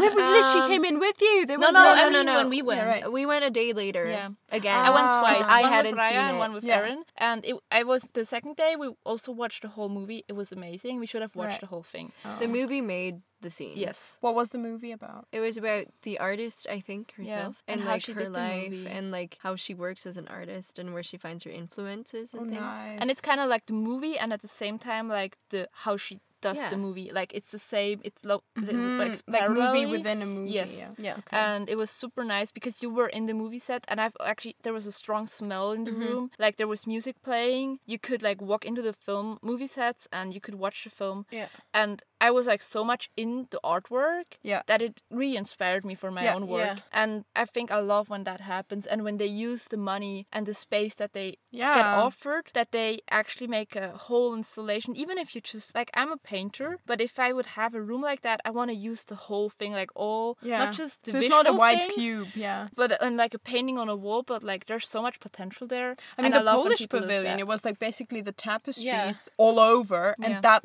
Wait, 0.00 0.10
we 0.18 0.22
literally 0.36 0.62
Um, 0.66 0.70
came 0.72 0.84
in 0.90 0.96
with 1.06 1.18
you. 1.26 1.36
They 1.46 1.56
No, 1.56 1.66
were 1.68 1.72
no, 1.94 1.96
there. 1.96 2.06
I 2.06 2.10
no, 2.10 2.18
mean 2.18 2.26
no. 2.26 2.36
when 2.38 2.48
we 2.50 2.62
went. 2.62 2.86
right. 2.86 3.12
We 3.12 3.26
went 3.26 3.44
a 3.44 3.50
day 3.50 3.72
later. 3.72 4.06
Yeah. 4.06 4.28
Again. 4.50 4.76
I 4.78 4.90
went 4.90 5.06
Ah. 5.06 5.20
twice. 5.20 5.38
Because 5.38 5.50
I 5.50 5.62
one 5.62 5.72
hadn't 5.72 5.92
with 5.92 6.00
Raya 6.00 6.08
seen 6.08 6.18
and 6.18 6.36
it. 6.36 6.38
one 6.38 6.52
with 6.52 6.64
Yeah. 6.64 6.76
Erin. 6.76 7.04
And 7.16 7.44
it, 7.44 7.56
I 7.70 7.82
was 7.82 8.02
the 8.12 8.24
second 8.24 8.56
day. 8.56 8.76
We 8.76 8.88
also 9.04 9.32
watched 9.32 9.62
the 9.62 9.68
whole 9.68 9.88
movie. 9.88 10.24
It 10.28 10.34
was 10.34 10.52
amazing. 10.52 11.00
We 11.00 11.06
should 11.06 11.22
have 11.22 11.36
watched 11.36 11.50
Right. 11.52 11.60
the 11.60 11.66
whole 11.66 11.82
thing. 11.82 12.12
The 12.38 12.48
movie 12.48 12.80
made 12.80 13.22
the 13.42 13.50
scene. 13.50 13.72
Yes. 13.74 14.18
What 14.20 14.34
was 14.34 14.50
the 14.50 14.58
movie 14.58 14.92
about? 14.92 15.26
It 15.32 15.40
was 15.40 15.56
about 15.56 15.86
the 16.02 16.18
artist, 16.18 16.66
I 16.68 16.80
think, 16.80 17.14
herself, 17.16 17.62
and 17.66 17.80
and, 17.80 17.88
like 17.88 18.04
her 18.06 18.28
life, 18.28 18.86
and 18.86 19.10
like 19.10 19.38
how 19.42 19.56
she 19.56 19.72
works 19.72 20.04
as 20.04 20.18
an 20.18 20.28
artist, 20.28 20.78
and 20.78 20.92
where 20.92 21.02
she 21.02 21.16
finds 21.16 21.44
her 21.44 21.50
influences 21.50 22.34
and 22.34 22.42
Oh, 22.42 22.44
things. 22.44 22.60
nice. 22.60 22.98
And 23.00 23.10
it's 23.10 23.22
kind 23.22 23.40
of 23.40 23.48
like 23.48 23.64
the 23.64 23.72
movie, 23.72 24.18
and 24.18 24.32
at 24.34 24.42
the 24.42 24.48
same 24.48 24.78
time, 24.78 25.08
like 25.08 25.38
the 25.48 25.68
how 25.72 25.96
she 25.96 26.20
does 26.40 26.58
Yeah. 26.58 26.70
the 26.70 26.76
movie. 26.76 27.10
Like 27.12 27.30
it's 27.34 27.50
the 27.50 27.58
same. 27.58 28.00
It's 28.04 28.22
lo- 28.24 28.42
the- 28.54 28.72
Mhm, 28.72 28.98
like, 28.98 29.20
like 29.26 29.50
movie 29.50 29.86
within 29.86 30.22
a 30.22 30.26
movie. 30.26 30.50
Yes. 30.60 30.72
Yeah. 30.78 30.90
Yeah. 30.98 31.16
and 31.32 31.68
it 31.68 31.76
was 31.76 31.90
super 31.90 32.24
nice 32.24 32.50
because 32.52 32.82
you 32.82 32.90
were 32.98 33.08
in 33.08 33.26
the 33.26 33.34
movie 33.34 33.58
set 33.58 33.84
and 33.88 34.00
i've 34.00 34.16
actually 34.32 34.56
there 34.64 34.72
was 34.72 34.86
a 34.86 34.92
strong 35.02 35.26
smell 35.26 35.72
in 35.76 35.84
the 35.84 35.90
Mm-hmm. 35.92 36.08
room 36.08 36.30
like 36.38 36.54
there 36.56 36.66
was 36.74 36.86
music 36.86 37.16
playing 37.22 37.78
you 37.92 37.98
could 38.06 38.22
like 38.28 38.40
walk 38.50 38.64
into 38.64 38.82
the 38.82 38.92
film 39.06 39.38
movie 39.42 39.66
sets 39.78 40.02
and 40.12 40.26
you 40.34 40.40
could 40.40 40.54
watch 40.64 40.78
the 40.84 40.90
film 40.90 41.26
Yeah. 41.30 41.48
and 41.74 42.02
i 42.20 42.30
was 42.30 42.46
like 42.52 42.62
so 42.62 42.80
much 42.84 43.10
in 43.16 43.30
the 43.52 43.60
artwork 43.64 44.28
Yeah. 44.42 44.62
that 44.66 44.80
it 44.82 45.02
really 45.10 45.36
inspired 45.36 45.84
me 45.84 45.94
for 45.94 46.10
my 46.10 46.24
Yeah. 46.24 46.34
own 46.36 46.46
work 46.46 46.76
Yeah. 46.78 47.00
and 47.02 47.24
i 47.42 47.44
think 47.54 47.70
i 47.70 47.80
love 47.94 48.08
when 48.12 48.24
that 48.24 48.40
happens 48.54 48.86
and 48.86 49.02
when 49.06 49.16
they 49.18 49.26
use 49.48 49.62
the 49.68 49.76
money 49.92 50.26
and 50.34 50.46
the 50.46 50.54
space 50.66 50.94
that 51.00 51.12
they 51.12 51.28
get 51.52 51.86
offered 52.06 52.46
that 52.54 52.70
they 52.72 53.00
actually 53.10 53.46
make 53.58 53.72
a 53.76 53.88
whole 54.06 54.34
installation 54.34 54.94
even 54.96 55.16
if 55.18 55.34
you 55.34 55.40
just 55.40 55.74
like 55.74 55.90
i'm 55.94 56.12
a 56.12 56.16
painter 56.34 56.70
but 56.90 56.98
if 57.08 57.14
i 57.26 57.28
would 57.36 57.48
have 57.60 57.72
a 57.80 57.82
room 57.90 58.02
like 58.10 58.22
that 58.28 58.38
i 58.48 58.50
want 58.58 58.68
to 58.72 58.76
use 58.90 59.02
the 59.12 59.18
whole 59.26 59.48
thing 59.58 59.72
like 59.80 59.92
all 60.06 60.26
Yeah. 60.50 60.58
not 60.64 60.72
just 60.82 60.94
the 61.04 61.10
so 61.12 61.18
it's 61.18 61.28
not 61.38 61.46
a 61.52 61.54
white 61.62 61.80
things, 61.82 61.94
cube. 62.00 62.28
Yeah. 62.46 62.62
but 62.80 62.88
and 63.04 63.14
like 63.24 63.34
a 63.40 63.42
painting 63.52 63.76
on 63.82 63.88
a 63.96 63.98
wall 64.04 64.22
but 64.32 64.40
like 64.52 64.62
there's 64.68 64.88
so 64.96 65.00
much 65.06 65.16
potential 65.26 65.66
there 65.76 65.90
I 66.16 66.22
mean, 66.22 66.26
and 66.32 66.34
the 66.36 66.44
love 66.50 66.58
Polish 66.62 66.84
pavilion, 66.94 67.36
it 67.44 67.48
was 67.52 67.60
like 67.68 67.78
basically 67.88 68.20
the 68.30 68.36
tapestries 68.48 69.28
all 69.44 69.58
over. 69.58 70.14
And 70.24 70.34
Yeah. 70.34 70.40
that, 70.48 70.60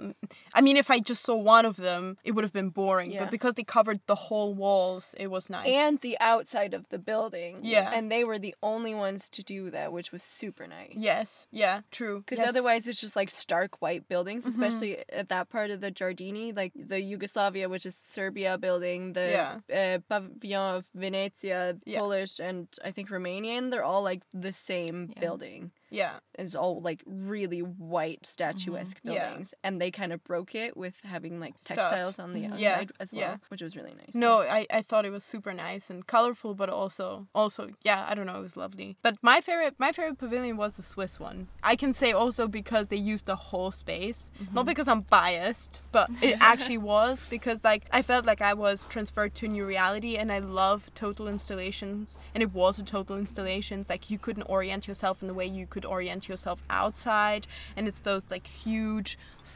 I 0.54 0.62
mean, 0.62 0.78
if 0.84 0.90
I 0.96 1.00
just 1.00 1.22
saw 1.28 1.36
one 1.36 1.66
of 1.72 1.76
them, 1.88 2.18
it 2.28 2.32
would 2.34 2.44
have 2.48 2.54
been 2.62 2.70
boring. 2.82 3.12
Yeah. 3.12 3.22
But 3.22 3.32
because 3.32 3.54
they 3.56 3.64
covered 3.78 4.00
the 4.08 4.16
whole 4.28 4.54
walls, 4.54 5.14
it 5.18 5.28
was 5.36 5.50
nice. 5.50 5.68
And 5.68 6.00
the 6.02 6.18
outside 6.20 6.74
of 6.74 6.84
the 6.90 7.00
building. 7.00 7.60
Yeah. 7.62 7.92
And 7.96 8.12
they 8.14 8.24
were 8.24 8.40
the 8.48 8.56
only 8.62 8.94
ones 9.06 9.30
to 9.36 9.42
do 9.56 9.70
that, 9.72 9.88
which 9.96 10.12
was 10.12 10.24
super 10.24 10.66
nice. 10.68 10.94
yes, 11.12 11.48
yeah, 11.52 11.82
true. 11.92 12.16
Because 12.20 12.40
Yes. 12.40 12.50
otherwise, 12.50 12.88
it's 12.90 13.02
just 13.06 13.16
like 13.16 13.30
stark 13.32 13.82
white 13.82 14.04
buildings, 14.12 14.44
Mm-hmm. 14.44 14.62
especially 14.64 14.92
at 15.22 15.28
that 15.30 15.50
part 15.56 15.70
of 15.72 15.80
the 15.80 15.92
Giardini, 16.00 16.48
like 16.62 16.74
the 16.76 17.00
Yugoslavia, 17.14 17.66
which 17.74 17.86
is 17.86 17.96
Serbia 17.96 18.58
building, 18.66 19.14
the 19.20 19.28
Yeah. 19.38 19.54
uh, 19.82 19.98
Pavilion 20.12 20.66
of 20.78 20.82
Venezia, 20.94 21.62
Yeah. 21.86 22.00
Polish, 22.00 22.40
and 22.48 22.68
I 22.84 22.92
think 22.96 23.10
Romanian. 23.10 23.72
They're 23.72 23.90
all 23.92 24.04
like 24.12 24.24
the 24.46 24.52
same 24.52 24.98
Yeah. 25.16 25.20
building. 25.26 25.72
Yeah, 25.90 26.20
It's 26.38 26.56
all 26.56 26.82
like 26.82 27.04
really 27.06 27.60
white 27.62 28.26
statuesque 28.26 28.98
Mm-hmm. 29.00 29.10
Yeah. 29.12 29.28
buildings, 29.30 29.54
and 29.64 29.80
they 29.82 29.92
kind 29.92 30.12
of 30.12 30.24
broke 30.24 30.54
it 30.56 30.76
with 30.76 30.96
having 31.04 31.40
like 31.40 31.54
Stuff. 31.58 31.78
textiles 31.78 32.20
on 32.20 32.34
the 32.34 32.42
Mhm. 32.42 32.46
outside 32.54 32.60
Yeah, 32.60 32.86
as 33.00 33.14
well, 33.14 33.22
yeah. 33.22 33.38
which 33.50 33.62
was 33.62 33.76
really 33.78 33.94
nice. 33.94 34.14
No, 34.16 34.40
I, 34.42 34.66
I 34.72 34.82
thought 34.82 35.06
it 35.06 35.12
was 35.12 35.24
super 35.24 35.54
nice 35.54 35.90
and 35.90 36.06
colorful, 36.06 36.54
but 36.56 36.70
also 36.70 37.28
also 37.34 37.70
yeah, 37.84 38.06
I 38.10 38.16
don't 38.16 38.26
know, 38.26 38.36
it 38.36 38.42
was 38.42 38.58
lovely. 38.58 38.98
But 39.02 39.16
my 39.22 39.40
favorite 39.42 39.76
my 39.78 39.92
favorite 39.92 40.18
pavilion 40.18 40.58
was 40.58 40.76
the 40.76 40.84
Swiss 40.84 41.20
one. 41.20 41.48
I 41.64 41.76
can 41.76 41.94
say 41.94 42.12
also 42.12 42.48
because 42.48 42.88
they 42.88 42.98
used 42.98 43.26
the 43.26 43.36
whole 43.36 43.72
space, 43.72 44.32
not 44.54 44.66
because 44.66 44.88
I'm 44.88 45.02
biased, 45.02 45.82
but 45.92 46.10
it 46.22 46.36
actually 46.42 46.80
was 46.80 47.26
because 47.30 47.64
like 47.64 47.84
I 47.92 48.02
felt 48.02 48.26
like 48.26 48.42
I 48.42 48.54
was 48.54 48.86
transferred 48.90 49.34
to 49.36 49.46
a 49.46 49.50
new 49.50 49.66
reality, 49.66 50.18
and 50.18 50.32
I 50.32 50.40
love 50.40 50.92
total 50.96 51.28
installations, 51.28 52.18
and 52.34 52.42
it 52.44 52.52
was 52.54 52.80
a 52.80 52.84
total 52.84 53.18
installations. 53.18 53.90
Like 53.90 54.10
you 54.10 54.18
couldn't 54.18 54.44
orient 54.44 54.88
yourself 54.88 55.22
in 55.22 55.28
the 55.28 55.34
way 55.34 55.46
you 55.46 55.66
could 55.76 55.86
orient 55.98 56.24
yourself 56.32 56.60
outside 56.82 57.44
and 57.76 57.84
it's 57.90 58.00
those 58.10 58.24
like 58.34 58.48
huge 58.66 59.10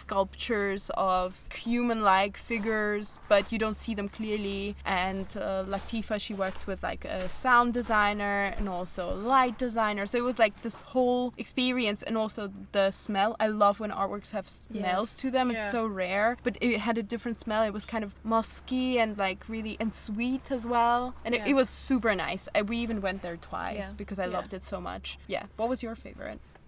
sculptures 0.10 0.92
of 0.98 1.40
human-like 1.54 2.36
figures 2.52 3.20
but 3.28 3.52
you 3.52 3.58
don't 3.64 3.78
see 3.78 3.94
them 4.00 4.10
clearly. 4.10 4.76
And 4.86 5.26
uh, 5.38 5.64
latifa 5.74 6.20
she 6.26 6.34
worked 6.34 6.64
with 6.68 6.82
like 6.84 7.06
a 7.06 7.30
sound 7.30 7.74
designer 7.74 8.54
and 8.58 8.68
also 8.68 9.02
a 9.14 9.18
light 9.34 9.58
designer. 9.58 10.06
So 10.06 10.18
it 10.18 10.24
was 10.32 10.38
like 10.46 10.56
this 10.62 10.82
whole 10.94 11.34
experience 11.38 12.04
and 12.04 12.18
also 12.18 12.52
the 12.74 12.92
smell. 12.92 13.36
I 13.40 13.48
love 13.48 13.80
when 13.80 13.92
artworks 13.92 14.32
have 14.32 14.48
smells 14.48 15.10
Yes. 15.14 15.22
to 15.22 15.32
them. 15.32 15.46
It's 15.52 15.60
Yeah. 15.60 15.72
so 15.78 15.86
rare 15.88 16.38
but 16.44 16.58
it 16.62 16.80
had 16.88 16.98
a 16.98 17.04
different 17.14 17.38
smell. 17.46 17.62
It 17.64 17.74
was 17.80 17.86
kind 17.86 18.04
of 18.04 18.12
musky 18.24 19.00
and 19.00 19.18
like 19.18 19.40
really 19.48 19.76
and 19.80 19.94
sweet 19.94 20.52
as 20.52 20.64
well. 20.76 21.02
And 21.26 21.34
it, 21.36 21.42
Yeah. 21.42 21.50
it 21.52 21.56
was 21.62 21.70
super 21.70 22.14
nice. 22.16 22.44
I, 22.56 22.62
we 22.72 22.78
even 22.86 23.00
went 23.08 23.22
there 23.22 23.38
twice 23.38 23.76
Yeah. 23.78 23.92
because 24.02 24.20
i 24.20 24.26
loved 24.26 24.54
it 24.58 24.64
so 24.64 24.78
much. 24.82 25.18
Yeah. 25.28 25.44
What 25.60 25.70
was 25.70 25.82
your 25.86 25.96
favorite 25.96 26.09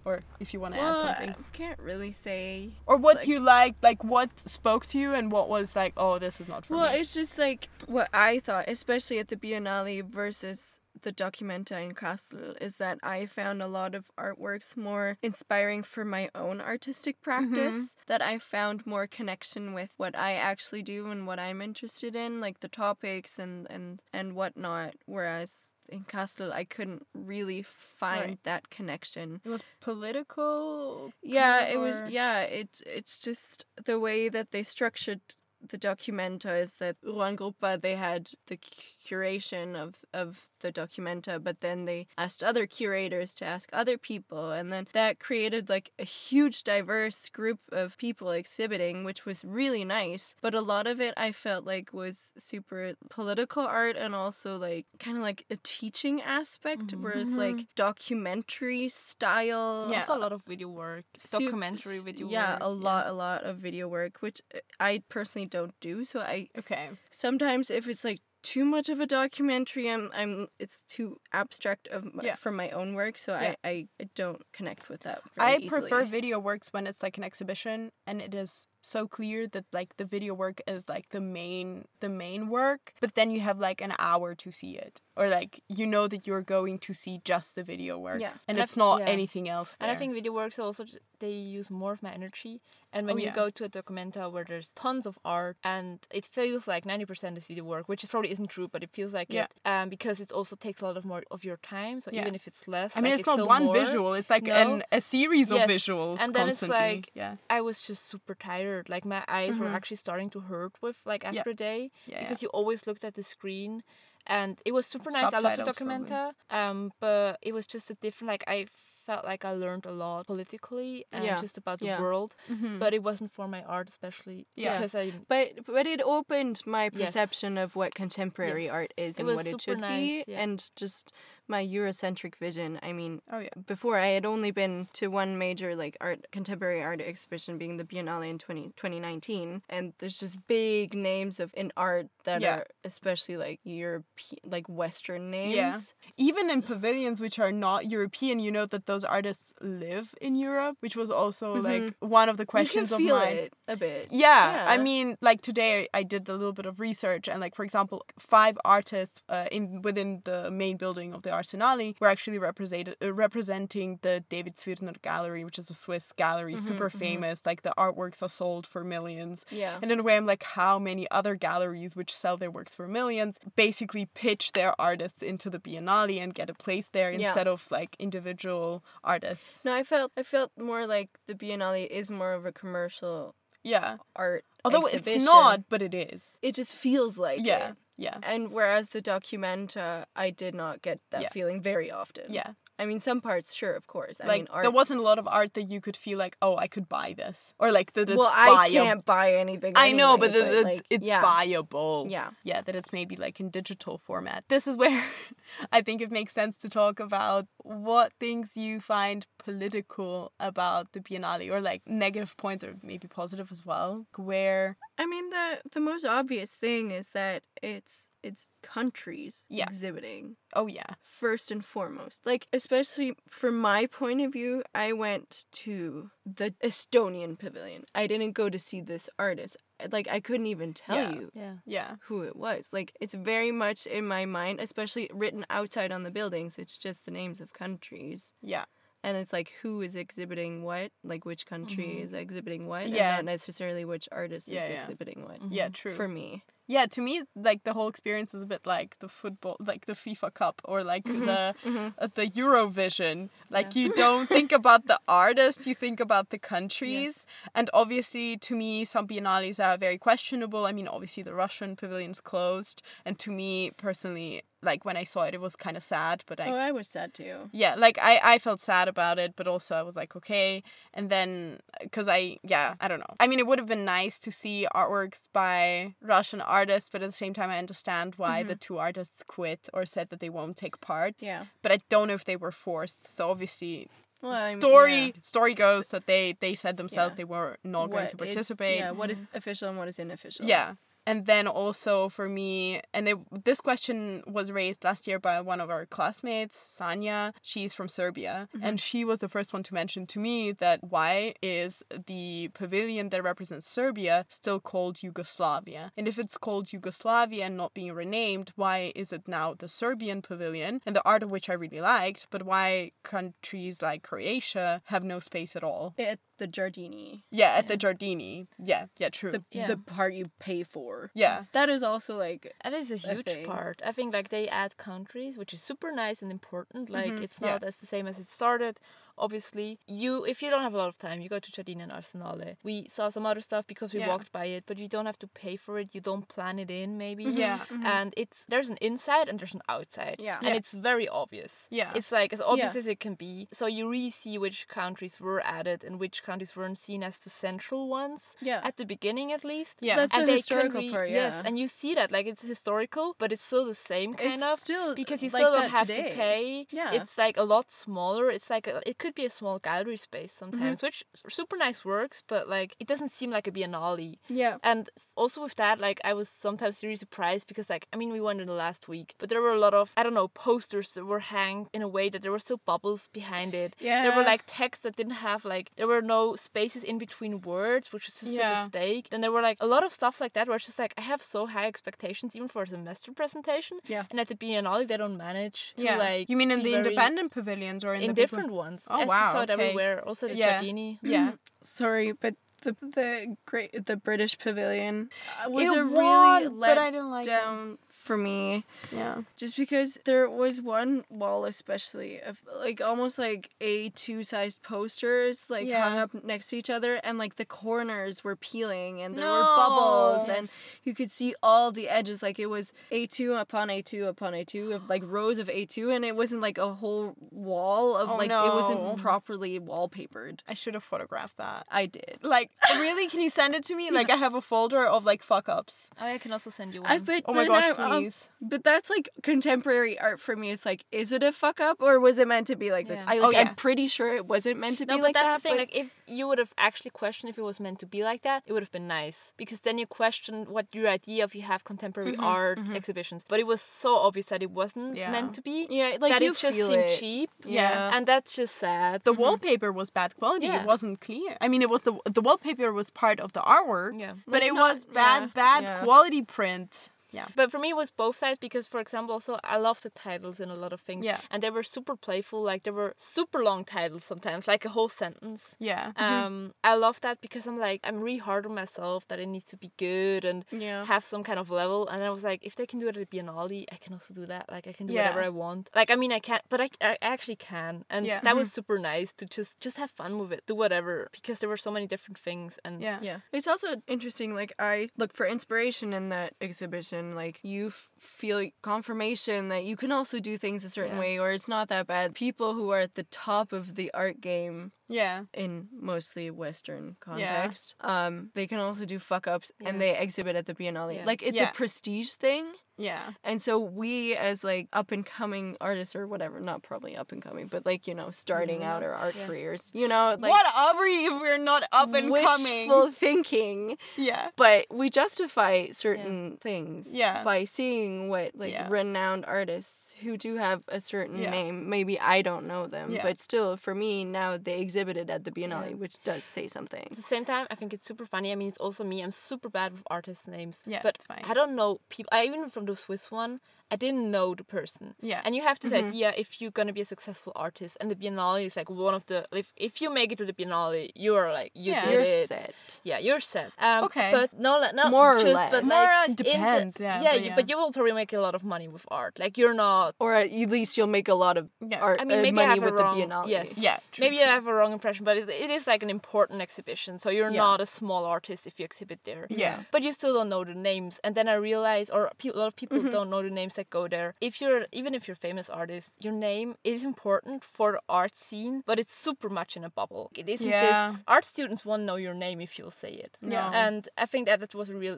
or 0.04 0.22
if 0.40 0.52
you 0.52 0.60
want 0.60 0.74
to 0.74 0.80
add 0.80 1.00
something 1.00 1.30
I 1.30 1.56
can't 1.56 1.78
really 1.78 2.12
say. 2.12 2.70
or 2.86 2.96
what 2.96 3.16
like- 3.16 3.28
you 3.28 3.40
liked 3.40 3.82
like 3.82 4.02
what 4.04 4.38
spoke 4.38 4.86
to 4.86 4.98
you 4.98 5.14
and 5.14 5.30
what 5.30 5.48
was 5.48 5.76
like 5.76 5.92
oh 5.96 6.18
this 6.18 6.40
is 6.40 6.48
not 6.48 6.66
for 6.66 6.74
Well, 6.74 6.82
me 6.82 6.88
Well, 6.88 7.00
it's 7.00 7.14
just 7.14 7.38
like 7.38 7.68
what 7.86 8.08
I 8.12 8.40
thought, 8.40 8.64
especially 8.68 9.18
at 9.18 9.28
the 9.28 9.36
Biennale 9.36 10.04
versus 10.04 10.80
the 11.02 11.12
Documenta 11.12 11.82
in 11.82 11.92
Kassel, 11.92 12.60
is 12.60 12.76
that 12.76 12.98
I 13.02 13.26
found 13.26 13.62
a 13.62 13.66
lot 13.66 13.94
of 13.94 14.10
artworks 14.16 14.76
more 14.76 15.18
inspiring 15.22 15.82
for 15.82 16.04
my 16.04 16.30
own 16.34 16.60
artistic 16.60 17.16
mm-hmm. 17.16 17.52
practice. 17.52 17.96
That 18.06 18.22
I 18.22 18.38
found 18.38 18.86
more 18.86 19.06
connection 19.06 19.74
with 19.74 19.90
what 19.96 20.16
I 20.16 20.34
actually 20.34 20.82
do 20.82 21.10
and 21.10 21.26
what 21.26 21.38
I'm 21.38 21.60
interested 21.60 22.14
in, 22.14 22.40
like 22.40 22.60
the 22.60 22.68
topics 22.68 23.38
and 23.38 23.66
and 23.70 24.00
and 24.12 24.34
whatnot. 24.34 24.94
Whereas 25.06 25.66
in 25.92 26.04
Kassel, 26.04 26.50
I 26.52 26.64
couldn't 26.64 27.06
really 27.14 27.62
find 27.62 28.30
Right. 28.30 28.42
that 28.44 28.70
connection. 28.70 29.40
it 29.44 29.48
was 29.48 29.62
political 29.80 31.12
Yeah, 31.22 31.66
it 31.66 31.78
was. 31.78 32.02
Yeah, 32.08 32.40
it's 32.42 32.80
it's 32.86 33.20
just 33.20 33.66
the 33.84 33.98
way 34.00 34.28
that 34.28 34.50
they 34.52 34.62
structured 34.62 35.20
the 35.68 35.78
documenta 35.78 36.60
is 36.60 36.74
that 36.74 36.96
ruangrupa 37.02 37.80
they 37.80 37.94
had 37.94 38.30
the 38.46 38.56
curation 38.56 39.74
of 39.76 40.04
of 40.12 40.48
the 40.60 40.72
documenta, 40.72 41.42
but 41.42 41.60
then 41.60 41.84
they 41.84 42.06
asked 42.16 42.42
other 42.42 42.66
curators 42.66 43.34
to 43.34 43.44
ask 43.44 43.68
other 43.72 43.98
people, 43.98 44.50
and 44.50 44.72
then 44.72 44.86
that 44.92 45.18
created 45.18 45.68
like 45.68 45.90
a 45.98 46.04
huge 46.04 46.62
diverse 46.62 47.28
group 47.28 47.58
of 47.70 47.98
people 47.98 48.30
exhibiting, 48.30 49.04
which 49.04 49.26
was 49.26 49.44
really 49.44 49.84
nice. 49.84 50.34
But 50.40 50.54
a 50.54 50.60
lot 50.60 50.86
of 50.86 51.00
it 51.00 51.14
I 51.16 51.32
felt 51.32 51.64
like 51.64 51.92
was 51.92 52.32
super 52.38 52.94
political 53.10 53.64
art 53.64 53.96
and 53.96 54.14
also 54.14 54.56
like 54.56 54.86
kind 54.98 55.16
of 55.16 55.22
like 55.22 55.44
a 55.50 55.56
teaching 55.62 56.22
aspect, 56.22 56.88
mm-hmm. 56.88 57.02
whereas 57.02 57.30
mm-hmm. 57.30 57.38
like 57.38 57.66
documentary 57.74 58.88
style 58.88 59.88
Yeah. 59.90 60.00
Also 60.00 60.16
a 60.16 60.18
lot 60.18 60.32
of 60.32 60.42
video 60.44 60.68
work, 60.68 61.04
documentary 61.30 61.98
video 61.98 62.28
yeah, 62.28 62.54
work. 62.54 62.62
a 62.62 62.68
lot, 62.68 63.06
a 63.06 63.12
lot 63.12 63.44
of 63.44 63.58
video 63.58 63.88
work, 63.88 64.18
which 64.20 64.40
uh, 64.54 64.58
I 64.80 65.02
personally 65.08 65.46
don't 65.52 65.74
do. 65.80 66.04
So 66.04 66.18
I 66.20 66.48
okay 66.58 66.90
sometimes 67.10 67.70
if 67.70 67.86
it's 67.86 68.04
like 68.04 68.20
too 68.42 68.64
much 68.64 68.88
of 68.88 68.98
a 68.98 69.06
documentary, 69.06 69.88
I'm, 69.88 70.10
I'm, 70.12 70.48
it's 70.58 70.80
too 70.88 71.18
abstract 71.32 71.86
of 71.88 72.12
my, 72.12 72.24
Yeah. 72.24 72.34
from 72.34 72.56
my 72.56 72.70
own 72.70 72.94
work. 72.94 73.16
So 73.18 73.32
Yeah. 73.32 73.54
I, 73.62 73.86
I, 74.00 74.08
don't 74.16 74.42
connect 74.52 74.88
with 74.88 75.02
that. 75.02 75.22
I 75.38 75.58
Very 75.58 75.68
prefer 75.68 76.04
video 76.04 76.40
works 76.40 76.72
when 76.72 76.88
it's 76.88 77.02
like 77.04 77.16
an 77.18 77.24
exhibition 77.24 77.92
and 78.04 78.20
it 78.20 78.34
is 78.34 78.66
so 78.82 79.06
clear 79.06 79.46
that 79.46 79.64
like 79.72 79.96
the 79.96 80.04
video 80.04 80.34
work 80.34 80.60
is 80.66 80.88
like 80.88 81.08
the 81.10 81.20
main 81.20 81.86
the 82.00 82.08
main 82.08 82.48
work, 82.48 82.92
but 83.00 83.14
then 83.14 83.30
you 83.30 83.40
have 83.40 83.58
like 83.58 83.80
an 83.80 83.94
hour 83.98 84.34
to 84.34 84.52
see 84.52 84.72
it. 84.76 85.00
Or 85.16 85.28
like 85.28 85.60
you 85.68 85.86
know 85.86 86.08
that 86.08 86.26
you're 86.26 86.42
going 86.42 86.78
to 86.80 86.92
see 86.94 87.20
just 87.24 87.54
the 87.54 87.62
video 87.62 87.98
work. 87.98 88.20
Yeah. 88.20 88.32
And, 88.48 88.56
And 88.56 88.58
it's 88.60 88.76
not 88.76 89.00
yeah. 89.00 89.06
anything 89.16 89.46
else. 89.48 89.76
And 89.80 89.90
I 89.90 89.94
think 89.94 90.14
video 90.14 90.32
works 90.32 90.58
also 90.58 90.84
they 91.20 91.30
use 91.32 91.70
more 91.70 91.92
of 91.92 92.02
my 92.02 92.10
energy. 92.20 92.60
And 92.94 93.06
when 93.06 93.16
Oh, 93.16 93.18
you 93.18 93.26
yeah. 93.26 93.34
go 93.42 93.48
to 93.50 93.64
a 93.64 93.68
documenta 93.68 94.30
where 94.32 94.44
there's 94.50 94.70
tons 94.72 95.04
of 95.06 95.14
art 95.24 95.56
and 95.74 95.98
it 96.18 96.24
feels 96.26 96.64
like 96.72 96.82
ninety 96.92 97.04
percent 97.10 97.36
is 97.38 97.46
video 97.46 97.64
work, 97.64 97.84
which 97.90 98.02
is 98.04 98.08
probably 98.10 98.30
isn't 98.36 98.48
true, 98.56 98.68
but 98.74 98.82
it 98.86 98.90
feels 98.98 99.12
like 99.20 99.28
Yeah. 99.32 99.44
it. 99.44 99.52
Um, 99.72 99.88
because 99.90 100.16
it 100.24 100.30
also 100.32 100.56
takes 100.56 100.80
a 100.82 100.86
lot 100.88 100.96
of 100.96 101.04
more 101.12 101.22
of 101.30 101.40
your 101.48 101.58
time. 101.76 101.96
So 102.00 102.08
even 102.20 102.34
if 102.34 102.44
it's 102.50 102.62
less, 102.76 102.90
I 102.96 103.00
mean 103.00 103.10
like, 103.12 103.20
it's 103.20 103.26
not 103.26 103.34
still 103.38 103.48
one 103.56 103.64
more. 103.66 103.74
visual, 103.82 104.10
it's 104.18 104.30
like 104.36 104.44
No. 104.44 104.54
an, 104.74 104.82
a 104.98 105.00
series 105.14 105.48
of 105.52 105.60
visuals 105.76 106.18
And 106.22 106.34
then 106.34 106.48
it's 106.48 106.66
like- 106.80 107.10
yeah. 107.22 107.36
I 107.50 107.60
was 107.68 107.76
just 107.88 108.02
super 108.12 108.34
tired. 108.48 108.71
Like 108.88 109.04
my 109.04 109.22
eyes 109.28 109.58
were 109.58 109.68
actually 109.76 109.96
starting 110.06 110.30
to 110.30 110.40
hurt 110.40 110.72
with 110.80 110.98
like 111.04 111.24
after 111.24 111.50
a 111.50 111.54
day 111.54 111.90
Yeah, 112.06 112.20
because 112.20 112.42
you 112.42 112.48
always 112.48 112.86
looked 112.86 113.04
at 113.04 113.14
the 113.14 113.22
screen. 113.22 113.82
And 114.26 114.58
it 114.64 114.72
was 114.72 114.86
super 114.86 115.10
nice. 115.10 115.32
I 115.32 115.38
love 115.40 115.56
the 115.56 115.64
Subtitles, 115.64 115.76
probably. 115.76 116.06
documenta. 116.06 116.32
Um, 116.50 116.92
but 117.00 117.38
it 117.42 117.52
was 117.52 117.66
just 117.66 117.90
a 117.90 117.94
different. 117.94 118.28
Like 118.30 118.44
I 118.46 118.66
felt 119.06 119.24
like 119.24 119.44
I 119.44 119.52
learned 119.52 119.86
a 119.86 119.92
lot 119.92 120.26
politically 120.26 121.04
and 121.12 121.24
Yeah, 121.24 121.40
just 121.40 121.58
about 121.58 121.78
the 121.80 121.86
yeah. 121.86 122.00
world. 122.00 122.36
Mm-hmm. 122.50 122.78
But 122.78 122.94
it 122.94 123.02
wasn't 123.02 123.30
for 123.32 123.46
my 123.48 123.62
art, 123.64 123.88
especially 123.88 124.46
Yeah. 124.56 124.74
because 124.78 124.94
I 124.94 125.12
But 125.28 125.64
but 125.66 125.86
it 125.86 126.00
opened 126.16 126.60
my 126.66 126.84
Yes. 126.84 126.94
perception 126.96 127.58
of 127.58 127.74
what 127.76 127.94
contemporary 127.94 128.64
Yes. 128.64 128.72
art 128.78 128.92
is 128.96 129.16
It 129.16 129.20
and 129.26 129.36
what 129.36 129.46
it 129.46 129.60
should 129.60 129.80
be, 129.80 130.24
yeah. 130.26 130.40
and 130.42 130.58
just 130.76 131.12
my 131.48 131.62
Eurocentric 131.66 132.36
vision. 132.36 132.78
I 132.82 132.92
mean, 132.92 133.20
Oh 133.32 133.40
yeah. 133.40 133.48
before 133.66 133.98
I 133.98 134.08
had 134.16 134.24
only 134.24 134.52
been 134.52 134.88
to 134.94 135.08
one 135.08 135.36
major 135.38 135.74
like 135.74 135.96
art 136.00 136.20
contemporary 136.30 136.82
art 136.82 137.00
exhibition 137.00 137.58
being 137.58 137.76
the 137.76 137.84
Biennale 137.84 138.28
in 138.28 138.38
20, 138.38 138.70
2019 138.76 139.62
and 139.68 139.92
there's 139.98 140.18
just 140.20 140.36
big 140.46 140.94
names 140.94 141.40
of 141.40 141.50
in 141.54 141.72
art 141.76 142.06
that 142.24 142.42
are 142.44 142.66
especially 142.84 143.36
like 143.36 143.60
European 143.64 144.40
like 144.44 144.66
western 144.68 145.30
names. 145.30 145.54
Yeah. 145.54 145.78
Even 146.16 146.48
in 146.50 146.62
pavilions 146.62 147.20
which 147.20 147.38
are 147.38 147.52
not 147.52 147.86
European, 147.90 148.38
you 148.40 148.50
know 148.50 148.66
that 148.66 148.86
those 148.92 149.04
artists 149.16 149.46
live 149.60 150.06
in 150.26 150.32
Europe, 150.48 150.76
which 150.84 150.96
was 151.02 151.10
also 151.20 151.46
like 151.70 151.86
one 152.00 152.28
of 152.32 152.36
the 152.40 152.46
questions 152.54 152.86
Mm-hmm. 152.92 153.06
you 153.08 153.14
of 153.16 153.22
mine. 153.22 153.36
it 153.44 153.50
a 153.74 153.76
bit. 153.86 154.04
Yeah, 154.10 154.66
I 154.74 154.76
mean, 154.88 155.06
like 155.28 155.40
today 155.50 155.74
I 156.00 156.02
did 156.12 156.28
a 156.28 156.36
little 156.40 156.56
bit 156.60 156.66
of 156.70 156.74
research, 156.88 157.24
and 157.30 157.38
like 157.44 157.54
for 157.58 157.64
example, 157.68 157.98
five 158.18 158.56
artists 158.76 159.16
uh, 159.28 159.46
in 159.56 159.62
within 159.88 160.10
the 160.30 160.38
main 160.50 160.76
building 160.82 161.08
of 161.16 161.20
the 161.22 161.30
Arsenale 161.38 161.88
were 162.00 162.08
actually 162.14 162.38
represented 162.50 162.96
uh, 163.02 163.12
representing 163.26 163.98
the 164.06 164.14
David 164.34 164.54
Zwirner 164.56 164.96
Gallery, 165.10 165.42
which 165.46 165.58
is 165.62 165.68
a 165.70 165.74
Swiss 165.84 166.06
gallery, 166.24 166.56
super 166.56 166.90
famous. 166.90 167.36
Like 167.46 167.60
the 167.62 167.74
artworks 167.86 168.20
are 168.22 168.28
sold 168.42 168.64
for 168.72 168.82
millions. 168.84 169.36
Yeah. 169.50 169.78
And 169.82 169.90
in 169.92 169.98
a 170.00 170.02
way, 170.02 170.16
I'm 170.18 170.26
like, 170.34 170.42
how 170.60 170.78
many 170.78 171.04
other 171.10 171.34
galleries 171.48 171.96
which 171.96 172.12
sell 172.22 172.36
their 172.36 172.50
works 172.58 172.74
for 172.74 172.86
millions 172.88 173.38
basically 173.56 174.04
pitch 174.22 174.52
their 174.52 174.72
artists 174.80 175.22
into 175.22 175.48
the 175.50 175.58
Biennale 175.58 176.18
and 176.22 176.34
get 176.34 176.50
a 176.50 176.54
place 176.54 176.88
there 176.90 177.10
Yeah. 177.12 177.28
instead 177.28 177.48
of 177.48 177.58
like 177.70 177.96
individual 177.98 178.81
artists. 179.04 179.64
No, 179.64 179.72
I 179.74 179.82
felt 179.84 180.12
I 180.16 180.22
felt 180.22 180.50
more 180.58 180.86
like 180.86 181.10
the 181.26 181.34
Biennale 181.34 181.86
is 181.86 182.10
more 182.10 182.32
of 182.32 182.46
a 182.46 182.52
commercial 182.52 183.34
Yeah. 183.62 183.98
art. 184.16 184.44
Although 184.64 184.86
exhibition. 184.86 185.16
it's 185.16 185.24
not, 185.24 185.68
but 185.68 185.82
it 185.82 185.94
is. 185.94 186.36
It 186.42 186.54
just 186.54 186.74
feels 186.74 187.18
like 187.18 187.40
Yeah. 187.42 187.70
it. 187.70 187.76
Yeah. 187.96 188.18
And 188.22 188.52
whereas 188.52 188.88
the 188.90 189.02
documenta, 189.02 190.06
I 190.16 190.30
did 190.30 190.54
not 190.54 190.82
get 190.82 191.00
that 191.10 191.22
Yeah. 191.22 191.28
feeling 191.30 191.60
very 191.60 191.90
often. 191.90 192.32
Yeah. 192.32 192.52
I 192.82 192.86
mean, 192.86 193.00
some 193.00 193.20
parts, 193.20 193.48
sure, 193.60 193.74
of 193.80 193.86
course. 193.86 194.16
I 194.22 194.26
like 194.26 194.40
mean, 194.42 194.48
art. 194.50 194.62
there 194.64 194.70
wasn't 194.80 195.00
a 195.00 195.02
lot 195.10 195.18
of 195.22 195.26
art 195.28 195.54
that 195.54 195.66
you 195.72 195.80
could 195.80 195.96
feel 196.04 196.18
like 196.24 196.36
oh 196.42 196.54
i 196.64 196.66
could 196.74 196.88
buy 196.88 197.08
this 197.22 197.38
or 197.62 197.68
like 197.78 197.92
that 197.94 198.08
it's 198.10 198.18
well, 198.18 198.30
I 198.32 198.48
buyab- 198.68 198.72
can't 198.72 199.04
buy 199.04 199.26
anything. 199.44 199.72
i 199.76 199.92
know 199.92 200.14
anyway, 200.14 200.28
but, 200.28 200.32
that 200.34 200.52
it's 200.52 200.64
like, 200.78 200.86
it's 200.94 201.06
yeah. 201.06 201.22
buyable 201.22 202.10
Yeah. 202.10 202.30
yeah 202.50 202.60
that 202.66 202.74
it's 202.78 202.92
maybe 202.92 203.14
like 203.16 203.36
in 203.42 203.48
digital 203.60 203.98
format 203.98 204.44
this 204.48 204.66
is 204.66 204.76
where 204.76 204.98
i 205.76 205.80
think 205.80 206.00
it 206.00 206.10
makes 206.18 206.32
sense 206.40 206.54
to 206.58 206.68
talk 206.80 207.00
about 207.08 207.46
what 207.58 208.12
things 208.18 208.56
you 208.56 208.80
find 208.80 209.26
political 209.38 210.32
about 210.40 210.92
the 210.92 211.00
biennale 211.00 211.50
or 211.54 211.60
like 211.60 211.82
negative 211.86 212.36
points 212.36 212.62
or 212.64 212.74
maybe 212.82 213.06
positive 213.08 213.48
as 213.52 213.64
well 213.64 214.06
where 214.16 214.76
I 214.98 215.06
mean, 215.06 215.30
the 215.30 215.46
the 215.72 215.80
most 215.80 216.04
obvious 216.04 216.50
thing 216.50 216.90
is 216.90 217.08
that 217.08 217.42
it's 217.62 218.06
it's 218.22 218.48
countries 218.62 219.44
Yeah. 219.48 219.64
exhibiting 219.64 220.36
oh 220.54 220.66
yeah 220.66 220.94
first 221.02 221.50
and 221.50 221.64
foremost. 221.64 222.26
Like 222.26 222.46
especially 222.52 223.14
from 223.28 223.58
my 223.58 223.86
point 223.86 224.20
of 224.20 224.32
view, 224.32 224.62
I 224.74 224.92
went 224.92 225.44
to 225.64 226.10
the 226.24 226.54
Estonian 226.62 227.38
pavilion. 227.38 227.84
I 227.94 228.06
didn't 228.06 228.32
go 228.32 228.48
to 228.48 228.58
see 228.58 228.80
this 228.80 229.08
artist. 229.18 229.56
Like 229.90 230.08
I 230.08 230.20
couldn't 230.20 230.46
even 230.46 230.72
tell 230.74 230.96
Yeah. 230.96 231.10
you 231.10 231.30
yeah. 231.34 231.54
yeah 231.66 231.90
who 232.06 232.22
it 232.22 232.36
was. 232.36 232.68
Like 232.72 232.92
it's 233.00 233.14
very 233.14 233.50
much 233.52 233.86
in 233.86 234.06
my 234.06 234.24
mind, 234.26 234.60
especially 234.60 235.10
written 235.12 235.44
outside 235.50 235.90
on 235.92 236.02
the 236.04 236.10
buildings. 236.10 236.58
It's 236.58 236.78
just 236.78 237.04
the 237.04 237.10
names 237.10 237.40
of 237.40 237.52
countries. 237.52 238.34
yeah 238.42 238.64
And 239.04 239.16
it's 239.16 239.32
like 239.32 239.50
who 239.62 239.82
is 239.82 239.96
exhibiting 239.96 240.62
what, 240.62 240.92
like 241.02 241.24
which 241.24 241.44
country 241.46 242.00
is 242.04 242.12
exhibiting 242.12 242.68
what, 242.68 242.84
Mm-hmm. 242.86 242.94
Yeah. 242.96 243.18
and 243.18 243.26
not 243.26 243.32
necessarily 243.32 243.84
which 243.84 244.08
artist 244.12 244.46
Yeah, 244.48 244.62
is 244.62 244.68
yeah. 244.68 244.80
exhibiting 244.82 245.24
what. 245.26 245.38
yeah 245.50 245.68
true 245.70 245.92
For 245.92 246.06
me, 246.08 246.44
yeah 246.72 246.86
to 246.86 247.00
me 247.02 247.22
like 247.36 247.64
the 247.64 247.74
whole 247.74 247.88
experience 247.88 248.32
is 248.32 248.42
a 248.42 248.46
bit 248.46 248.64
like 248.66 248.98
the 249.00 249.08
football 249.08 249.56
like 249.60 249.84
the 249.84 249.92
fifa 249.92 250.32
cup 250.32 250.62
or 250.64 250.82
like 250.82 251.04
the 251.04 251.54
uh, 251.98 252.08
the 252.14 252.26
eurovision. 252.26 253.28
Like 253.50 253.76
you 253.76 253.92
don't 254.04 254.28
think 254.28 254.52
about 254.52 254.86
the 254.86 254.98
artists 255.06 255.66
you 255.66 255.74
think 255.74 256.00
about 256.00 256.30
the 256.30 256.38
countries. 256.38 257.26
And 257.54 257.68
obviously 257.74 258.36
to 258.38 258.56
me 258.56 258.84
some 258.84 259.06
biennales 259.06 259.62
are 259.62 259.76
very 259.76 259.98
questionable. 259.98 260.64
I 260.66 260.72
mean 260.72 260.88
obviously 260.88 261.22
the 261.22 261.34
russian 261.34 261.76
pavilion's 261.76 262.20
closed. 262.20 262.82
And 263.04 263.18
to 263.18 263.30
me 263.30 263.70
personally 263.76 264.42
like 264.62 264.84
when 264.84 264.96
I 264.96 265.04
saw 265.04 265.22
it, 265.24 265.34
it 265.34 265.40
was 265.40 265.56
kind 265.56 265.76
of 265.76 265.82
sad. 265.82 266.22
But 266.26 266.40
I 266.40 266.46
Oh, 266.50 266.56
I 266.56 266.70
was 266.72 266.86
sad 266.88 267.12
too. 267.14 267.36
yeah 267.52 267.74
like 267.86 267.98
i 268.00 268.14
i 268.32 268.38
felt 268.38 268.60
sad 268.60 268.86
about 268.88 269.18
it 269.18 269.30
but 269.36 269.46
also 269.46 269.74
i 269.74 269.82
was 269.82 269.96
like 269.96 270.14
okay 270.20 270.62
and 270.94 271.10
then 271.10 271.58
uh, 271.74 271.84
because 271.84 272.08
i 272.08 272.36
yeah 272.54 272.74
i 272.80 272.86
don't 272.88 273.00
know 273.00 273.14
i 273.20 273.26
mean 273.28 273.38
it 273.42 273.46
would 273.46 273.58
have 273.58 273.68
been 273.68 273.84
nice 273.84 274.18
to 274.26 274.30
see 274.40 274.66
artworks 274.74 275.22
by 275.32 275.94
russian 276.14 276.40
artists 276.40 276.88
but 276.92 277.02
at 277.02 277.08
the 277.08 277.20
same 277.24 277.34
time 277.38 277.50
i 277.50 277.58
understand 277.58 278.14
why 278.22 278.42
the 278.42 278.54
mm-hmm. 278.54 278.58
two 278.66 278.78
artists 278.78 279.22
quit 279.36 279.62
or 279.72 279.82
said 279.86 280.06
that 280.10 280.20
they 280.20 280.30
won't 280.38 280.56
take 280.56 280.76
part 280.80 281.14
Yeah. 281.18 281.42
but 281.62 281.70
i 281.72 281.78
don't 281.92 282.08
know 282.08 282.14
if 282.14 282.24
they 282.30 282.36
were 282.44 282.52
forced 282.52 283.00
so 283.16 283.30
obviously 283.30 283.88
Well, 284.22 284.40
story 284.60 285.02
yeah. 285.06 285.12
story 285.32 285.54
goes 285.66 285.84
that 285.94 286.04
they 286.06 286.24
they 286.44 286.54
said 286.54 286.74
themselves 286.76 287.12
Yeah. 287.12 287.20
they 287.20 287.28
were 287.36 287.50
not 287.64 287.86
going 287.94 288.08
to 288.12 288.16
What 288.16 288.28
is- 288.28 288.34
participate 288.34 288.78
yeah, 288.82 288.90
what 289.00 289.10
is 289.10 289.20
mm-hmm. 289.20 289.36
official 289.40 289.66
and 289.70 289.78
what 289.80 289.88
is 289.92 289.98
unofficial. 289.98 290.44
yeah. 290.54 290.68
And 291.06 291.26
then 291.26 291.46
also 291.46 292.08
for 292.08 292.28
me, 292.28 292.80
and 292.94 293.06
they, 293.06 293.14
this 293.44 293.60
question 293.60 294.22
was 294.26 294.52
raised 294.52 294.84
last 294.84 295.06
year 295.06 295.18
by 295.18 295.40
one 295.40 295.60
of 295.60 295.70
our 295.70 295.86
classmates, 295.86 296.76
Sanya. 296.78 297.32
She's 297.42 297.74
from 297.74 297.88
Serbia. 297.88 298.48
Mm-hmm. 298.54 298.64
And 298.66 298.80
she 298.80 299.04
was 299.04 299.18
the 299.18 299.28
first 299.28 299.52
one 299.52 299.62
to 299.64 299.74
mention 299.74 300.06
to 300.06 300.18
me 300.18 300.52
that 300.52 300.82
why 300.82 301.34
is 301.42 301.82
the 302.06 302.50
pavilion 302.54 303.08
that 303.10 303.22
represents 303.22 303.66
Serbia 303.68 304.26
still 304.28 304.60
called 304.60 305.02
Yugoslavia? 305.02 305.92
And 305.96 306.06
if 306.06 306.18
it's 306.18 306.38
called 306.38 306.72
Yugoslavia 306.72 307.46
and 307.46 307.56
not 307.56 307.74
being 307.74 307.92
renamed, 307.92 308.52
why 308.56 308.92
is 308.94 309.12
it 309.12 309.26
now 309.26 309.54
the 309.54 309.68
Serbian 309.68 310.22
pavilion? 310.22 310.80
And 310.86 310.94
the 310.94 311.06
art 311.06 311.22
of 311.22 311.30
which 311.30 311.50
I 311.50 311.54
really 311.54 311.80
liked, 311.80 312.28
but 312.30 312.44
why 312.44 312.92
countries 313.02 313.82
like 313.82 314.02
Croatia 314.02 314.82
have 314.86 315.04
no 315.04 315.18
space 315.18 315.56
at 315.56 315.64
all? 315.64 315.94
At 315.98 316.20
the 316.38 316.48
Giardini. 316.48 317.22
Yeah, 317.30 317.54
at 317.58 317.68
the 317.68 317.76
Giardini. 317.76 318.46
Yeah, 318.58 318.86
yeah, 318.98 319.08
true. 319.10 319.32
The, 319.32 319.44
Yeah. 319.50 319.66
the 319.66 319.76
part 319.76 320.14
you 320.14 320.26
pay 320.38 320.62
for. 320.62 321.10
Yeah. 321.14 321.42
That 321.52 321.68
is 321.68 321.82
also 321.82 322.16
like 322.16 322.52
That 322.64 322.72
is 322.72 322.90
a 322.90 322.96
huge 322.96 323.26
thing. 323.26 323.46
part. 323.46 323.80
I 323.84 323.92
think 323.92 324.12
like 324.12 324.28
they 324.30 324.48
add 324.48 324.76
countries, 324.76 325.36
which 325.38 325.52
is 325.52 325.62
super 325.62 325.92
nice 325.92 326.22
and 326.22 326.30
important. 326.30 326.90
Like 326.90 327.12
mm-hmm. 327.12 327.22
it's 327.24 327.38
Yeah. 327.40 327.52
not 327.52 327.64
as 327.64 327.76
the 327.76 327.86
same 327.86 328.06
as 328.06 328.18
it 328.18 328.30
started. 328.30 328.80
Obviously, 329.26 329.68
you 330.02 330.10
if 330.32 330.36
you 330.42 330.48
don't 330.52 330.62
have 330.68 330.74
a 330.78 330.80
lot 330.82 330.90
of 330.94 330.98
time, 331.06 331.16
you 331.22 331.28
go 331.36 331.40
to 331.46 331.50
Giardini 331.54 331.82
and 331.86 331.92
Arsenale. 331.98 332.48
We 332.70 332.76
saw 332.96 333.04
some 333.16 333.24
other 333.30 333.42
stuff 333.48 333.64
because 333.72 333.90
we 333.94 334.00
Yeah. 334.00 334.08
walked 334.12 334.30
by 334.40 334.46
it, 334.56 334.62
but 334.68 334.76
you 334.82 334.88
don't 334.94 335.06
have 335.10 335.18
to 335.24 335.28
pay 335.42 335.54
for 335.64 335.72
it. 335.80 335.88
You 335.96 336.00
don't 336.10 336.26
plan 336.34 336.56
it 336.64 336.70
in, 336.70 336.88
maybe. 337.04 337.24
Mm-hmm. 337.26 337.44
Yeah. 337.46 337.58
Mm-hmm. 337.70 337.86
And 337.96 338.08
it's 338.22 338.38
there's 338.52 338.70
an 338.74 338.78
inside 338.88 339.26
and 339.28 339.36
there's 339.38 339.54
an 339.60 339.64
outside. 339.76 340.16
Yeah. 340.28 340.38
And 340.44 340.48
Yeah. 340.52 340.60
it's 340.60 340.72
very 340.90 341.08
obvious. 341.22 341.52
Yeah. 341.80 341.90
It's 341.98 342.10
like 342.20 342.30
as 342.36 342.40
obvious 342.52 342.74
Yeah. 342.74 342.82
as 342.82 342.86
it 342.94 342.98
can 343.04 343.14
be. 343.26 343.34
So 343.58 343.64
you 343.76 343.82
really 343.94 344.10
see 344.22 344.34
which 344.44 344.58
countries 344.80 345.14
were 345.26 345.40
added 345.58 345.78
and 345.86 345.94
which 346.02 346.16
countries 346.28 346.52
weren't 346.56 346.78
seen 346.86 347.00
as 347.08 347.16
the 347.24 347.30
central 347.30 347.82
ones. 348.00 348.22
Yeah. 348.50 348.60
At 348.68 348.74
the 348.80 348.86
beginning, 348.94 349.28
at 349.32 349.44
least 349.44 349.74
Yeah. 349.80 349.96
That's 350.00 350.14
and 350.16 350.28
the 350.28 350.32
historical 350.40 350.80
re- 350.80 350.90
part, 350.96 351.10
Yes, 351.10 351.34
and 351.46 351.52
you 351.60 351.68
see 351.68 351.92
that 351.98 352.08
like 352.16 352.26
it's 352.32 352.42
historical, 352.54 353.06
but 353.20 353.28
it's 353.32 353.44
still 353.50 353.66
the 353.74 353.80
same 353.92 354.10
kind 354.14 354.32
It's 354.34 354.42
of 354.52 354.58
still 354.66 354.94
because 355.02 355.20
you 355.24 355.30
like 355.30 355.40
still 355.40 355.52
that 355.52 355.60
don't 355.62 355.70
have 355.78 355.88
today. 355.88 356.08
to 356.10 356.14
pay. 356.24 356.66
Yeah. 356.70 356.90
it's 356.98 357.14
like 357.24 357.36
a 357.44 357.46
lot 357.54 357.66
smaller. 357.84 358.24
It's 358.36 358.48
like 358.54 358.66
a, 358.66 358.80
it 358.90 358.96
could 358.98 359.11
be 359.14 359.24
a 359.26 359.30
small 359.30 359.58
gallery 359.58 359.96
space 359.96 360.32
sometimes, 360.32 360.78
Mm-hmm. 360.78 360.86
which 360.86 361.04
super 361.28 361.56
nice 361.56 361.84
works, 361.84 362.22
but 362.26 362.48
like 362.48 362.76
it 362.78 362.86
doesn't 362.86 363.10
seem 363.12 363.30
like 363.30 363.46
a 363.46 363.50
biennale. 363.50 364.16
Yeah. 364.28 364.56
And 364.62 364.88
also 365.16 365.42
with 365.42 365.56
that, 365.56 365.78
like 365.80 366.00
I 366.04 366.12
was 366.14 366.28
sometimes 366.28 366.82
really 366.82 366.96
surprised 366.96 367.46
because 367.46 367.68
like 367.70 367.86
I 367.92 367.96
mean 367.96 368.10
we 368.12 368.20
went 368.20 368.40
in 368.40 368.46
the 368.46 368.52
last 368.66 368.88
week, 368.88 369.14
but 369.18 369.28
there 369.28 369.40
were 369.42 369.52
a 369.54 369.58
lot 369.58 369.74
of 369.74 369.92
I 369.96 370.02
don't 370.02 370.14
know 370.14 370.28
posters 370.28 370.92
that 370.92 371.04
were 371.04 371.20
hanged 371.20 371.68
in 371.72 371.82
a 371.82 371.88
way 371.88 372.08
that 372.08 372.22
there 372.22 372.32
were 372.32 372.38
still 372.38 372.60
bubbles 372.64 373.08
behind 373.12 373.54
it. 373.54 373.74
Yeah. 373.78 374.02
There 374.02 374.16
were 374.16 374.22
like 374.32 374.42
texts 374.46 374.82
that 374.84 374.96
didn't 374.96 375.18
have 375.28 375.44
like 375.44 375.70
there 375.76 375.86
were 375.86 376.02
no 376.02 376.36
spaces 376.36 376.82
in 376.84 376.98
between 376.98 377.40
words, 377.42 377.92
which 377.92 378.08
is 378.08 378.14
just 378.20 378.34
a 378.34 378.54
mistake. 378.62 379.08
Then 379.10 379.20
there 379.20 379.32
were 379.32 379.42
like 379.42 379.58
a 379.60 379.66
lot 379.66 379.84
of 379.84 379.92
stuff 379.92 380.20
like 380.20 380.32
that 380.34 380.46
where 380.48 380.56
it's 380.56 380.66
just 380.66 380.78
like 380.78 380.94
I 380.98 381.02
have 381.02 381.22
so 381.22 381.46
high 381.46 381.66
expectations 381.66 382.34
even 382.36 382.48
for 382.48 382.62
a 382.62 382.66
semester 382.66 383.12
presentation. 383.12 383.78
Yeah. 383.86 384.04
And 384.10 384.18
at 384.20 384.28
the 384.28 384.34
Biennale 384.34 384.86
they 384.88 384.96
don't 384.96 385.16
manage 385.16 385.74
to 385.76 385.84
yeah. 385.84 385.96
like 385.96 386.28
you 386.30 386.36
mean 386.36 386.50
in 386.50 386.62
the 386.62 386.72
very- 386.72 386.76
independent 386.84 387.32
pavilions 387.32 387.84
or 387.84 387.94
in, 387.94 388.02
in 388.02 388.08
the 388.08 388.14
different 388.22 388.50
one? 388.50 388.62
ones. 388.62 388.84
Oh, 388.92 389.00
I 389.00 389.04
wow, 389.04 389.32
saw 389.32 389.40
it 389.42 389.50
okay. 389.50 389.62
everywhere. 389.62 390.06
Also 390.06 390.28
the 390.28 390.36
Yeah. 390.36 390.62
Giardini. 390.62 390.98
Yeah. 391.02 391.32
Sorry, 391.62 392.12
but 392.12 392.34
the 392.62 392.76
the 392.80 393.36
great 393.46 393.86
the 393.86 393.96
British 393.96 394.38
Pavilion 394.38 395.10
uh, 395.44 395.50
was 395.50 395.64
It 395.70 395.76
a 395.76 395.84
really 395.84 395.94
won, 396.04 396.58
let 396.60 396.76
but 396.76 396.78
I 396.78 396.90
didn't 396.90 397.10
like 397.10 397.26
it. 397.26 397.78
Down 398.02 398.06
for 398.06 398.16
me. 398.18 398.64
Yeah. 398.90 399.22
Just 399.36 399.56
because 399.56 399.98
there 400.04 400.28
was 400.28 400.60
one 400.60 401.04
wall, 401.10 401.44
especially 401.44 402.20
of 402.20 402.42
like 402.58 402.80
almost 402.80 403.18
like 403.18 403.50
A2 403.60 404.24
sized 404.26 404.62
posters, 404.62 405.46
like 405.48 405.70
hung 405.70 405.98
up 405.98 406.24
next 406.24 406.48
to 406.50 406.56
each 406.56 406.70
other, 406.70 406.96
and 407.04 407.18
like 407.18 407.36
the 407.36 407.44
corners 407.44 408.24
were 408.24 408.36
peeling 408.36 409.00
and 409.00 409.14
there 409.14 409.24
No. 409.24 409.34
were 409.38 409.44
bubbles, 409.56 410.28
and 410.28 410.50
you 410.84 410.94
could 410.94 411.10
see 411.10 411.34
all 411.42 411.72
the 411.72 411.88
edges. 411.88 412.22
Like 412.22 412.38
it 412.38 412.46
was 412.46 412.72
A2 412.90 413.40
upon 413.40 413.68
A2 413.68 414.08
upon 414.08 414.32
A2 414.34 414.74
of 414.74 414.88
like 414.88 415.02
rows 415.04 415.38
of 415.38 415.48
A2, 415.48 415.94
and 415.94 416.04
it 416.04 416.16
wasn't 416.16 416.40
like 416.40 416.58
a 416.58 416.74
whole 416.74 417.14
wall 417.30 417.96
of 417.96 418.10
Oh, 418.10 418.16
like 418.16 418.30
it 418.30 418.54
wasn't 418.54 418.98
properly 418.98 419.58
wallpapered. 419.60 420.40
I 420.48 420.54
should 420.54 420.74
have 420.74 420.82
photographed 420.82 421.36
that. 421.38 421.66
I 421.70 421.86
did. 421.86 422.18
Like, 422.22 422.50
really? 422.74 423.08
Can 423.08 423.20
you 423.20 423.30
send 423.30 423.54
it 423.54 423.64
to 423.64 423.74
me? 423.76 423.90
Like, 423.90 424.10
I 424.10 424.16
have 424.16 424.34
a 424.34 424.40
folder 424.42 424.84
of 424.84 425.04
like 425.04 425.22
fuck 425.22 425.48
ups. 425.48 425.88
Oh, 426.00 426.06
I 426.06 426.18
can 426.18 426.32
also 426.32 426.50
send 426.50 426.74
you 426.74 426.82
one. 426.82 426.90
I 426.90 426.98
but 426.98 427.22
Oh 427.26 427.32
my 427.34 427.46
gosh, 427.46 427.64
I- 427.78 427.91
but 428.40 428.64
that's 428.64 428.88
like 428.90 429.08
contemporary 429.22 429.98
art 429.98 430.18
for 430.20 430.34
me. 430.36 430.50
It's 430.50 430.66
like, 430.66 430.84
is 430.92 431.12
it 431.12 431.22
a 431.22 431.32
fuck 431.32 431.60
up 431.60 431.78
or 431.80 431.98
was 432.00 432.18
it 432.18 432.26
meant 432.28 432.46
to 432.48 432.56
be 432.56 432.70
like 432.70 432.88
this? 432.88 433.00
Yeah. 433.00 433.04
I 433.12 433.18
Oh, 433.18 433.22
like, 433.28 433.34
yeah. 433.34 433.40
I'm 433.48 433.54
pretty 433.54 433.86
sure 433.88 434.14
it 434.14 434.26
wasn't 434.26 434.58
meant 434.58 434.78
to 434.78 434.84
No, 434.86 434.94
be 434.94 435.00
but 435.00 435.04
like 435.08 435.14
that's 435.14 435.26
that. 435.36 435.42
the 435.42 435.48
thing. 435.48 435.58
Like, 435.58 435.76
if 435.76 436.00
you 436.06 436.26
would 436.28 436.38
have 436.38 436.52
actually 436.58 436.90
questioned 436.90 437.30
if 437.30 437.38
it 437.38 437.42
was 437.42 437.58
meant 437.60 437.78
to 437.80 437.86
be 437.86 438.02
like 438.02 438.22
that, 438.22 438.42
it 438.46 438.52
would 438.52 438.62
have 438.62 438.72
been 438.72 438.88
nice 438.88 439.32
because 439.36 439.60
then 439.60 439.78
you 439.78 439.86
question 439.86 440.46
what 440.50 440.66
your 440.74 440.88
idea 440.88 441.24
of 441.24 441.34
you 441.34 441.42
have 441.42 441.64
contemporary 441.64 442.12
Mm-hmm, 442.12 442.24
art 442.24 442.58
exhibitions. 442.74 443.24
But 443.28 443.38
it 443.40 443.46
was 443.46 443.60
so 443.62 443.96
obvious 443.96 444.26
that 444.26 444.42
it 444.42 444.50
wasn't 444.50 444.96
Yeah. 444.96 445.10
meant 445.12 445.34
to 445.34 445.42
be. 445.42 445.66
yeah, 445.70 445.96
like 446.00 446.12
that 446.12 446.22
you 446.22 446.32
it 446.32 446.38
just 446.38 446.58
seemed 446.58 446.72
it. 446.74 446.98
cheap. 446.98 447.30
Yeah. 447.44 447.90
and 447.94 448.06
that's 448.06 448.34
just 448.36 448.56
sad. 448.56 449.02
The 449.04 449.12
wallpaper 449.12 449.70
was 449.72 449.90
bad 449.90 450.16
quality. 450.16 450.46
It 450.46 450.66
wasn't 450.66 451.00
clear. 451.00 451.36
I 451.40 451.48
mean, 451.48 451.62
it 451.62 451.70
was 451.70 451.82
the 451.82 451.94
the 452.18 452.20
wallpaper 452.20 452.72
was 452.72 452.90
part 452.90 453.20
of 453.20 453.32
the 453.32 453.40
artwork. 453.40 453.92
Yeah. 453.98 454.12
But 454.26 454.40
Like, 454.42 454.50
it 454.50 454.54
not- 454.54 454.74
was 454.74 454.84
bad, 454.86 455.32
bad 455.34 455.82
quality 455.84 456.22
print. 456.22 456.90
Yeah. 457.12 457.26
But 457.36 457.50
for 457.50 457.58
me, 457.58 457.68
it 457.70 457.76
was 457.76 457.90
both 457.90 458.16
sides 458.16 458.38
because, 458.38 458.66
for 458.66 458.80
example, 458.80 459.12
also 459.12 459.38
I 459.44 459.56
love 459.58 459.80
the 459.82 459.90
titles 459.90 460.40
in 460.40 460.48
a 460.50 460.54
lot 460.54 460.72
of 460.72 460.80
things. 460.80 461.04
Yeah. 461.04 461.20
And 461.30 461.42
they 461.42 461.50
were 461.50 461.62
super 461.62 461.96
playful. 461.96 462.42
Like 462.42 462.62
they 462.64 462.70
were 462.70 462.94
super 462.96 463.42
long 463.44 463.64
titles 463.64 464.04
sometimes, 464.04 464.48
like 464.48 464.64
a 464.64 464.70
whole 464.70 464.88
sentence. 464.88 465.54
Yeah. 465.58 465.92
Um, 465.96 466.54
I 466.64 466.74
love 466.74 467.00
that 467.02 467.20
because 467.20 467.46
I'm 467.46 467.58
like 467.58 467.80
I'm 467.84 468.00
really 468.00 468.18
hard 468.18 468.46
on 468.46 468.54
myself 468.54 469.06
that 469.08 469.18
it 469.18 469.26
needs 469.26 469.44
to 469.52 469.56
be 469.56 469.70
good 469.76 470.24
and 470.24 470.44
Yeah. 470.50 470.84
have 470.86 471.04
some 471.04 471.22
kind 471.22 471.38
of 471.38 471.50
level. 471.50 471.86
And 471.88 472.02
I 472.02 472.10
was 472.10 472.24
like, 472.24 472.40
if 472.44 472.54
they 472.56 472.66
can 472.66 472.78
do 472.80 472.88
it 472.88 472.96
at 472.96 473.10
Biennale, 473.10 473.64
I 473.70 473.76
can 473.76 473.92
also 473.92 474.12
do 474.14 474.24
that. 474.26 474.44
Like 474.54 474.66
I 474.66 474.72
can 474.72 474.86
do 474.86 474.94
Yeah. 474.94 475.02
whatever 475.02 475.22
I 475.22 475.28
want. 475.44 475.70
Like 475.74 475.90
I 475.90 475.96
mean, 475.96 476.12
I 476.12 476.20
can't, 476.28 476.42
but 476.48 476.60
I, 476.60 476.68
I 476.80 476.96
actually 477.02 477.36
can. 477.36 477.84
And 477.90 478.06
Yeah. 478.06 478.20
that 478.26 478.36
was 478.36 478.52
super 478.58 478.78
nice 478.78 479.10
to 479.18 479.24
just 479.26 479.52
just 479.66 479.76
have 479.82 479.90
fun 479.90 480.12
with 480.20 480.32
it, 480.32 480.42
do 480.46 480.54
whatever 480.54 481.08
because 481.12 481.36
there 481.40 481.48
were 481.54 481.62
so 481.66 481.70
many 481.76 481.86
different 481.86 482.18
things. 482.18 482.58
And 482.64 482.74
Yeah. 482.82 482.98
Yeah. 483.02 483.18
It's 483.32 483.48
also 483.52 483.68
interesting. 483.86 484.34
Like, 484.40 484.52
I 484.58 484.88
look 485.00 485.12
for 485.18 485.26
inspiration 485.26 485.92
in 485.98 486.04
that 486.16 486.30
exhibition. 486.40 487.01
Like, 487.14 487.40
you 487.42 487.66
f- 487.68 487.90
feel 487.98 488.48
confirmation 488.62 489.48
that 489.48 489.64
you 489.64 489.76
can 489.76 489.90
also 489.92 490.20
do 490.20 490.36
things 490.38 490.64
a 490.64 490.70
certain 490.70 490.94
Yeah. 490.94 491.00
way, 491.00 491.18
or 491.18 491.32
it's 491.32 491.48
not 491.48 491.68
that 491.68 491.86
bad. 491.86 492.14
People 492.14 492.54
who 492.54 492.70
are 492.70 492.80
at 492.80 492.94
the 492.94 493.04
top 493.04 493.52
of 493.52 493.74
the 493.74 493.90
art 493.92 494.20
game 494.20 494.72
Yeah. 494.88 495.24
in 495.34 495.68
mostly 495.72 496.30
Western 496.30 496.96
context, 497.00 497.74
um, 497.80 498.30
they 498.34 498.46
can 498.46 498.58
also 498.58 498.84
do 498.84 498.98
fuck 498.98 499.26
ups 499.26 499.50
and 499.64 499.80
they 499.80 499.96
exhibit 499.96 500.36
at 500.36 500.46
the 500.46 500.54
Biennale. 500.54 500.96
Yeah. 500.96 501.04
Like, 501.06 501.22
it's 501.22 501.36
Yeah. 501.36 501.50
a 501.50 501.52
prestige 501.52 502.10
thing. 502.10 502.46
Yeah. 502.78 503.12
And 503.22 503.40
so 503.40 503.58
we 503.58 504.16
as 504.16 504.42
like 504.42 504.66
up 504.72 504.92
and 504.92 505.04
coming 505.04 505.56
artists 505.60 505.94
or 505.94 506.06
whatever, 506.06 506.40
not 506.40 506.62
probably 506.62 506.96
up 506.96 507.12
and 507.12 507.20
coming, 507.22 507.46
but 507.46 507.66
like, 507.66 507.86
you 507.86 507.94
know, 507.94 508.10
starting 508.10 508.64
out 508.64 508.82
our 508.82 508.94
art 508.94 509.14
Yeah. 509.14 509.26
careers, 509.26 509.70
you 509.74 509.86
know, 509.88 510.16
like 510.18 510.30
what 510.32 510.46
are 510.56 510.80
we 510.80 511.06
if 511.06 511.20
we're 511.20 511.36
not 511.38 511.62
up 511.70 511.92
and 511.94 512.12
coming? 512.12 512.68
wishful 512.68 512.90
thinking. 512.90 513.76
Yeah. 513.96 514.30
But 514.36 514.66
we 514.70 514.88
justify 514.88 515.66
certain 515.70 516.38
things 516.40 516.92
Yeah. 516.92 517.22
by 517.22 517.44
seeing 517.44 518.08
what 518.08 518.32
like 518.36 518.52
Yeah. 518.52 518.68
renowned 518.70 519.26
artists 519.26 519.94
who 520.02 520.16
do 520.16 520.36
have 520.36 520.64
a 520.68 520.80
certain 520.80 521.18
Yeah. 521.18 521.30
name. 521.30 521.68
Maybe 521.68 522.00
I 522.00 522.22
don't 522.22 522.46
know 522.46 522.66
them, 522.66 522.90
Yeah. 522.90 523.02
but 523.02 523.20
still 523.20 523.58
for 523.58 523.74
me 523.74 524.04
now 524.06 524.38
they 524.38 524.54
exhibited 524.72 525.10
at 525.10 525.24
the 525.24 525.30
Biennale, 525.30 525.70
Yeah. 525.70 525.76
which 525.84 525.96
does 526.02 526.24
say 526.24 526.48
something. 526.48 526.86
At 526.90 526.96
the 526.96 527.02
same 527.02 527.24
time, 527.24 527.46
I 527.50 527.54
think 527.54 527.72
it's 527.74 527.84
super 527.86 528.06
funny. 528.06 528.32
I 528.32 528.36
mean, 528.36 528.48
it's 528.48 528.58
also 528.58 528.82
me. 528.84 529.02
I'm 529.02 529.10
super 529.12 529.48
bad 529.48 529.72
with 529.72 529.82
artist 529.90 530.26
names. 530.26 530.60
Yeah, 530.66 530.80
but 530.82 530.94
it's 530.96 531.06
fine. 531.06 531.22
I 531.30 531.34
don't 531.34 531.54
know 531.54 531.80
people. 531.90 532.08
I 532.12 532.24
even 532.24 532.48
from 532.48 532.64
the 532.66 532.76
Swiss 532.76 533.10
one, 533.10 533.40
I 533.72 533.76
didn't 533.84 534.10
know 534.16 534.28
the 534.40 534.44
person. 534.44 534.94
Yeah. 535.10 535.20
And 535.24 535.34
you 535.36 535.42
have 535.48 535.58
this 535.64 535.72
idea 535.72 536.12
if 536.22 536.28
you're 536.40 536.50
gonna 536.58 536.74
be 536.78 536.82
a 536.82 536.90
successful 536.94 537.32
artist, 537.46 537.72
and 537.80 537.86
the 537.90 537.96
Biennale 538.00 538.44
is 538.48 538.54
like 538.60 538.68
one 538.86 538.94
of 539.00 539.04
the. 539.10 539.18
If 539.42 539.46
if 539.56 539.72
you 539.82 539.88
make 539.98 540.08
it 540.12 540.18
to 540.18 540.26
the 540.30 540.36
Biennale, 540.38 540.90
you 541.04 541.12
are 541.20 541.30
like 541.38 541.50
you 541.54 541.72
Yeah. 541.72 541.84
did 541.84 541.92
You're 541.92 542.02
it. 542.02 542.28
set. 542.32 542.54
Yeah, 542.90 542.98
you're 543.06 543.20
set. 543.34 543.48
Um, 543.66 543.84
Okay. 543.88 544.10
But 544.16 544.28
no, 544.46 544.52
like, 544.62 544.74
not 544.80 544.90
More 544.90 545.10
or 545.16 545.18
just, 545.28 545.34
less. 545.40 545.50
but 545.54 545.64
More, 545.64 545.78
like 545.84 546.10
uh, 546.10 546.12
in 546.12 546.68
the- 546.68 546.82
yeah, 546.88 547.02
Yeah, 547.02 547.12
but 547.12 547.20
you- 547.20 547.26
yeah. 547.30 547.36
but 547.38 547.44
you 547.50 547.56
will 547.60 547.72
probably 547.76 547.92
make 548.02 548.12
a 548.12 548.20
lot 548.26 548.34
of 548.38 548.42
money 548.54 548.68
with 548.74 548.84
art. 549.02 549.14
Like 549.24 549.34
you're 549.40 549.54
not. 549.66 549.94
Or 550.04 550.10
at 550.14 550.30
least 550.56 550.70
you'll 550.76 550.94
make 550.98 551.08
a 551.16 551.18
lot 551.24 551.36
of 551.40 551.44
Yeah. 551.72 551.80
art 551.86 551.98
I 552.00 552.04
mean, 552.04 552.18
uh, 552.18 552.22
maybe 552.26 552.38
I 552.40 552.46
money 552.46 552.60
have 552.60 552.62
a 552.62 552.72
with 552.72 552.80
wrong- 552.80 552.98
the 553.00 553.06
Biennale. 553.06 553.26
yes. 553.36 553.48
Yeah. 553.66 553.78
true, 553.92 554.02
Maybe 554.04 554.16
I 554.22 554.26
have 554.38 554.46
a 554.52 554.54
wrong 554.58 554.72
impression, 554.78 555.02
but 555.08 555.16
it, 555.20 555.28
it 555.46 555.50
is 555.58 555.66
like 555.72 555.82
an 555.86 555.90
important 555.90 556.38
exhibition. 556.46 556.92
So 557.02 557.08
you're 557.16 557.30
Yeah. 557.34 557.46
not 557.48 557.60
a 557.60 557.66
small 557.78 558.04
artist 558.16 558.46
if 558.46 558.54
you 558.58 558.64
exhibit 558.70 558.98
there. 559.04 559.24
Yeah. 559.30 559.56
But 559.72 559.80
you 559.84 559.92
still 559.92 560.12
don't 560.18 560.28
know 560.34 560.44
the 560.44 560.54
names. 560.70 561.00
And 561.04 561.14
then 561.16 561.26
I 561.28 561.34
realize, 561.50 561.86
or 561.94 562.10
pe- 562.20 562.34
a 562.36 562.38
lot 562.42 562.48
of 562.52 562.56
people 562.62 562.78
Mm-hmm. 562.78 562.90
don't 562.96 563.10
know 563.12 563.22
the 563.22 563.30
names 563.40 563.54
that 563.62 563.70
go 563.78 563.88
there. 563.88 564.14
If 564.20 564.40
you're, 564.40 564.66
even 564.72 564.94
if 564.94 565.06
you're 565.06 565.12
a 565.22 565.26
famous 565.28 565.48
artist, 565.62 565.88
your 566.00 566.12
name 566.30 566.48
is 566.72 566.84
important 566.92 567.44
for 567.56 567.68
the 567.72 567.80
art 567.88 568.16
scene, 568.16 568.62
but 568.66 568.78
it's 568.82 568.94
super 568.94 569.28
much 569.40 569.56
in 569.56 569.64
a 569.64 569.70
bubble. 569.80 570.04
It 570.22 570.28
isn't 570.28 570.48
Yeah. 570.48 570.66
this. 570.92 571.02
Art 571.06 571.24
students 571.24 571.64
won't 571.68 571.84
know 571.88 571.96
your 572.06 572.14
name 572.26 572.38
if 572.46 572.52
you'll 572.58 572.78
say 572.84 572.92
it. 573.06 573.12
No. 573.20 573.38
And 573.64 573.88
I 573.96 574.06
think 574.06 574.22
that 574.28 574.40
that 574.40 574.54
was 574.54 574.68
a 574.68 574.74
real 574.84 574.96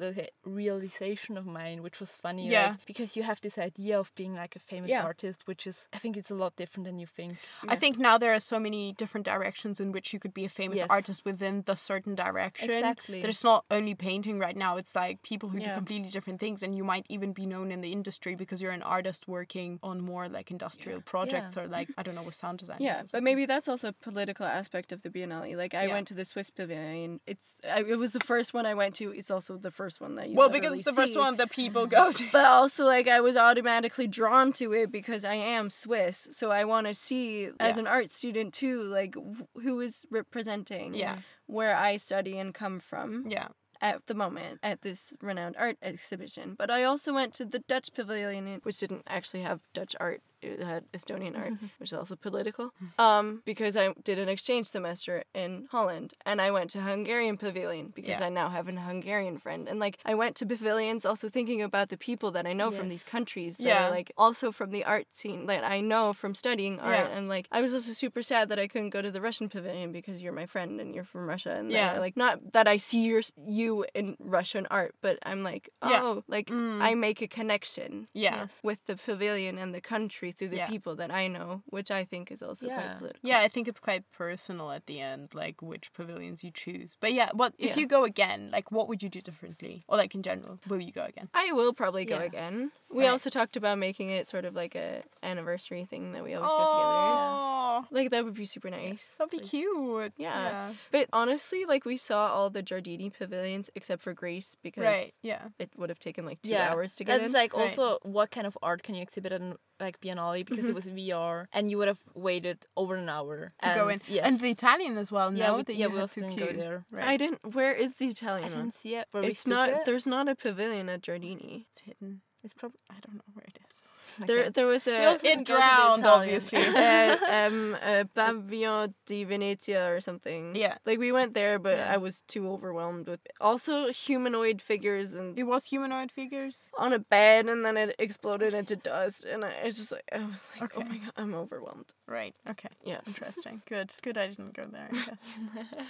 realization 0.58 1.36
of 1.36 1.46
mine, 1.46 1.82
which 1.82 2.00
was 2.00 2.10
funny. 2.16 2.44
Yeah. 2.48 2.68
like, 2.68 2.86
because 2.86 3.10
you 3.16 3.22
have 3.30 3.40
this 3.40 3.56
idea 3.58 3.98
of 3.98 4.14
being 4.14 4.34
like 4.42 4.54
a 4.56 4.58
famous 4.72 4.90
Yeah. 4.90 5.02
artist, 5.10 5.46
which 5.46 5.66
is, 5.66 5.88
I 5.92 5.98
think 5.98 6.16
it's 6.16 6.30
a 6.30 6.34
lot 6.34 6.52
different 6.56 6.84
than 6.88 6.98
you 6.98 7.06
think. 7.06 7.32
I 7.74 7.76
think 7.76 7.98
now 7.98 8.16
there 8.18 8.32
are 8.38 8.40
so 8.52 8.58
many 8.60 8.92
different 8.92 9.24
directions 9.26 9.80
in 9.80 9.92
which 9.92 10.12
you 10.12 10.18
could 10.22 10.34
be 10.40 10.44
a 10.44 10.48
famous 10.62 10.78
Yes. 10.78 10.88
artist 10.90 11.24
within 11.24 11.62
the 11.70 11.76
certain 11.76 12.14
direction. 12.14 12.70
Exactly. 12.70 13.20
That 13.22 13.28
it's 13.28 13.44
not 13.44 13.64
only 13.70 13.94
painting 13.94 14.38
right 14.38 14.56
now, 14.66 14.76
it's 14.76 14.94
like 14.94 15.22
people 15.22 15.48
who 15.50 15.58
do 15.60 15.70
completely 15.72 16.10
different 16.16 16.38
things 16.40 16.62
and 16.62 16.70
you 16.78 16.84
might 16.84 17.06
even 17.08 17.32
be 17.32 17.46
known 17.46 17.70
in 17.74 17.80
the 17.80 17.92
industry 17.92 18.34
because 18.34 18.53
you're 18.62 18.72
an 18.72 18.82
artist 18.82 19.26
working 19.28 19.78
on 19.82 20.00
more 20.00 20.28
like 20.28 20.50
industrial 20.50 21.00
projects 21.00 21.56
or 21.56 21.66
like 21.66 21.88
I 21.98 22.02
don't 22.02 22.14
know 22.14 22.22
with 22.22 22.34
sound 22.34 22.58
design. 22.58 22.78
Yeah, 22.80 23.02
but 23.12 23.22
maybe 23.22 23.46
that's 23.46 23.68
also 23.68 23.88
a 23.88 23.92
political 23.92 24.46
aspect 24.46 24.92
of 24.92 25.02
the 25.02 25.10
Biennale. 25.10 25.56
Like 25.56 25.74
I 25.74 25.86
Yeah. 25.86 25.92
went 25.94 26.08
to 26.08 26.14
the 26.14 26.24
Swiss 26.24 26.50
Pavilion. 26.50 27.20
It's 27.26 27.54
I, 27.70 27.80
it 27.82 27.98
was 27.98 28.12
the 28.12 28.20
first 28.20 28.54
one 28.54 28.66
I 28.66 28.74
went 28.74 28.94
to. 28.96 29.10
It's 29.12 29.30
also 29.30 29.56
the 29.56 29.70
first 29.70 30.00
one 30.00 30.14
that 30.16 30.28
you 30.30 30.36
Well, 30.36 30.48
because 30.50 30.72
it's 30.74 30.84
the 30.84 30.92
first 30.92 31.16
one 31.16 31.36
that 31.36 31.50
people 31.50 31.86
go 31.98 32.12
to. 32.12 32.24
But 32.32 32.44
also 32.46 32.84
like 32.84 33.08
I 33.08 33.20
was 33.20 33.36
automatically 33.36 34.06
drawn 34.06 34.52
to 34.54 34.72
it 34.72 34.90
because 34.92 35.24
I 35.24 35.34
am 35.34 35.70
Swiss, 35.70 36.28
so 36.30 36.50
I 36.50 36.64
want 36.64 36.86
to 36.86 36.94
see 36.94 37.50
as 37.60 37.78
an 37.78 37.86
art 37.86 38.12
student 38.12 38.54
too, 38.54 38.82
like 38.82 39.14
wh- 39.16 39.62
who 39.62 39.80
is 39.80 40.06
representing 40.10 40.94
Yeah. 40.94 41.18
where 41.46 41.76
I 41.76 41.96
study 41.98 42.38
and 42.38 42.52
come 42.54 42.80
from 42.80 43.26
Yeah. 43.28 43.48
At 43.84 44.06
the 44.06 44.14
moment 44.14 44.58
at 44.62 44.80
this 44.80 45.12
renowned 45.20 45.56
art 45.58 45.76
exhibition. 45.82 46.54
But 46.56 46.70
I 46.70 46.84
also 46.84 47.12
went 47.12 47.34
to 47.34 47.44
the 47.44 47.58
Dutch 47.58 47.92
Pavilion, 47.94 48.58
which 48.62 48.78
didn't 48.80 49.02
actually 49.06 49.42
have 49.42 49.60
Dutch 49.74 49.94
art. 50.00 50.22
It 50.44 50.60
had 50.62 50.84
Estonian 50.92 51.36
art, 51.38 51.52
which 51.78 51.90
is 51.92 51.98
also 51.98 52.16
political. 52.16 52.72
Um, 52.98 53.42
because 53.44 53.76
I 53.76 53.94
did 54.04 54.18
an 54.18 54.28
exchange 54.28 54.66
semester 54.68 55.24
in 55.34 55.66
Holland, 55.70 56.14
and 56.26 56.40
I 56.40 56.50
went 56.50 56.70
to 56.70 56.80
Hungarian 56.82 57.36
Pavilion 57.36 57.92
because 57.94 58.20
Yeah. 58.20 58.26
I 58.26 58.28
now 58.28 58.48
have 58.50 58.68
a 58.68 58.72
Hungarian 58.72 59.38
friend. 59.38 59.68
And 59.68 59.78
like 59.80 59.98
I 60.04 60.14
went 60.14 60.36
to 60.36 60.46
pavilions, 60.46 61.04
also 61.06 61.28
thinking 61.28 61.62
about 61.62 61.88
the 61.88 61.96
people 61.96 62.30
that 62.32 62.46
I 62.46 62.52
know 62.52 62.70
from 62.70 62.88
these 62.88 63.04
countries 63.04 63.56
that 63.58 63.64
Yeah. 63.64 63.86
are 63.86 63.90
like 63.90 64.12
also 64.16 64.52
from 64.52 64.70
the 64.70 64.84
art 64.84 65.06
scene 65.14 65.46
that 65.46 65.64
I 65.64 65.80
know 65.80 66.12
from 66.12 66.34
studying 66.34 66.78
art. 66.80 66.96
Yeah. 67.08 67.16
And 67.16 67.28
like 67.28 67.48
I 67.50 67.60
was 67.60 67.72
also 67.74 67.92
super 67.92 68.22
sad 68.22 68.48
that 68.50 68.58
I 68.58 68.66
couldn't 68.68 68.90
go 68.90 69.00
to 69.02 69.10
the 69.10 69.20
Russian 69.20 69.48
pavilion 69.48 69.92
because 69.92 70.22
you're 70.22 70.32
my 70.32 70.46
friend 70.46 70.80
and 70.80 70.94
you're 70.94 71.04
from 71.04 71.26
Russia. 71.26 71.52
And 71.56 71.70
Yeah. 71.70 71.94
yeah, 71.94 72.00
like 72.00 72.16
not 72.16 72.52
that 72.52 72.66
I 72.68 72.76
see 72.76 73.04
your 73.06 73.22
you 73.46 73.84
in 73.94 74.16
Russian 74.20 74.66
art, 74.70 74.94
but 75.00 75.18
I'm 75.24 75.42
like, 75.42 75.70
oh, 75.82 76.22
like 76.28 76.48
Mm. 76.50 76.80
I 76.82 76.94
make 76.94 77.20
a 77.22 77.26
connection 77.28 78.06
Yeah. 78.12 78.36
Yes. 78.36 78.60
with 78.62 78.84
the 78.86 78.96
pavilion 78.96 79.58
and 79.58 79.74
the 79.74 79.80
country 79.80 80.30
through 80.36 80.48
the 80.48 80.56
Yeah. 80.56 80.66
people 80.68 80.96
that 80.96 81.10
I 81.10 81.28
know, 81.28 81.62
which 81.66 81.90
I 81.90 82.04
think 82.04 82.30
is 82.30 82.42
also 82.42 82.66
Yeah. 82.66 82.74
quite 82.74 82.98
political. 82.98 83.28
Yeah, 83.28 83.40
I 83.40 83.48
think 83.48 83.68
it's 83.68 83.80
quite 83.80 84.04
personal 84.12 84.70
at 84.72 84.86
the 84.86 85.00
end, 85.00 85.34
like 85.34 85.62
which 85.62 85.92
pavilions 85.92 86.42
you 86.44 86.50
choose. 86.50 86.96
But 87.00 87.12
yeah, 87.12 87.30
what 87.32 87.54
if 87.58 87.70
Yeah. 87.76 87.80
you 87.80 87.86
go 87.86 88.04
again? 88.04 88.50
Like, 88.52 88.70
what 88.72 88.88
would 88.88 89.02
you 89.02 89.08
do 89.08 89.20
differently, 89.20 89.84
or 89.88 89.96
like 89.96 90.14
in 90.14 90.22
general, 90.22 90.58
will 90.68 90.80
you 90.82 90.92
go 90.92 91.04
again? 91.04 91.28
I 91.34 91.52
will 91.52 91.72
probably 91.72 92.04
go 92.04 92.18
again. 92.18 92.72
We 92.94 93.02
Right. 93.04 93.10
also 93.10 93.28
talked 93.28 93.56
about 93.56 93.76
making 93.78 94.10
it 94.10 94.28
sort 94.28 94.44
of 94.44 94.54
like 94.54 94.76
a 94.76 95.02
anniversary 95.22 95.84
thing 95.84 96.12
that 96.12 96.22
we 96.22 96.32
always 96.34 96.48
go 96.50 96.58
together. 96.58 96.78
Oh, 96.78 97.86
Like 97.90 98.10
that 98.10 98.24
would 98.24 98.34
be 98.34 98.44
super 98.44 98.70
nice. 98.70 99.14
that'd 99.18 99.32
be 99.32 99.40
cute. 99.40 100.12
Yeah. 100.16 100.74
But 100.92 101.08
honestly, 101.12 101.64
like 101.64 101.84
we 101.84 101.96
saw 101.96 102.28
all 102.32 102.50
the 102.50 102.62
Giardini 102.62 103.12
pavilions 103.12 103.68
except 103.74 104.00
for 104.00 104.14
Greece 104.14 104.56
because 104.62 104.84
Right. 104.84 105.10
Yeah. 105.22 105.48
it 105.58 105.70
would 105.76 105.88
have 105.90 105.98
taken 105.98 106.24
like 106.24 106.40
two 106.42 106.52
yeah, 106.52 106.70
hours 106.70 106.94
to 106.96 107.04
get 107.04 107.16
That's 107.18 107.26
in. 107.28 107.32
like 107.32 107.52
Right. 107.52 107.62
also 107.64 107.98
what 108.02 108.30
kind 108.30 108.46
of 108.46 108.56
art 108.62 108.84
can 108.84 108.94
you 108.94 109.02
exhibit 109.02 109.32
in 109.32 109.56
like 109.80 110.00
Biennale 110.00 110.46
because 110.46 110.66
it 110.66 110.68
mm-hmm. 110.68 110.74
was 110.76 110.86
VR 110.86 111.46
and 111.52 111.68
you 111.72 111.78
would 111.78 111.88
have 111.88 111.98
waited 112.14 112.64
over 112.76 112.94
an 112.94 113.08
hour 113.08 113.50
To 113.62 113.74
go 113.74 113.88
in, 113.88 113.94
and, 113.94 114.02
Yes. 114.06 114.24
and 114.26 114.38
the 114.38 114.50
Italian 114.50 114.96
as 114.98 115.10
well. 115.10 115.34
yeah, 115.34 115.48
no, 115.48 115.56
we, 115.56 115.62
that 115.64 115.74
yeah, 115.74 115.86
you 115.86 115.90
we 115.90 115.96
had 115.96 116.02
also 116.02 116.20
didn't 116.20 116.36
go 116.38 116.52
there. 116.52 116.84
Right. 116.92 117.08
I 117.08 117.16
didn't. 117.16 117.54
Where 117.54 117.72
is 117.72 117.96
the 117.96 118.06
Italian 118.06 118.50
one? 118.50 118.58
didn't 118.66 118.74
see 118.76 118.94
it. 118.94 119.08
Where 119.10 119.24
It's 119.24 119.40
stood 119.40 119.50
not. 119.50 119.68
there. 119.70 119.82
There's 119.84 120.06
not 120.06 120.28
a 120.28 120.36
pavilion 120.36 120.88
at 120.88 121.02
Giardini. 121.02 121.64
It's 121.68 121.80
hidden. 121.80 122.20
It's 122.44 122.52
probably 122.54 122.78
I 122.90 122.94
don't 123.00 123.16
know 123.16 123.32
where 123.32 123.46
it 123.48 123.58
is. 123.68 123.73
There, 124.18 124.50
there 124.50 124.66
was 124.66 124.86
a. 124.86 125.06
also 125.06 125.26
It 125.26 125.30
didn't 125.30 125.48
go 125.48 125.54
to 125.54 125.60
the 125.60 125.66
drowned, 125.66 126.06
obviously. 126.06 126.58
uh, 126.76 127.16
um, 127.30 127.76
a 127.82 128.04
Pavillon 128.14 128.94
di 129.06 129.24
Venezia 129.24 129.90
or 129.90 130.00
something. 130.00 130.54
Yeah. 130.56 130.76
Like 130.86 130.98
we 130.98 131.10
went 131.12 131.34
there, 131.34 131.58
but 131.58 131.78
Yeah. 131.78 131.92
I 131.92 131.96
was 131.96 132.20
too 132.22 132.48
overwhelmed 132.50 133.08
with 133.08 133.20
also 133.40 133.90
humanoid 133.90 134.62
figures 134.62 135.14
and 135.14 135.38
It 135.38 135.44
was 135.44 135.64
humanoid 135.66 136.10
figures. 136.12 136.68
on 136.78 136.92
a 136.92 136.98
bed, 136.98 137.48
and 137.48 137.64
then 137.64 137.76
it 137.76 137.94
exploded 137.98 138.54
into 138.54 138.76
dust, 138.76 139.24
and 139.24 139.44
I, 139.44 139.50
it's 139.64 139.78
just 139.78 139.92
like 139.92 140.04
I 140.12 140.18
was 140.24 140.50
like, 140.60 140.72
oh 140.76 140.84
my 140.84 140.98
god, 140.98 141.12
I'm 141.16 141.34
overwhelmed. 141.34 141.92
Right. 142.06 142.34
Okay. 142.48 142.68
Yeah. 142.84 143.00
Interesting. 143.06 143.62
Good. 143.66 143.90
Good. 144.02 144.16
I 144.18 144.26
didn't 144.28 144.54
go 144.54 144.66
there. 144.70 144.88
I. 144.92 145.84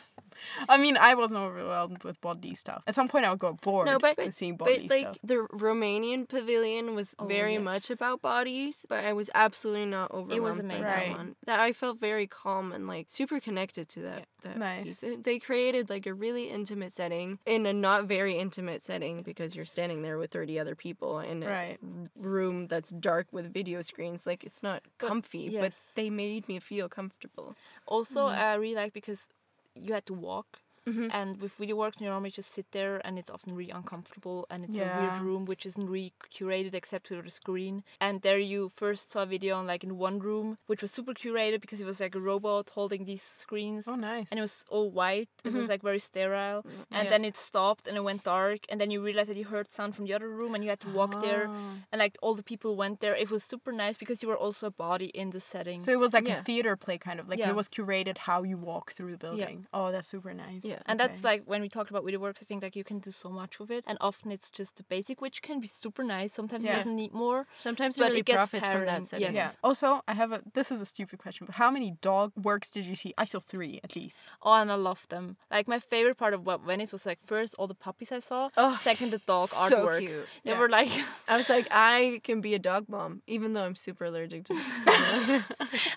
I 0.68 0.76
mean, 0.78 0.96
I 0.96 1.14
wasn't 1.14 1.40
overwhelmed 1.40 2.02
with 2.04 2.20
body 2.20 2.54
stuff. 2.54 2.82
At 2.86 2.94
some 2.94 3.08
point, 3.08 3.24
I 3.24 3.30
would 3.30 3.38
go 3.38 3.52
bored 3.52 3.86
No, 3.86 3.98
but 3.98 4.16
with 4.16 4.34
seeing 4.34 4.56
body 4.56 4.86
but 4.88 4.90
like 4.90 5.02
stuff. 5.02 5.18
the 5.22 5.46
Romanian 5.52 6.28
pavilion 6.28 6.94
was 6.94 7.14
Oh, 7.18 7.26
very 7.26 7.58
much 7.58 7.88
yes. 7.90 7.98
About 8.14 8.22
bodies, 8.22 8.86
but 8.88 9.04
I 9.04 9.12
was 9.12 9.30
absolutely 9.34 9.86
not 9.86 10.10
overwhelmed. 10.10 10.32
It 10.32 10.42
was 10.42 10.58
amazing. 10.58 10.84
Right. 10.84 11.34
That 11.46 11.60
I 11.60 11.72
felt 11.72 11.98
very 12.00 12.26
calm 12.26 12.72
and 12.72 12.86
like 12.86 13.06
super 13.08 13.40
connected 13.40 13.88
to 13.90 14.00
that. 14.00 14.26
that 14.42 14.58
Nice. 14.58 15.00
piece. 15.00 15.04
They 15.22 15.38
created 15.38 15.90
like 15.90 16.06
a 16.06 16.14
really 16.14 16.50
intimate 16.50 16.92
setting 16.92 17.38
in 17.46 17.66
a 17.66 17.72
not 17.72 18.04
very 18.04 18.38
intimate 18.38 18.82
setting 18.82 19.22
because 19.22 19.54
you're 19.56 19.64
standing 19.64 20.02
there 20.02 20.18
with 20.18 20.30
thirty 20.30 20.58
other 20.58 20.74
people 20.74 21.18
in 21.20 21.42
a 21.42 21.48
Right. 21.48 21.78
room 22.16 22.66
that's 22.68 22.90
dark 22.90 23.26
with 23.32 23.52
video 23.52 23.80
screens. 23.82 24.26
Like 24.26 24.44
it's 24.44 24.62
not 24.62 24.82
But- 24.98 25.08
comfy, 25.08 25.46
but 25.46 25.52
yes. 25.72 25.92
they 25.94 26.10
made 26.10 26.48
me 26.48 26.58
feel 26.60 26.88
comfortable. 26.88 27.56
Also, 27.86 28.20
mm-hmm. 28.28 28.40
I 28.40 28.54
really 28.54 28.74
like 28.74 28.92
because 28.92 29.28
you 29.74 29.92
had 29.92 30.06
to 30.06 30.14
walk. 30.14 30.60
Mhm. 30.86 31.08
And 31.12 31.40
with 31.40 31.54
video 31.54 31.76
works, 31.76 32.00
you 32.00 32.08
normally 32.08 32.30
just 32.30 32.52
sit 32.52 32.66
there, 32.72 33.00
and 33.06 33.18
it's 33.18 33.30
often 33.30 33.54
really 33.54 33.70
uncomfortable, 33.70 34.46
and 34.50 34.64
it's 34.64 34.76
a 34.76 35.00
weird 35.00 35.18
room 35.20 35.44
which 35.46 35.64
isn't 35.64 35.88
really 35.88 36.12
curated 36.36 36.74
except 36.74 37.06
to 37.06 37.22
the 37.22 37.30
screen. 37.30 37.82
And 38.00 38.20
there, 38.22 38.38
you 38.38 38.68
first 38.68 39.10
saw 39.10 39.22
a 39.22 39.26
video 39.26 39.56
on 39.56 39.66
like 39.66 39.82
in 39.82 39.96
one 39.96 40.18
room, 40.18 40.58
which 40.66 40.82
was 40.82 40.92
super 40.92 41.14
curated 41.14 41.60
because 41.62 41.80
it 41.80 41.86
was 41.86 42.00
like 42.00 42.14
a 42.14 42.20
robot 42.20 42.70
holding 42.74 43.04
these 43.06 43.22
screens, 43.22 43.88
Oh, 43.88 43.94
nice. 43.96 44.30
and 44.30 44.38
it 44.38 44.42
was 44.42 44.64
all 44.68 44.90
white. 44.90 45.30
It 45.44 45.52
was 45.54 45.68
like 45.68 45.82
very 45.82 45.98
sterile, 46.00 46.64
and 46.90 47.08
then 47.08 47.24
it 47.24 47.36
stopped 47.36 47.88
and 47.88 47.96
it 47.96 48.04
went 48.04 48.22
dark, 48.24 48.60
and 48.68 48.78
then 48.80 48.90
you 48.90 49.00
realized 49.02 49.30
that 49.30 49.38
you 49.38 49.44
heard 49.46 49.70
sound 49.70 49.94
from 49.96 50.04
the 50.04 50.12
other 50.12 50.28
room, 50.28 50.54
and 50.54 50.62
you 50.64 50.68
had 50.70 50.80
to 50.80 50.90
walk 50.90 51.20
there, 51.22 51.46
Ah. 51.48 51.76
and 51.92 51.98
like 51.98 52.18
all 52.20 52.34
the 52.34 52.42
people 52.42 52.76
went 52.76 53.00
there. 53.00 53.14
It 53.14 53.30
was 53.30 53.42
super 53.42 53.72
nice 53.72 53.96
because 53.96 54.22
you 54.22 54.28
were 54.28 54.36
also 54.46 54.66
a 54.66 54.70
body 54.70 55.06
in 55.06 55.30
the 55.30 55.40
setting. 55.40 55.78
So 55.80 55.92
it 55.92 55.98
was 55.98 56.12
like 56.12 56.28
Yeah. 56.28 56.40
a 56.40 56.44
theater 56.44 56.76
play, 56.76 56.98
kind 56.98 57.18
of 57.20 57.28
like 57.28 57.38
Yeah. 57.38 57.50
it 57.50 57.56
was 57.56 57.68
curated 57.68 58.18
how 58.18 58.42
you 58.42 58.58
walk 58.58 58.92
through 58.92 59.12
the 59.12 59.18
building. 59.26 59.66
Oh, 59.72 59.90
that's 59.92 60.08
super 60.08 60.34
nice. 60.34 60.64
Yeah. 60.74 60.82
And 60.86 60.98
that's 61.00 61.22
like 61.30 61.42
when 61.52 61.60
we 61.64 61.68
talked 61.68 61.90
about 61.90 62.04
video 62.04 62.20
works, 62.20 62.40
I 62.42 62.46
think 62.46 62.62
like 62.62 62.76
you 62.80 62.84
can 62.90 62.98
do 62.98 63.10
so 63.10 63.28
much 63.40 63.52
with 63.60 63.70
it, 63.70 63.84
and 63.86 63.96
often 64.00 64.28
it's 64.36 64.50
just 64.50 64.72
the 64.78 64.82
basic, 64.94 65.16
which 65.24 65.38
can 65.48 65.60
be 65.60 65.68
super 65.82 66.02
nice. 66.16 66.30
Sometimes 66.40 66.64
Yeah. 66.64 66.72
it 66.72 66.76
doesn't 66.80 66.96
need 67.02 67.12
more. 67.24 67.40
Sometimes 67.56 67.96
it 67.96 68.00
But 68.00 68.08
really 68.08 68.20
it 68.20 68.26
gets 68.26 68.36
profits 68.36 68.66
from 68.74 68.84
that 68.90 69.04
setting. 69.04 69.34
yes. 69.34 69.34
Yeah. 69.34 69.50
Also, 69.68 69.88
I 70.10 70.14
have 70.20 70.30
a. 70.36 70.38
This 70.58 70.68
is 70.74 70.80
a 70.80 70.88
stupid 70.94 71.18
question, 71.24 71.42
but 71.46 71.54
how 71.62 71.70
many 71.70 71.88
dog 72.12 72.32
works 72.50 72.68
did 72.70 72.84
you 72.86 72.96
see? 73.02 73.10
I 73.22 73.24
saw 73.24 73.40
three 73.52 73.80
at 73.84 73.94
least. 73.96 74.20
Oh, 74.42 74.52
and 74.62 74.70
I 74.72 74.78
love 74.90 75.02
them. 75.14 75.36
Like 75.50 75.66
my 75.68 75.78
favorite 75.78 76.16
part 76.22 76.34
of 76.34 76.40
what 76.46 76.58
Venice 76.70 76.92
was 76.92 77.04
like 77.06 77.20
first 77.32 77.54
all 77.58 77.66
the 77.66 77.74
puppies 77.86 78.10
I 78.12 78.20
saw, 78.30 78.48
Oh, 78.56 78.74
second 78.90 79.10
the 79.12 79.18
dog 79.34 79.48
so 79.48 79.56
artworks. 79.64 79.98
cute. 79.98 80.26
They 80.44 80.50
Yeah. 80.52 80.58
were 80.58 80.68
like, 80.78 80.90
I 81.28 81.36
was 81.36 81.48
like, 81.48 81.66
I 81.70 82.20
can 82.24 82.40
be 82.40 82.54
a 82.54 82.58
dog 82.70 82.88
mom, 82.88 83.22
even 83.26 83.52
though 83.54 83.64
I'm 83.68 83.76
super 83.76 84.04
allergic 84.06 84.44
to. 84.48 84.54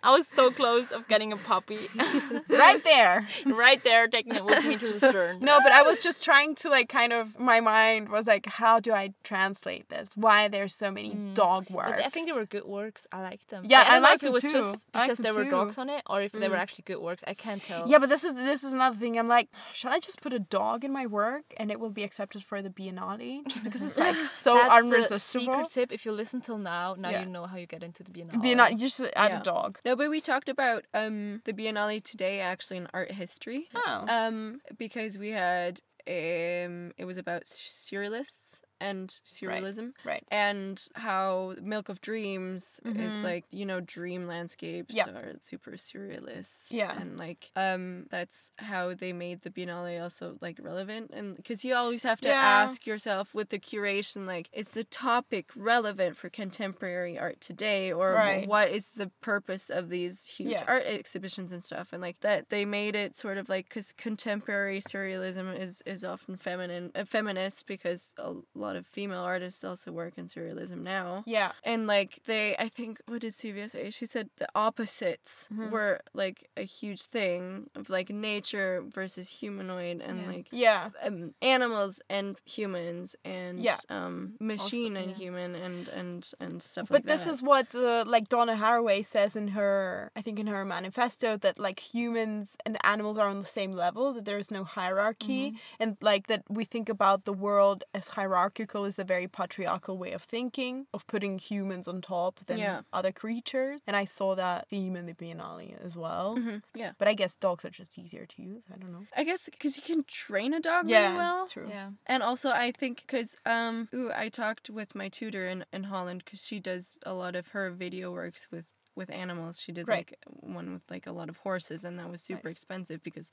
I 0.04 0.12
was 0.18 0.28
so 0.28 0.52
close 0.52 0.92
of 0.92 1.08
getting 1.08 1.32
a 1.34 1.38
puppy, 1.38 1.80
right 2.50 2.84
there. 2.84 3.28
right 3.46 3.82
there, 3.84 4.08
taking 4.08 4.36
it 4.36 4.46
with 4.46 4.64
me 4.68 4.78
to 4.78 4.94
the 4.94 5.10
stern. 5.10 5.40
No, 5.48 5.60
but 5.62 5.72
I 5.72 5.82
was 5.84 6.00
just 6.08 6.24
trying 6.24 6.56
to 6.56 6.70
like 6.70 6.90
kind 6.90 7.14
of 7.14 7.40
my 7.40 7.60
mind 7.60 8.10
was 8.10 8.28
like, 8.28 8.46
how 8.46 8.80
do 8.80 8.92
I 8.94 9.14
translate 9.24 9.90
this? 9.90 10.14
Why 10.16 10.48
there's 10.48 10.74
so 10.76 10.92
many 10.92 11.14
dog 11.34 11.70
works? 11.70 11.92
But 11.92 12.06
I 12.06 12.10
think 12.10 12.28
they 12.28 12.34
were 12.38 12.46
good 12.46 12.66
works. 12.66 13.08
I 13.12 13.22
liked 13.22 13.50
them. 13.50 13.64
Yeah, 13.66 13.84
But 13.84 13.92
I, 13.92 13.96
I 13.96 14.00
like 14.00 14.24
it 14.24 14.32
was 14.32 14.42
too. 14.44 14.52
just 14.52 14.92
because 14.92 15.18
there 15.20 15.34
were 15.34 15.44
too. 15.46 15.52
dogs 15.52 15.78
on 15.78 15.90
it, 15.90 16.04
or 16.10 16.22
if 16.22 16.32
they 16.32 16.50
were 16.50 16.56
actually 16.56 16.84
good 16.86 17.00
works. 17.00 17.24
I 17.28 17.34
can't 17.34 17.64
tell. 17.64 17.88
Yeah, 17.90 18.00
but 18.00 18.10
this 18.10 18.24
is 18.24 18.36
this 18.36 18.64
is 18.64 18.74
another 18.74 18.98
thing. 18.98 19.18
I'm 19.20 19.28
like, 19.28 19.50
should 19.74 19.92
I 19.92 20.00
just 20.00 20.22
put 20.22 20.34
a 20.34 20.40
dog 20.40 20.84
in 20.84 20.92
my 20.92 21.06
work 21.06 21.46
and 21.58 21.72
it 21.72 21.80
will 21.80 21.90
be 21.90 22.04
accepted 22.04 22.44
for 22.44 22.62
the 22.62 22.70
Biennale? 22.70 23.48
Just 23.48 23.64
because 23.64 23.82
it's 23.84 23.98
like 23.98 24.16
so 24.44 24.54
That's 24.56 25.10
the 25.10 25.20
secret 25.20 25.70
tip. 25.72 25.92
If 25.92 26.06
you 26.06 26.12
listen 26.12 26.42
till 26.42 26.58
now, 26.58 26.96
now 26.98 27.10
Yeah. 27.10 27.22
you 27.22 27.28
know 27.28 27.46
how 27.46 27.58
you 27.58 27.68
get 27.68 27.84
into 27.84 28.04
the 28.04 28.12
Biennale. 28.12 28.42
Biennale, 28.44 28.72
you 28.72 28.78
just 28.78 29.02
add 29.16 29.32
Yeah. 29.32 29.40
a 29.40 29.44
dog. 29.44 29.80
No, 29.86 29.96
but 29.96 30.10
we 30.10 30.20
talked 30.22 30.50
about 30.50 30.86
um 30.94 31.42
the 31.46 31.54
Biennale 31.54 32.04
today 32.04 32.40
actually 32.40 32.78
in 32.78 32.88
art 32.94 33.12
history. 33.12 33.70
Oh. 33.76 34.06
Um 34.10 34.57
because 34.78 35.18
we 35.18 35.30
had 35.30 35.80
um 36.08 36.92
it 36.98 37.06
was 37.06 37.18
about 37.18 37.44
surrealists 37.46 38.62
and 38.80 39.10
surrealism. 39.26 39.94
Right. 40.04 40.24
And 40.30 40.86
how 40.96 41.56
Milk 41.62 41.90
of 41.90 42.02
Dreams 42.02 42.80
is 42.86 43.24
like, 43.24 43.46
you 43.52 43.66
know, 43.66 43.80
dream 43.80 44.28
landscapes 44.28 44.96
are 44.98 45.34
super 45.40 45.72
surrealist. 45.72 46.66
Yeah. 46.70 47.00
And 47.00 47.18
like 47.18 47.52
um 47.56 48.06
that's 48.10 48.52
how 48.58 48.94
they 48.94 49.14
made 49.14 49.42
the 49.42 49.50
Biennale 49.50 50.02
also 50.02 50.38
like 50.42 50.60
relevant 50.62 51.12
and 51.14 51.36
because 51.36 51.64
you 51.64 51.74
always 51.76 52.04
have 52.04 52.20
to 52.22 52.30
Yeah. 52.30 52.36
ask 52.64 52.86
yourself 52.86 53.34
with 53.34 53.50
the 53.50 53.60
curation 53.60 54.26
like 54.26 54.50
is 54.54 54.70
the 54.70 54.84
topic 54.84 55.52
relevant 55.56 56.18
for 56.18 56.30
contemporary 56.30 57.18
art 57.18 57.40
today 57.42 57.92
or 57.92 58.14
Right. 58.14 58.48
what 58.48 58.70
is 58.70 58.88
the 58.96 59.12
purpose 59.22 59.70
of 59.70 59.90
these 59.90 60.28
huge 60.28 60.52
Yeah. 60.52 60.64
art 60.68 60.84
exhibitions 60.86 61.52
and 61.52 61.64
stuff 61.64 61.94
and 61.94 62.02
like 62.02 62.20
that 62.22 62.50
they 62.50 62.66
made 62.66 62.96
it 62.96 63.16
sort 63.16 63.38
of 63.38 63.48
like 63.50 63.70
because 63.70 63.94
contemporary 63.94 64.82
surrealism 64.82 65.58
is 65.58 65.82
is 65.86 66.04
often 66.04 66.36
feminine 66.36 66.92
uh, 66.96 67.06
feminist 67.06 67.66
because 67.68 68.14
a 68.18 68.34
lot 68.56 68.67
of 68.76 68.86
female 68.86 69.22
artists 69.22 69.64
also 69.64 69.92
work 69.92 70.14
in 70.18 70.28
surrealism 70.28 70.82
now 70.84 71.24
Yeah. 71.26 71.52
and 71.64 71.88
like 71.88 72.20
they 72.26 72.56
i 72.58 72.68
think 72.70 73.00
what 73.08 73.22
did 73.22 73.34
Sylvia 73.34 73.70
say 73.70 73.90
she 73.90 74.06
said 74.06 74.30
the 74.38 74.48
opposites 74.56 75.48
Mm-hmm. 75.52 75.70
were 75.72 76.02
like 76.14 76.50
a 76.58 76.64
huge 76.64 77.02
thing 77.04 77.70
of 77.76 77.90
like 77.90 78.10
nature 78.10 78.84
versus 79.00 79.30
humanoid 79.30 80.02
and 80.02 80.20
Yeah. 80.22 80.28
like 80.34 80.48
Yeah. 80.52 80.90
um, 81.04 81.34
animals 81.42 82.02
and 82.10 82.38
humans 82.46 83.16
and 83.24 83.60
Yeah. 83.60 83.78
um, 83.90 84.34
machine 84.40 84.96
and 84.98 85.12
yeah. 85.12 85.18
human 85.24 85.56
and 85.56 85.88
and 85.90 86.32
and 86.40 86.62
stuff 86.62 86.90
But 86.90 86.96
like 87.06 87.06
this 87.14 87.24
that. 87.26 87.34
is 87.34 87.42
what 87.52 87.68
uh, 87.76 88.04
like 88.08 88.26
Donna 88.30 88.56
Haraway 88.56 89.06
says 89.06 89.36
in 89.36 89.48
her, 89.50 90.12
I 90.16 90.22
think 90.22 90.38
in 90.40 90.48
her 90.48 90.64
manifesto 90.66 91.38
that 91.38 91.56
like 91.68 91.80
humans 91.94 92.56
and 92.66 92.74
animals 92.84 93.18
are 93.18 93.28
on 93.34 93.40
the 93.42 93.48
same 93.60 93.72
level, 93.86 94.14
that 94.14 94.26
there 94.26 94.38
is 94.44 94.50
no 94.52 94.64
hierarchy, 94.64 95.44
Mm-hmm. 95.52 95.82
and 95.84 95.90
like 96.02 96.24
that 96.32 96.42
we 96.58 96.64
think 96.74 96.88
about 96.90 97.20
the 97.26 97.34
world 97.34 97.84
as 97.94 98.06
hierarchical 98.10 98.57
is 98.60 99.00
a 99.00 99.04
very 99.04 99.28
patriarchal 99.28 99.98
way 99.98 100.12
of 100.14 100.24
thinking 100.24 100.88
of 100.94 101.06
putting 101.08 101.38
humans 101.40 101.88
on 101.88 102.02
top 102.02 102.40
than 102.46 102.60
Yeah. 102.60 102.82
other 102.92 103.12
creatures, 103.12 103.82
and 103.88 103.96
I 103.96 104.06
saw 104.06 104.36
that 104.36 104.68
theme 104.70 104.96
in 104.96 105.06
the 105.06 105.14
Biennale 105.14 105.80
as 105.84 105.96
well. 105.96 106.38
Mhm, 106.38 106.62
yeah. 106.76 106.94
But 106.98 107.08
I 107.08 107.14
guess 107.14 107.36
dogs 107.36 107.66
are 107.66 107.70
just 107.70 107.98
easier 107.98 108.26
to 108.26 108.42
use. 108.42 108.64
I 108.74 108.78
don't 108.78 108.92
know. 108.92 109.06
I 109.16 109.24
guess 109.24 109.50
because 109.50 109.78
you 109.78 109.84
can 109.84 110.04
train 110.06 110.54
a 110.54 110.60
dog 110.60 110.88
Yeah, 110.88 111.04
really 111.12 111.18
well. 111.18 111.48
true. 111.48 111.70
Yeah. 111.70 111.92
And 112.06 112.24
also, 112.24 112.50
I 112.52 112.72
think 112.72 113.02
because 113.02 113.36
um, 113.46 113.88
ooh, 113.94 114.12
I 114.14 114.30
talked 114.30 114.70
with 114.70 114.96
my 114.96 115.10
tutor 115.10 115.48
in, 115.48 115.66
in 115.72 115.84
Holland 115.84 116.24
because 116.26 116.46
she 116.46 116.60
does 116.60 116.96
a 117.06 117.14
lot 117.14 117.36
of 117.36 117.48
her 117.50 117.70
video 117.72 118.12
works 118.12 118.48
with 118.52 118.66
with 118.96 119.10
animals. 119.12 119.60
She 119.62 119.72
did 119.72 119.88
Right. 119.88 119.98
like 120.10 120.18
one 120.26 120.74
with 120.74 120.82
like 120.90 121.06
a 121.08 121.12
lot 121.12 121.30
of 121.30 121.38
horses, 121.38 121.86
and 121.86 122.00
that 122.00 122.10
was 122.10 122.22
super 122.22 122.48
Nice. 122.48 122.54
expensive 122.54 123.04
because 123.04 123.32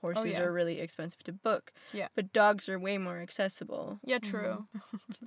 horses 0.00 0.24
oh, 0.24 0.28
yeah. 0.28 0.40
are 0.42 0.52
really 0.52 0.80
expensive 0.80 1.22
to 1.24 1.32
book. 1.32 1.72
Yeah. 1.92 2.08
But 2.14 2.32
dogs 2.32 2.68
are 2.68 2.78
way 2.78 2.98
more 2.98 3.18
accessible. 3.20 3.98
Yeah, 4.04 4.18
true. 4.18 4.66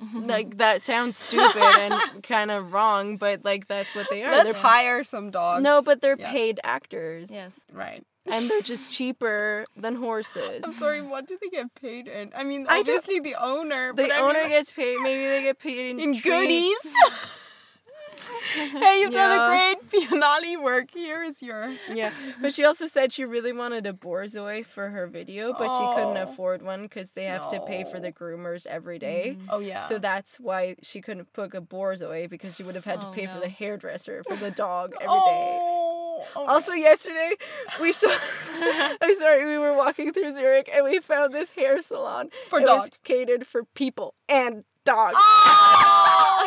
Mm-hmm. 0.01 0.25
like 0.27 0.57
that 0.57 0.81
sounds 0.81 1.17
stupid 1.17 1.61
and 1.61 2.23
kind 2.23 2.51
of 2.51 2.73
wrong, 2.73 3.17
but 3.17 3.43
like 3.45 3.67
that's 3.67 3.93
what 3.95 4.07
they 4.09 4.23
are. 4.23 4.31
Let's 4.31 4.45
They're- 4.53 4.61
hire 4.61 5.03
some 5.03 5.31
dogs. 5.31 5.63
no, 5.63 5.81
but 5.81 6.01
they're 6.01 6.17
Yeah. 6.17 6.31
paid 6.31 6.59
actors. 6.63 7.29
Yes. 7.31 7.51
right. 7.71 8.03
And 8.25 8.49
they're 8.49 8.61
just 8.61 8.89
cheaper 8.97 9.65
than 9.75 9.95
horses. 9.95 10.61
I'm 10.63 10.73
sorry. 10.73 11.01
What 11.01 11.27
do 11.27 11.37
they 11.41 11.49
get 11.49 11.75
paid 11.75 12.07
in? 12.07 12.31
I 12.35 12.43
mean, 12.45 12.65
I 12.69 12.75
don't- 12.75 12.79
obviously 12.81 13.19
the 13.19 13.35
owner. 13.35 13.91
The 13.93 14.03
but 14.03 14.11
I 14.13 14.21
owner 14.21 14.39
mean, 14.39 14.49
gets 14.49 14.71
paid. 14.71 14.97
Maybe 15.01 15.27
they 15.27 15.43
get 15.43 15.59
paid 15.59 15.89
in, 15.91 15.99
in 15.99 16.13
treats. 16.13 16.23
goodies. 16.23 16.93
hey, 18.79 18.99
you've 19.01 19.13
done 19.13 19.31
a 19.39 19.47
great 19.47 19.91
Biennale 20.09 20.61
work. 20.61 20.89
Here 20.93 21.23
is 21.23 21.41
your. 21.41 21.73
Yeah, 21.93 22.11
but 22.41 22.53
she 22.53 22.63
also 22.65 22.87
said 22.87 23.11
she 23.11 23.25
really 23.25 23.53
wanted 23.53 23.85
a 23.85 23.93
borzoi 23.93 24.65
for 24.65 24.89
her 24.89 25.07
video, 25.07 25.53
but 25.53 25.69
she 25.69 25.85
couldn't 25.95 26.17
Oh. 26.17 26.23
afford 26.31 26.61
one 26.61 26.83
because 26.83 27.11
they 27.11 27.25
have 27.25 27.47
to 27.49 27.59
pay 27.61 27.83
for 27.83 27.99
the 27.99 28.11
groomers 28.11 28.65
every 28.67 28.99
day. 28.99 29.35
Mm-hmm. 29.37 29.47
Oh 29.49 29.59
yeah. 29.59 29.81
So 29.81 29.99
that's 29.99 30.39
why 30.39 30.75
she 30.81 31.01
couldn't 31.01 31.31
book 31.33 31.53
a 31.53 31.61
borzoi 31.61 32.29
because 32.29 32.55
she 32.55 32.63
would 32.63 32.75
have 32.75 32.85
had 32.85 33.01
to 33.01 33.07
Oh, 33.07 33.11
pay 33.11 33.25
for 33.27 33.39
the 33.39 33.49
hairdresser 33.49 34.23
for 34.27 34.35
the 34.35 34.51
dog 34.51 34.93
every 34.95 35.07
day. 35.07 35.57
oh, 35.61 36.25
oh, 36.35 36.45
Also, 36.47 36.71
yesterday 36.73 37.33
we 37.81 37.91
saw. 37.91 38.09
I'm 39.01 39.15
sorry, 39.15 39.45
we 39.45 39.57
were 39.57 39.75
walking 39.75 40.13
through 40.13 40.31
Zurich 40.33 40.69
and 40.73 40.83
we 40.85 40.99
found 40.99 41.33
this 41.33 41.51
hair 41.51 41.81
salon. 41.81 42.29
For 42.49 42.59
it 42.59 42.65
dogs. 42.65 42.89
catered 43.03 43.45
for 43.45 43.63
people 43.75 44.15
and 44.29 44.63
dogs. 44.85 45.15
Oh! 45.17 45.92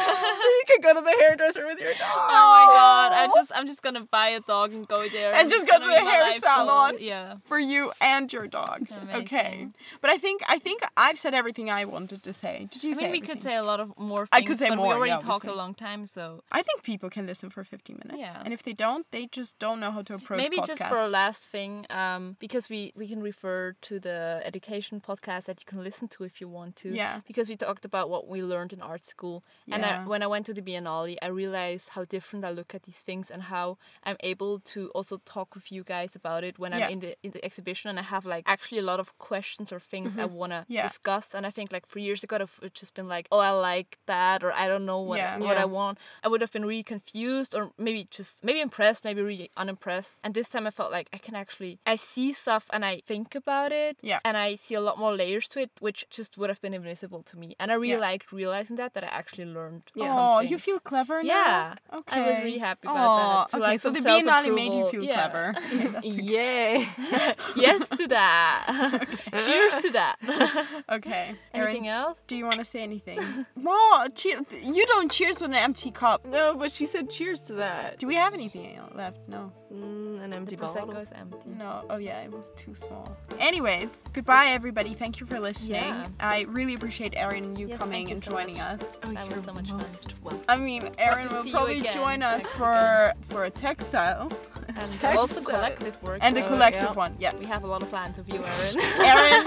You 0.07 0.63
can 0.67 0.81
go 0.81 0.95
to 0.95 1.01
the 1.01 1.17
hairdresser 1.21 1.67
with 1.67 1.81
your 1.81 1.93
dog. 1.93 2.01
Oh 2.29 2.49
my 2.57 2.65
god! 2.75 3.13
I 3.13 3.27
just 3.35 3.53
I'm 3.55 3.67
just 3.67 3.83
gonna 3.83 4.07
buy 4.11 4.29
a 4.29 4.41
dog 4.41 4.73
and 4.73 4.87
go 4.87 5.09
there. 5.09 5.35
And 5.35 5.49
just 5.51 5.67
go 5.67 5.79
gonna 5.79 5.87
the 5.93 6.01
hair 6.01 6.33
salon. 6.33 6.93
goal. 6.93 7.01
Yeah. 7.01 7.35
for 7.45 7.59
you 7.59 7.93
and 8.01 8.33
your 8.33 8.47
dog. 8.47 8.87
Okay. 9.15 9.69
But 10.01 10.11
I 10.11 10.19
think 10.19 10.43
I 10.49 10.59
think 10.59 10.83
I've 10.97 11.19
said 11.19 11.35
everything 11.35 11.71
I 11.71 11.85
wanted 11.85 12.23
to 12.23 12.33
say. 12.33 12.69
Did 12.71 12.85
you 12.85 12.91
I 12.91 12.95
say 12.95 13.03
mean, 13.05 13.13
we 13.13 13.21
could 13.21 13.43
say 13.43 13.55
a 13.57 13.63
lot 13.63 13.81
of 13.81 13.97
more. 13.99 14.29
I 14.33 14.43
could 14.43 14.59
say 14.59 14.69
but 14.69 14.77
more, 14.77 14.89
We 14.89 14.95
already 14.95 15.11
yeah, 15.13 15.21
talked 15.33 15.47
a 15.47 15.55
long 15.55 15.75
time, 15.75 16.07
so 16.07 16.43
I 16.53 16.63
think 16.63 16.83
people 16.83 17.11
can 17.11 17.27
listen 17.27 17.51
for 17.51 17.63
15 17.65 18.01
minutes. 18.05 18.29
Yeah. 18.29 18.43
And 18.45 18.53
if 18.53 18.63
they 18.63 18.73
don't, 18.73 19.07
they 19.11 19.27
just 19.27 19.59
don't 19.59 19.81
know 19.81 19.91
how 19.91 20.03
to 20.03 20.15
approach 20.15 20.39
maybe 20.39 20.59
just 20.67 20.85
for 20.87 20.97
a 20.97 21.09
last 21.09 21.49
thing, 21.49 21.87
um, 21.91 22.37
because 22.39 22.69
we 22.69 22.93
we 22.97 23.07
can 23.09 23.23
refer 23.23 23.75
to 23.89 23.99
the 24.01 24.41
education 24.45 25.01
podcast 25.01 25.45
that 25.45 25.61
you 25.61 25.67
can 25.67 25.83
listen 25.83 26.09
to 26.09 26.25
if 26.25 26.41
you 26.41 26.49
want 26.49 26.77
to. 26.77 26.89
Yeah. 26.91 27.21
Because 27.27 27.49
we 27.49 27.57
talked 27.57 27.85
about 27.85 28.11
what 28.11 28.27
we 28.29 28.43
learned 28.43 28.73
in 28.73 28.81
art 28.81 29.05
school, 29.07 29.45
and 29.71 29.85
I, 29.85 29.96
When 30.05 30.23
I 30.23 30.27
went 30.27 30.47
to 30.47 30.55
the 30.55 30.63
Biennale, 30.63 31.17
I 31.23 31.29
realized 31.29 31.91
how 31.91 32.05
different 32.05 32.45
I 32.45 32.51
look 32.51 32.75
at 32.75 32.83
these 32.83 33.01
things 33.03 33.31
and 33.31 33.43
how 33.45 33.79
I'm 34.05 34.17
able 34.21 34.61
to 34.75 34.91
also 34.91 35.21
talk 35.25 35.55
with 35.55 35.71
you 35.73 35.83
guys 35.85 36.15
about 36.17 36.45
it 36.45 36.59
when 36.59 36.73
Yeah. 36.73 36.87
I'm 36.87 36.93
in 36.93 37.01
the 37.01 37.17
in 37.23 37.31
the 37.33 37.45
exhibition, 37.45 37.89
and 37.91 37.99
I 37.99 38.03
have 38.03 38.25
like 38.27 38.45
actually 38.47 38.79
a 38.81 38.89
lot 38.93 39.01
of 39.01 39.17
questions 39.19 39.73
or 39.73 39.81
things 39.81 40.17
I 40.17 40.25
wanna 40.27 40.61
Mm-hmm. 40.63 40.73
Yeah. 40.73 40.83
discuss. 40.89 41.35
And 41.35 41.47
I 41.47 41.51
think 41.51 41.73
like 41.73 41.87
three 41.87 42.03
years 42.03 42.23
ago, 42.25 42.37
I've 42.41 42.73
just 42.83 42.95
been 42.95 43.09
like, 43.09 43.27
oh, 43.33 43.39
I 43.39 43.51
like 43.51 43.99
that, 44.07 44.43
or 44.45 44.53
I 44.53 44.67
don't 44.69 44.85
know 44.87 45.01
what 45.01 45.19
Yeah. 45.19 45.39
what 45.39 45.57
Yeah. 45.57 45.63
I 45.63 45.67
want. 45.79 45.99
I 46.25 46.29
would 46.29 46.41
have 46.41 46.53
been 46.53 46.65
really 46.65 46.83
confused, 46.95 47.55
or 47.55 47.73
maybe 47.79 48.07
just 48.19 48.45
maybe 48.45 48.61
impressed, 48.61 49.05
maybe 49.05 49.23
really 49.23 49.51
unimpressed. 49.57 50.19
And 50.25 50.35
this 50.35 50.49
time, 50.49 50.67
I 50.67 50.71
felt 50.71 50.91
like 50.99 51.09
I 51.13 51.19
can 51.19 51.35
actually 51.35 51.79
I 51.95 51.97
see 51.97 52.33
stuff 52.33 52.65
and 52.75 52.85
I 52.85 53.01
think 53.11 53.35
about 53.35 53.71
it, 53.73 53.97
Yeah. 54.03 54.21
and 54.25 54.37
I 54.37 54.57
see 54.57 54.75
a 54.75 54.81
lot 54.81 54.97
more 54.99 55.15
layers 55.17 55.49
to 55.51 55.61
it, 55.61 55.71
which 55.81 56.01
just 56.11 56.37
would 56.39 56.51
have 56.51 56.61
been 56.61 56.75
invisible 56.75 57.23
to 57.31 57.37
me. 57.43 57.49
And 57.61 57.71
I 57.73 57.75
really 57.75 58.01
liked 58.11 58.33
realizing 58.33 58.77
that 58.77 58.93
that 58.95 59.05
I 59.05 59.09
actually 59.21 59.47
learned. 59.59 59.86
Yeah. 59.95 60.15
some 60.15 60.19
Oh, 60.19 60.41
you 60.41 60.59
feel 60.59 60.79
clever 60.81 61.23
now? 61.23 61.29
Yeah, 61.29 61.75
Okay. 61.95 62.21
I 62.23 62.29
was 62.29 62.39
really 62.45 62.59
happy 62.59 62.87
about 62.89 62.97
Aw, 62.97 63.39
that. 63.45 63.49
To 63.51 63.57
okay, 63.57 63.63
like 63.63 63.81
so 63.81 63.93
some 63.95 64.03
the 64.03 64.09
Biennale 64.09 64.55
made 64.55 64.75
you 64.75 64.87
feel 64.89 65.03
Yeah. 65.05 65.15
clever. 65.29 65.55
Okay, 65.57 65.87
that's 65.87 66.07
okay. 66.07 66.23
Yay! 66.23 66.89
yes 67.57 67.89
to 67.89 68.07
that. 68.09 69.07
Cheers 69.45 69.77
to 69.85 69.91
that. 69.93 70.67
okay. 70.91 71.35
Anything 71.55 71.89
Erin, 71.89 72.01
else? 72.05 72.19
do 72.27 72.37
you 72.37 72.45
want 72.45 72.57
to 72.57 72.65
say 72.65 72.83
anything? 72.83 73.19
Wow, 73.57 74.07
cheer- 74.15 74.41
you 74.63 74.85
don't 74.87 75.11
cheers 75.11 75.41
with 75.41 75.51
an 75.51 75.57
empty 75.57 75.91
cup. 75.91 76.25
no, 76.27 76.55
but 76.55 76.71
she 76.71 76.85
said 76.87 77.09
cheers 77.11 77.41
to 77.43 77.55
that. 77.55 77.99
Do 77.99 78.07
we 78.07 78.15
have 78.17 78.35
anything 78.35 78.79
left? 78.95 79.19
No. 79.29 79.53
Mm, 79.73 80.23
an 80.23 80.33
empty 80.33 80.57
The 80.57 80.63
prosecco 80.65 80.87
bottle. 80.89 81.03
is 81.03 81.11
empty. 81.13 81.39
No. 81.59 81.85
Oh 81.91 81.97
yeah, 81.97 82.21
it 82.23 82.31
was 82.31 82.53
too 82.57 82.75
small. 82.75 83.17
Anyways, 83.41 83.91
goodbye 84.13 84.47
everybody. 84.51 84.95
Thank 84.95 85.19
you 85.21 85.27
for 85.27 85.41
listening. 85.41 85.83
Yeah. 85.83 86.07
I 86.21 86.47
really 86.49 86.75
appreciate 86.75 87.15
Erin 87.17 87.45
and 87.45 87.59
you 87.59 87.69
Yes, 87.69 87.79
coming 87.79 88.11
and 88.13 88.23
so 88.23 88.31
joining 88.31 88.59
much. 88.59 88.81
us. 88.81 88.99
Oh, 89.05 89.11
That 89.13 89.29
you're 89.29 89.43
so 89.43 89.53
much 89.53 89.69
fun. 89.71 89.76
Most 89.77 90.15
welcome. 90.23 90.43
I 90.49 90.57
mean, 90.57 90.91
Erin 90.99 91.29
will 91.29 91.45
probably 91.51 91.81
join 91.83 92.23
us 92.23 92.45
Back 92.45 92.53
for 92.53 93.13
for 93.29 93.45
a 93.45 93.51
textile 93.51 94.31
And 94.69 94.77
Textile. 94.77 95.19
also 95.19 95.41
collective 95.43 96.01
work. 96.03 96.19
and 96.23 96.37
a 96.37 96.47
collective 96.47 96.83
yeah. 96.91 96.93
one. 96.93 97.17
Yeah. 97.19 97.35
We 97.37 97.47
have 97.47 97.65
a 97.65 97.67
lot 97.67 97.83
of 97.83 97.91
plans 97.91 98.19
with 98.19 98.29
you, 98.33 98.43
Erin. 99.05 99.47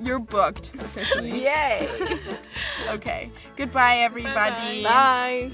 you're 0.00 0.18
booked 0.18 0.74
officially. 0.78 1.42
Yay! 1.44 1.88
Okay. 2.88 3.30
Goodbye 3.56 3.98
everybody. 3.98 4.82
Bye. 4.82 5.50